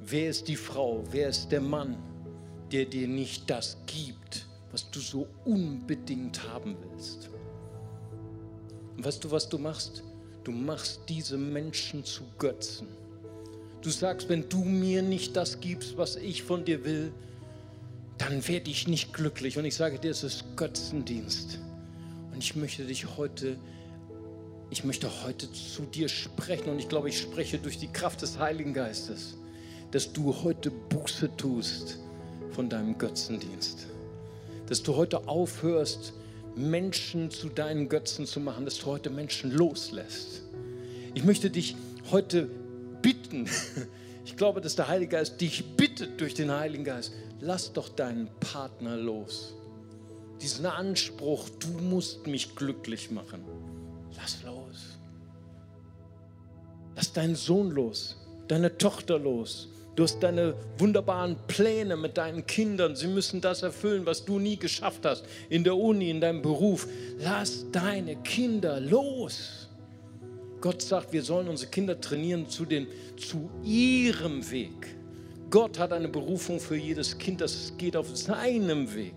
Wer 0.00 0.28
ist 0.28 0.48
die 0.48 0.56
Frau? 0.56 1.02
Wer 1.10 1.28
ist 1.28 1.50
der 1.50 1.60
Mann? 1.60 2.09
Der 2.72 2.84
dir 2.84 3.08
nicht 3.08 3.50
das 3.50 3.76
gibt, 3.86 4.46
was 4.72 4.90
du 4.90 5.00
so 5.00 5.26
unbedingt 5.44 6.48
haben 6.48 6.76
willst. 6.82 7.30
Und 8.96 9.04
weißt 9.04 9.24
du, 9.24 9.30
was 9.30 9.48
du 9.48 9.58
machst? 9.58 10.02
Du 10.44 10.52
machst 10.52 11.00
diese 11.08 11.36
Menschen 11.36 12.04
zu 12.04 12.22
Götzen. 12.38 12.86
Du 13.82 13.90
sagst, 13.90 14.28
wenn 14.28 14.48
du 14.48 14.62
mir 14.64 15.02
nicht 15.02 15.36
das 15.36 15.60
gibst, 15.60 15.96
was 15.96 16.16
ich 16.16 16.42
von 16.42 16.64
dir 16.64 16.84
will, 16.84 17.12
dann 18.18 18.46
werde 18.46 18.70
ich 18.70 18.86
nicht 18.86 19.12
glücklich. 19.12 19.58
Und 19.58 19.64
ich 19.64 19.74
sage 19.74 19.98
dir, 19.98 20.10
es 20.10 20.22
ist 20.22 20.44
Götzendienst. 20.56 21.58
Und 22.32 22.38
ich 22.38 22.54
möchte 22.56 22.84
dich 22.84 23.16
heute, 23.16 23.56
ich 24.68 24.84
möchte 24.84 25.10
heute 25.24 25.50
zu 25.52 25.82
dir 25.82 26.08
sprechen. 26.08 26.68
Und 26.68 26.78
ich 26.78 26.88
glaube, 26.88 27.08
ich 27.08 27.18
spreche 27.18 27.58
durch 27.58 27.78
die 27.78 27.88
Kraft 27.88 28.22
des 28.22 28.38
Heiligen 28.38 28.74
Geistes, 28.74 29.36
dass 29.90 30.12
du 30.12 30.34
heute 30.42 30.70
Buße 30.70 31.34
tust 31.36 31.98
von 32.60 32.68
deinem 32.68 32.98
Götzendienst. 32.98 33.86
Dass 34.66 34.82
du 34.82 34.94
heute 34.94 35.26
aufhörst, 35.26 36.12
Menschen 36.54 37.30
zu 37.30 37.48
deinen 37.48 37.88
Götzen 37.88 38.26
zu 38.26 38.38
machen, 38.38 38.66
dass 38.66 38.80
du 38.80 38.84
heute 38.84 39.08
Menschen 39.08 39.50
loslässt. 39.50 40.42
Ich 41.14 41.24
möchte 41.24 41.48
dich 41.48 41.74
heute 42.10 42.50
bitten, 43.00 43.48
ich 44.26 44.36
glaube, 44.36 44.60
dass 44.60 44.76
der 44.76 44.88
Heilige 44.88 45.12
Geist 45.12 45.40
dich 45.40 45.64
bittet 45.74 46.20
durch 46.20 46.34
den 46.34 46.50
Heiligen 46.50 46.84
Geist, 46.84 47.14
lass 47.40 47.72
doch 47.72 47.88
deinen 47.88 48.28
Partner 48.40 48.94
los. 48.94 49.54
Diesen 50.42 50.66
Anspruch, 50.66 51.48
du 51.60 51.68
musst 51.82 52.26
mich 52.26 52.56
glücklich 52.56 53.10
machen, 53.10 53.42
lass 54.18 54.42
los. 54.42 54.98
Lass 56.94 57.10
deinen 57.14 57.36
Sohn 57.36 57.70
los, 57.70 58.18
deine 58.48 58.76
Tochter 58.76 59.18
los, 59.18 59.69
Du 59.96 60.04
hast 60.04 60.20
deine 60.20 60.54
wunderbaren 60.78 61.36
Pläne 61.46 61.96
mit 61.96 62.16
deinen 62.16 62.46
Kindern. 62.46 62.94
Sie 62.94 63.08
müssen 63.08 63.40
das 63.40 63.62
erfüllen, 63.62 64.06
was 64.06 64.24
du 64.24 64.38
nie 64.38 64.56
geschafft 64.56 65.04
hast 65.04 65.24
in 65.48 65.64
der 65.64 65.76
Uni, 65.76 66.10
in 66.10 66.20
deinem 66.20 66.42
Beruf. 66.42 66.86
Lass 67.18 67.66
deine 67.72 68.16
Kinder 68.16 68.80
los. 68.80 69.68
Gott 70.60 70.82
sagt, 70.82 71.12
wir 71.12 71.22
sollen 71.22 71.48
unsere 71.48 71.70
Kinder 71.70 72.00
trainieren 72.00 72.48
zu, 72.48 72.66
den, 72.66 72.86
zu 73.16 73.50
ihrem 73.64 74.48
Weg. 74.50 74.96
Gott 75.50 75.78
hat 75.78 75.92
eine 75.92 76.08
Berufung 76.08 76.60
für 76.60 76.76
jedes 76.76 77.18
Kind, 77.18 77.40
das 77.40 77.72
geht 77.76 77.96
auf 77.96 78.16
seinem 78.16 78.94
Weg. 78.94 79.14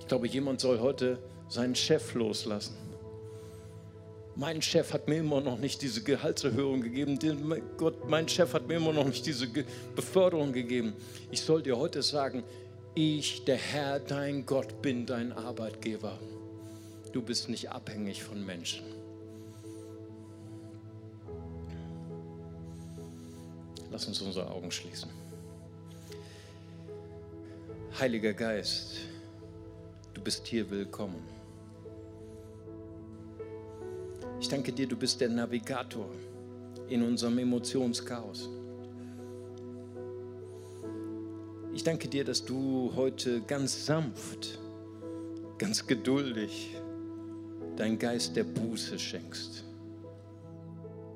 Ich 0.00 0.08
glaube, 0.08 0.26
jemand 0.26 0.60
soll 0.60 0.80
heute 0.80 1.18
seinen 1.48 1.74
Chef 1.74 2.14
loslassen. 2.14 2.83
Mein 4.36 4.60
Chef 4.60 4.92
hat 4.92 5.06
mir 5.06 5.18
immer 5.18 5.40
noch 5.40 5.58
nicht 5.58 5.80
diese 5.80 6.02
Gehaltserhöhung 6.02 6.80
gegeben. 6.80 7.18
Gott, 7.76 8.08
mein 8.08 8.28
Chef 8.28 8.52
hat 8.52 8.66
mir 8.66 8.76
immer 8.76 8.92
noch 8.92 9.06
nicht 9.06 9.24
diese 9.26 9.46
Beförderung 9.94 10.52
gegeben. 10.52 10.92
Ich 11.30 11.40
soll 11.40 11.62
dir 11.62 11.76
heute 11.76 12.02
sagen, 12.02 12.42
ich, 12.96 13.44
der 13.44 13.56
Herr, 13.56 14.00
dein 14.00 14.44
Gott, 14.44 14.82
bin 14.82 15.06
dein 15.06 15.32
Arbeitgeber. 15.32 16.18
Du 17.12 17.22
bist 17.22 17.48
nicht 17.48 17.70
abhängig 17.70 18.24
von 18.24 18.44
Menschen. 18.44 18.84
Lass 23.92 24.06
uns 24.06 24.20
unsere 24.20 24.50
Augen 24.50 24.72
schließen. 24.72 25.10
Heiliger 28.00 28.32
Geist, 28.32 28.96
du 30.12 30.20
bist 30.20 30.44
hier 30.48 30.68
willkommen. 30.68 31.33
Ich 34.40 34.48
danke 34.48 34.72
dir, 34.72 34.86
du 34.86 34.96
bist 34.96 35.20
der 35.20 35.28
Navigator 35.28 36.10
in 36.88 37.02
unserem 37.02 37.38
Emotionschaos. 37.38 38.50
Ich 41.72 41.82
danke 41.82 42.08
dir, 42.08 42.24
dass 42.24 42.44
du 42.44 42.92
heute 42.94 43.40
ganz 43.42 43.86
sanft, 43.86 44.58
ganz 45.58 45.86
geduldig 45.86 46.76
dein 47.76 47.98
Geist 47.98 48.36
der 48.36 48.44
Buße 48.44 48.98
schenkst. 48.98 49.64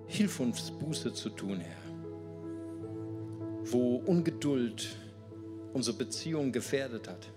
Hilf 0.06 0.40
uns, 0.40 0.70
Buße 0.70 1.12
zu 1.12 1.28
tun, 1.30 1.60
Herr. 1.60 1.76
Wo 3.64 3.96
Ungeduld 4.06 4.96
unsere 5.74 5.96
Beziehung 5.96 6.50
gefährdet 6.50 7.08
hat 7.08 7.28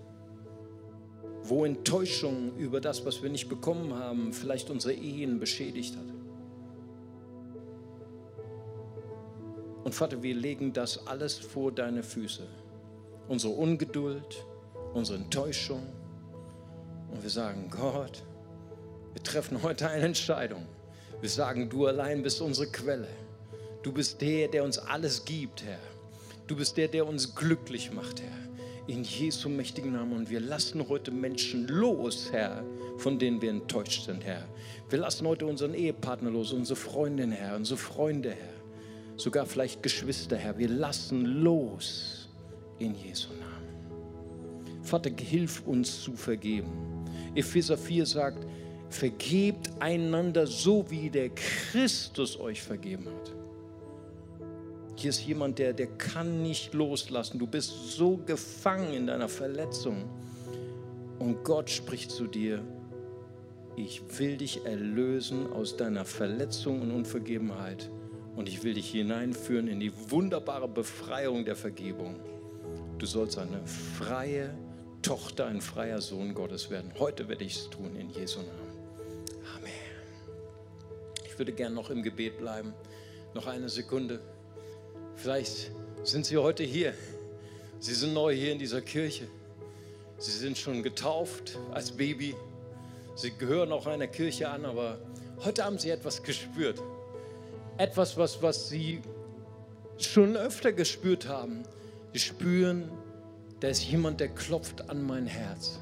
wo 1.43 1.65
Enttäuschung 1.65 2.55
über 2.57 2.81
das, 2.81 3.05
was 3.05 3.21
wir 3.23 3.29
nicht 3.29 3.49
bekommen 3.49 3.93
haben, 3.93 4.33
vielleicht 4.33 4.69
unsere 4.69 4.93
Ehen 4.93 5.39
beschädigt 5.39 5.95
hat. 5.95 6.05
Und 9.83 9.95
Vater, 9.95 10.21
wir 10.21 10.35
legen 10.35 10.73
das 10.73 11.07
alles 11.07 11.37
vor 11.37 11.71
deine 11.71 12.03
Füße. 12.03 12.47
Unsere 13.27 13.53
Ungeduld, 13.53 14.45
unsere 14.93 15.17
Enttäuschung. 15.17 15.81
Und 17.11 17.23
wir 17.23 17.29
sagen, 17.29 17.69
Gott, 17.69 18.23
wir 19.13 19.23
treffen 19.23 19.63
heute 19.63 19.89
eine 19.89 20.05
Entscheidung. 20.05 20.65
Wir 21.19 21.29
sagen, 21.29 21.69
du 21.69 21.87
allein 21.87 22.23
bist 22.23 22.41
unsere 22.41 22.67
Quelle. 22.67 23.07
Du 23.83 23.91
bist 23.91 24.21
der, 24.21 24.47
der 24.47 24.63
uns 24.63 24.77
alles 24.77 25.25
gibt, 25.25 25.63
Herr. 25.63 25.79
Du 26.47 26.55
bist 26.55 26.77
der, 26.77 26.87
der 26.87 27.07
uns 27.07 27.35
glücklich 27.35 27.91
macht, 27.91 28.21
Herr. 28.21 28.50
In 28.87 29.03
Jesu 29.03 29.49
mächtigen 29.49 29.93
Namen. 29.93 30.13
Und 30.13 30.29
wir 30.29 30.39
lassen 30.39 30.87
heute 30.89 31.11
Menschen 31.11 31.67
los, 31.67 32.31
Herr, 32.31 32.63
von 32.97 33.19
denen 33.19 33.41
wir 33.41 33.49
enttäuscht 33.49 34.05
sind, 34.05 34.23
Herr. 34.23 34.47
Wir 34.89 34.99
lassen 34.99 35.27
heute 35.27 35.45
unseren 35.45 35.73
Ehepartner 35.73 36.31
los, 36.31 36.53
unsere 36.53 36.75
Freundin, 36.75 37.31
Herr, 37.31 37.55
unsere 37.55 37.77
Freunde, 37.77 38.31
Herr. 38.31 38.61
Sogar 39.17 39.45
vielleicht 39.45 39.83
Geschwister, 39.83 40.35
Herr. 40.35 40.57
Wir 40.57 40.69
lassen 40.69 41.25
los 41.43 42.29
in 42.79 42.95
Jesu 42.95 43.29
Namen. 43.29 44.83
Vater, 44.83 45.11
hilf 45.15 45.61
uns 45.67 46.01
zu 46.01 46.13
vergeben. 46.13 47.05
Epheser 47.35 47.77
4 47.77 48.05
sagt, 48.05 48.45
vergebt 48.89 49.69
einander 49.79 50.47
so, 50.47 50.89
wie 50.89 51.09
der 51.09 51.29
Christus 51.29 52.39
euch 52.39 52.61
vergeben 52.61 53.05
hat. 53.05 53.40
Hier 55.01 55.09
ist 55.09 55.25
jemand, 55.25 55.57
der, 55.57 55.73
der 55.73 55.87
kann 55.87 56.43
nicht 56.43 56.75
loslassen. 56.75 57.39
Du 57.39 57.47
bist 57.47 57.71
so 57.97 58.17
gefangen 58.17 58.93
in 58.93 59.07
deiner 59.07 59.29
Verletzung. 59.29 60.03
Und 61.17 61.43
Gott 61.43 61.71
spricht 61.71 62.11
zu 62.11 62.27
dir, 62.27 62.61
ich 63.75 64.03
will 64.19 64.37
dich 64.37 64.63
erlösen 64.63 65.51
aus 65.53 65.75
deiner 65.75 66.05
Verletzung 66.05 66.83
und 66.83 66.91
Unvergebenheit. 66.91 67.89
Und 68.35 68.47
ich 68.47 68.63
will 68.63 68.75
dich 68.75 68.91
hineinführen 68.91 69.67
in 69.67 69.79
die 69.79 69.91
wunderbare 70.11 70.67
Befreiung 70.67 71.45
der 71.45 71.55
Vergebung. 71.55 72.17
Du 72.99 73.07
sollst 73.07 73.39
eine 73.39 73.65
freie 73.65 74.53
Tochter, 75.01 75.47
ein 75.47 75.61
freier 75.61 75.99
Sohn 75.99 76.35
Gottes 76.35 76.69
werden. 76.69 76.91
Heute 76.99 77.27
werde 77.27 77.43
ich 77.43 77.55
es 77.55 77.69
tun, 77.71 77.95
in 77.95 78.11
Jesu 78.11 78.37
Namen. 78.37 78.51
Amen. 79.57 79.71
Ich 81.25 81.39
würde 81.39 81.53
gerne 81.53 81.73
noch 81.73 81.89
im 81.89 82.03
Gebet 82.03 82.37
bleiben. 82.37 82.75
Noch 83.33 83.47
eine 83.47 83.67
Sekunde. 83.67 84.19
Vielleicht 85.21 85.69
sind 86.03 86.25
Sie 86.25 86.35
heute 86.37 86.63
hier. 86.63 86.95
Sie 87.79 87.93
sind 87.93 88.15
neu 88.15 88.33
hier 88.33 88.53
in 88.53 88.57
dieser 88.57 88.81
Kirche. 88.81 89.27
Sie 90.17 90.31
sind 90.31 90.57
schon 90.57 90.81
getauft 90.81 91.59
als 91.71 91.91
Baby. 91.91 92.33
Sie 93.15 93.29
gehören 93.29 93.71
auch 93.71 93.85
einer 93.85 94.07
Kirche 94.07 94.49
an, 94.49 94.65
aber 94.65 94.97
heute 95.45 95.63
haben 95.63 95.77
Sie 95.77 95.91
etwas 95.91 96.23
gespürt. 96.23 96.81
Etwas, 97.77 98.17
was, 98.17 98.41
was 98.41 98.69
Sie 98.69 99.03
schon 99.99 100.35
öfter 100.35 100.73
gespürt 100.73 101.27
haben. 101.27 101.65
Sie 102.13 102.19
spüren, 102.19 102.89
da 103.59 103.67
ist 103.67 103.83
jemand, 103.83 104.21
der 104.21 104.29
klopft 104.29 104.89
an 104.89 105.03
mein 105.03 105.27
Herz. 105.27 105.77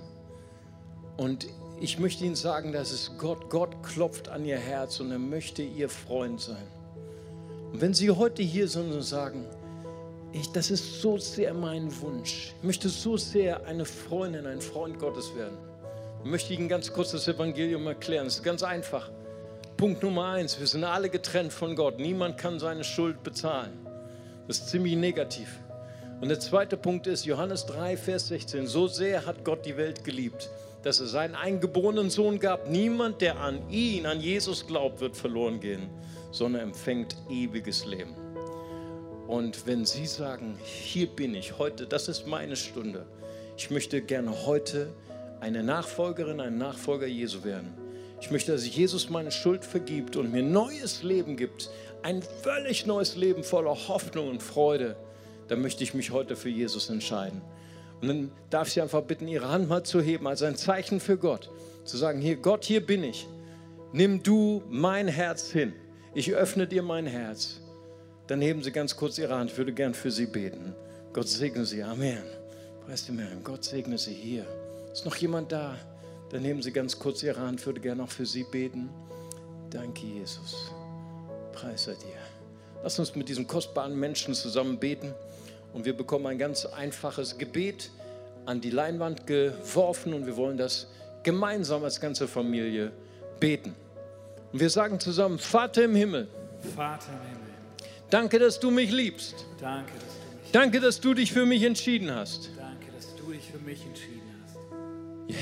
Und 1.16 1.48
ich 1.80 1.98
möchte 1.98 2.26
Ihnen 2.26 2.36
sagen, 2.36 2.74
das 2.74 2.92
ist 2.92 3.18
Gott. 3.18 3.50
Gott 3.50 3.84
klopft 3.84 4.28
an 4.28 4.44
Ihr 4.44 4.60
Herz 4.60 5.00
und 5.00 5.12
er 5.12 5.20
möchte 5.20 5.62
Ihr 5.62 5.88
Freund 5.88 6.42
sein. 6.42 6.79
Und 7.72 7.82
wenn 7.82 7.94
Sie 7.94 8.10
heute 8.10 8.42
hier 8.42 8.68
sind 8.68 8.92
und 8.92 9.02
sagen, 9.04 9.46
ich, 10.32 10.52
das 10.52 10.72
ist 10.72 11.02
so 11.02 11.18
sehr 11.18 11.54
mein 11.54 11.90
Wunsch, 12.02 12.54
ich 12.58 12.64
möchte 12.64 12.90
so 12.90 13.18
sehr 13.18 13.66
eine 13.66 13.86
Freundin, 13.86 14.46
ein 14.46 14.62
Freund 14.62 15.00
Gottes 15.00 15.36
werden, 15.36 15.58
möchte 16.24 16.54
ich 16.54 16.60
Ihnen 16.60 16.70
ganz 16.70 16.92
kurz 16.92 17.12
das 17.12 17.28
Evangelium 17.28 17.86
erklären. 17.88 18.28
Es 18.28 18.36
ist 18.36 18.44
ganz 18.44 18.64
einfach. 18.64 19.10
Punkt 19.78 20.04
Nummer 20.04 20.26
eins, 20.26 20.60
wir 20.60 20.68
sind 20.68 20.84
alle 20.84 21.10
getrennt 21.10 21.54
von 21.54 21.76
Gott. 21.76 22.00
Niemand 22.00 22.38
kann 22.38 22.60
seine 22.60 22.84
Schuld 22.84 23.24
bezahlen. 23.24 23.72
Das 24.48 24.58
ist 24.58 24.70
ziemlich 24.70 24.96
negativ. 24.96 25.60
Und 26.22 26.28
der 26.28 26.40
zweite 26.40 26.76
Punkt 26.76 27.08
ist 27.08 27.26
Johannes 27.26 27.66
3, 27.68 27.96
Vers 27.96 28.28
16. 28.28 28.68
So 28.68 28.88
sehr 28.88 29.26
hat 29.26 29.46
Gott 29.46 29.66
die 29.66 29.78
Welt 29.78 30.04
geliebt, 30.04 30.50
dass 30.84 31.00
er 31.00 31.08
seinen 31.08 31.36
eingeborenen 31.36 32.10
Sohn 32.10 32.40
gab. 32.40 32.70
Niemand, 32.70 33.22
der 33.22 33.40
an 33.40 33.70
ihn, 33.70 34.06
an 34.06 34.20
Jesus 34.20 34.68
glaubt, 34.68 35.00
wird 35.00 35.16
verloren 35.16 35.62
gehen, 35.62 35.90
sondern 36.32 36.62
empfängt 36.62 37.16
ewiges 37.30 37.86
Leben. 37.86 38.16
Und 39.28 39.68
wenn 39.68 39.86
Sie 39.86 40.08
sagen, 40.08 40.58
hier 40.64 41.08
bin 41.08 41.36
ich 41.36 41.60
heute, 41.60 41.86
das 41.86 42.08
ist 42.08 42.28
meine 42.28 42.56
Stunde, 42.56 43.06
ich 43.58 43.70
möchte 43.70 44.02
gerne 44.02 44.46
heute 44.46 44.90
eine 45.40 45.64
Nachfolgerin, 45.64 46.40
ein 46.40 46.58
Nachfolger 46.58 47.08
Jesu 47.08 47.44
werden. 47.44 47.74
Ich 48.22 48.32
möchte, 48.32 48.52
dass 48.52 48.68
Jesus 48.68 49.10
meine 49.10 49.32
Schuld 49.32 49.64
vergibt 49.64 50.16
und 50.16 50.32
mir 50.32 50.44
neues 50.44 51.04
Leben 51.04 51.38
gibt, 51.38 51.70
ein 52.02 52.22
völlig 52.22 52.86
neues 52.86 53.16
Leben 53.16 53.44
voller 53.44 53.76
Hoffnung 53.88 54.30
und 54.30 54.42
Freude. 54.42 54.96
Dann 55.48 55.62
möchte 55.62 55.84
ich 55.84 55.94
mich 55.94 56.12
heute 56.12 56.36
für 56.36 56.50
Jesus 56.50 56.90
entscheiden. 56.90 57.42
Und 58.02 58.08
dann 58.08 58.32
darf 58.50 58.68
ich 58.68 58.74
Sie 58.74 58.82
einfach 58.82 59.04
bitten, 59.04 59.28
Ihre 59.28 59.50
Hand 59.50 59.70
mal 59.70 59.84
zu 59.84 60.02
heben, 60.02 60.28
als 60.28 60.42
ein 60.42 60.56
Zeichen 60.56 61.00
für 61.00 61.18
Gott. 61.18 61.50
Zu 61.84 61.98
sagen, 61.98 62.20
hier 62.20 62.38
Gott, 62.38 62.66
hier 62.66 62.86
bin 62.86 63.04
ich. 63.04 63.28
Nimm 63.94 64.24
du 64.24 64.64
mein 64.70 65.08
Herz 65.08 65.52
hin 65.52 65.74
ich 66.14 66.34
öffne 66.34 66.68
dir 66.68 66.82
mein 66.82 67.06
Herz. 67.06 67.60
Dann 68.28 68.42
heben 68.42 68.64
Sie 68.64 68.72
ganz 68.72 68.96
kurz 68.96 69.18
Ihre 69.18 69.36
Hand. 69.36 69.52
Ich 69.52 69.58
würde 69.58 69.74
gern 69.74 69.94
für 69.94 70.12
Sie 70.12 70.26
beten. 70.26 70.76
Gott 71.14 71.28
segne 71.28 71.66
Sie. 71.66 71.84
Amen. 71.84 72.24
Preis 72.86 73.06
dem 73.06 73.20
Herrn. 73.20 73.44
Gott 73.44 73.64
segne 73.64 73.98
Sie 73.98 74.14
hier. 74.14 74.46
Ist 74.92 75.06
noch 75.06 75.16
jemand 75.16 75.52
da? 75.52 75.76
Dann 76.32 76.44
heben 76.44 76.62
Sie 76.62 76.72
ganz 76.72 76.98
kurz 76.98 77.24
Ihre 77.24 77.40
Hand. 77.40 77.60
Ich 77.60 77.66
würde 77.66 77.80
gerne 77.80 78.04
auch 78.04 78.10
für 78.10 78.26
Sie 78.26 78.44
beten. 78.44 78.90
Danke, 79.70 80.06
Jesus. 80.06 80.72
Preis 81.54 81.86
sei 81.86 81.94
dir. 81.94 82.18
Lass 82.84 82.98
uns 83.00 83.16
mit 83.16 83.30
diesem 83.30 83.48
kostbaren 83.48 84.00
Menschen 84.00 84.34
zusammen 84.34 84.80
beten. 84.80 85.14
Und 85.74 85.86
wir 85.86 85.96
bekommen 85.96 86.26
ein 86.28 86.38
ganz 86.38 86.66
einfaches 86.66 87.38
Gebet 87.38 87.92
an 88.46 88.62
die 88.62 88.72
Leinwand 88.72 89.28
geworfen. 89.28 90.14
Und 90.14 90.26
wir 90.26 90.38
wollen 90.38 90.58
das 90.58 90.88
gemeinsam 91.24 91.84
als 91.84 92.00
ganze 92.00 92.28
Familie 92.28 92.92
beten. 93.40 93.76
Und 94.52 94.60
wir 94.60 94.70
sagen 94.70 95.00
zusammen, 95.00 95.38
Vater 95.38 95.84
im 95.84 95.96
Himmel. 95.96 96.28
Vater 96.76 97.12
im 97.12 97.30
Himmel. 97.30 97.40
Danke, 98.10 98.40
dass 98.40 98.60
du 98.60 98.72
mich 98.72 98.92
liebst. 98.92 99.46
Danke, 99.60 99.92
dass 99.94 100.02
du 100.02 100.36
mich 100.38 100.52
Danke, 100.52 100.80
dass 100.82 101.00
du 101.00 101.14
dich 101.14 101.32
für 101.32 101.46
mich 101.46 101.64
entschieden 101.64 102.14
hast. 102.14 102.50
Danke, 102.58 102.92
dass 102.96 103.16
du 103.16 103.32
dich 103.32 103.52
für 103.52 103.60
mich 103.60 103.86
entschieden 103.86 104.22
hast. 104.44 104.58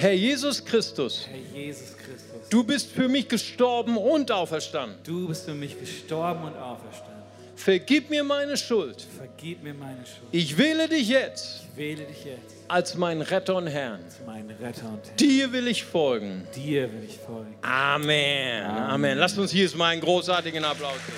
Herr 0.01 0.13
Jesus 0.13 0.65
Christus, 0.65 1.27
Herr 1.29 1.61
Jesus 1.61 1.95
Christus. 1.97 2.49
du 2.49 2.63
bist 2.63 2.91
für 2.91 3.07
mich 3.07 3.29
gestorben 3.29 3.95
und 3.97 4.31
auferstanden. 4.31 4.97
Du 5.05 5.29
bist 5.29 5.45
für 5.45 5.53
mich 5.53 5.79
gestorben 5.79 6.43
und 6.43 6.57
auferstanden. 6.57 7.16
Vergib 7.57 8.11
mir 8.11 8.23
meine 8.23 8.55
Schuld. 8.55 9.05
Vergib 9.17 9.63
mir 9.63 9.73
meine 9.73 10.05
Schuld. 10.05 10.27
Ich 10.31 10.57
wähle 10.57 10.87
dich 10.87 11.09
jetzt 11.09 11.63
Ich 11.71 11.77
wähle 11.77 12.03
dich 12.03 12.23
jetzt 12.23 12.55
als 12.67 12.95
meinen 12.95 13.21
Retter 13.23 13.55
und 13.55 13.65
Herrn. 13.67 13.99
als 14.03 14.19
meinen 14.25 14.51
Retter 14.51 14.87
und 14.89 15.01
Herr. 15.05 15.15
Dir 15.15 15.51
will 15.51 15.67
ich 15.67 15.83
folgen. 15.83 16.47
Dir 16.55 16.91
will 16.93 17.03
ich 17.09 17.17
folgen. 17.17 17.55
Amen. 17.63 18.63
Amen. 18.63 19.17
Lasst 19.17 19.39
uns 19.39 19.51
hier 19.51 19.69
mal 19.75 19.87
einen 19.87 20.01
großartigen 20.01 20.63
Applaus 20.63 20.97
geben. 21.05 21.17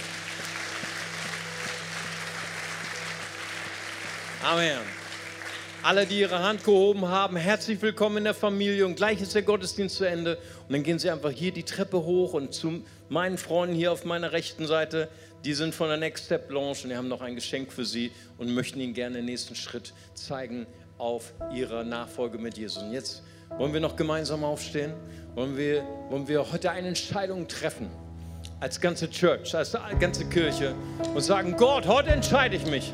Amen. 4.43 4.77
Alle, 5.83 6.05
die 6.05 6.19
ihre 6.19 6.39
Hand 6.39 6.63
gehoben 6.63 7.07
haben, 7.07 7.35
herzlich 7.35 7.81
willkommen 7.81 8.17
in 8.17 8.23
der 8.25 8.33
Familie. 8.33 8.85
Und 8.85 8.95
gleich 8.95 9.21
ist 9.21 9.35
der 9.35 9.41
Gottesdienst 9.41 9.97
zu 9.97 10.05
Ende. 10.05 10.37
Und 10.67 10.73
dann 10.73 10.83
gehen 10.83 10.99
Sie 10.99 11.09
einfach 11.09 11.31
hier 11.31 11.51
die 11.51 11.63
Treppe 11.63 11.97
hoch 11.97 12.33
und 12.33 12.53
zu 12.53 12.81
meinen 13.09 13.37
Freunden 13.37 13.75
hier 13.75 13.91
auf 13.91 14.05
meiner 14.05 14.31
rechten 14.31 14.67
Seite. 14.67 15.09
Die 15.45 15.53
sind 15.53 15.73
von 15.73 15.87
der 15.87 15.97
Next 15.97 16.25
Step 16.25 16.51
Lounge 16.51 16.79
und 16.83 16.89
die 16.89 16.97
haben 16.97 17.07
noch 17.07 17.21
ein 17.21 17.35
Geschenk 17.35 17.71
für 17.71 17.85
Sie 17.85 18.11
und 18.37 18.53
möchten 18.53 18.79
Ihnen 18.81 18.93
gerne 18.93 19.17
den 19.17 19.25
nächsten 19.25 19.55
Schritt 19.55 19.93
zeigen 20.13 20.67
auf 20.97 21.33
Ihrer 21.53 21.85
Nachfolge 21.85 22.37
mit 22.37 22.57
Jesus. 22.57 22.83
Und 22.83 22.91
jetzt 22.91 23.23
wollen 23.57 23.71
wir 23.71 23.79
noch 23.79 23.95
gemeinsam 23.95 24.43
aufstehen. 24.43 24.93
Wollen 25.35 25.55
wir, 25.55 25.83
wollen 26.09 26.27
wir 26.27 26.51
heute 26.51 26.71
eine 26.71 26.89
Entscheidung 26.89 27.47
treffen 27.47 27.89
als 28.59 28.81
ganze 28.81 29.09
Church, 29.09 29.55
als 29.55 29.77
ganze 29.99 30.25
Kirche 30.25 30.75
und 31.15 31.21
sagen, 31.21 31.55
Gott, 31.55 31.87
heute 31.87 32.09
entscheide 32.09 32.57
ich 32.57 32.65
mich. 32.65 32.93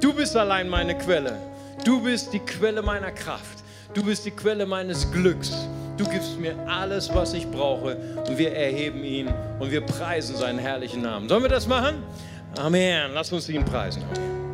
Du 0.00 0.14
bist 0.14 0.36
allein 0.36 0.68
meine 0.68 0.96
Quelle. 0.96 1.36
Du 1.84 2.02
bist 2.02 2.32
die 2.32 2.38
Quelle 2.38 2.82
meiner 2.82 3.10
Kraft. 3.10 3.64
Du 3.94 4.04
bist 4.04 4.24
die 4.24 4.30
Quelle 4.30 4.64
meines 4.64 5.10
Glücks. 5.10 5.66
Du 6.00 6.08
gibst 6.08 6.40
mir 6.40 6.56
alles, 6.66 7.14
was 7.14 7.34
ich 7.34 7.46
brauche. 7.46 7.94
Und 8.26 8.38
wir 8.38 8.56
erheben 8.56 9.04
ihn 9.04 9.28
und 9.58 9.70
wir 9.70 9.82
preisen 9.82 10.34
seinen 10.34 10.58
herrlichen 10.58 11.02
Namen. 11.02 11.28
Sollen 11.28 11.42
wir 11.42 11.50
das 11.50 11.66
machen? 11.66 12.02
Amen. 12.56 13.10
Lass 13.12 13.30
uns 13.34 13.46
ihn 13.50 13.66
preisen. 13.66 14.02
Amen. 14.16 14.49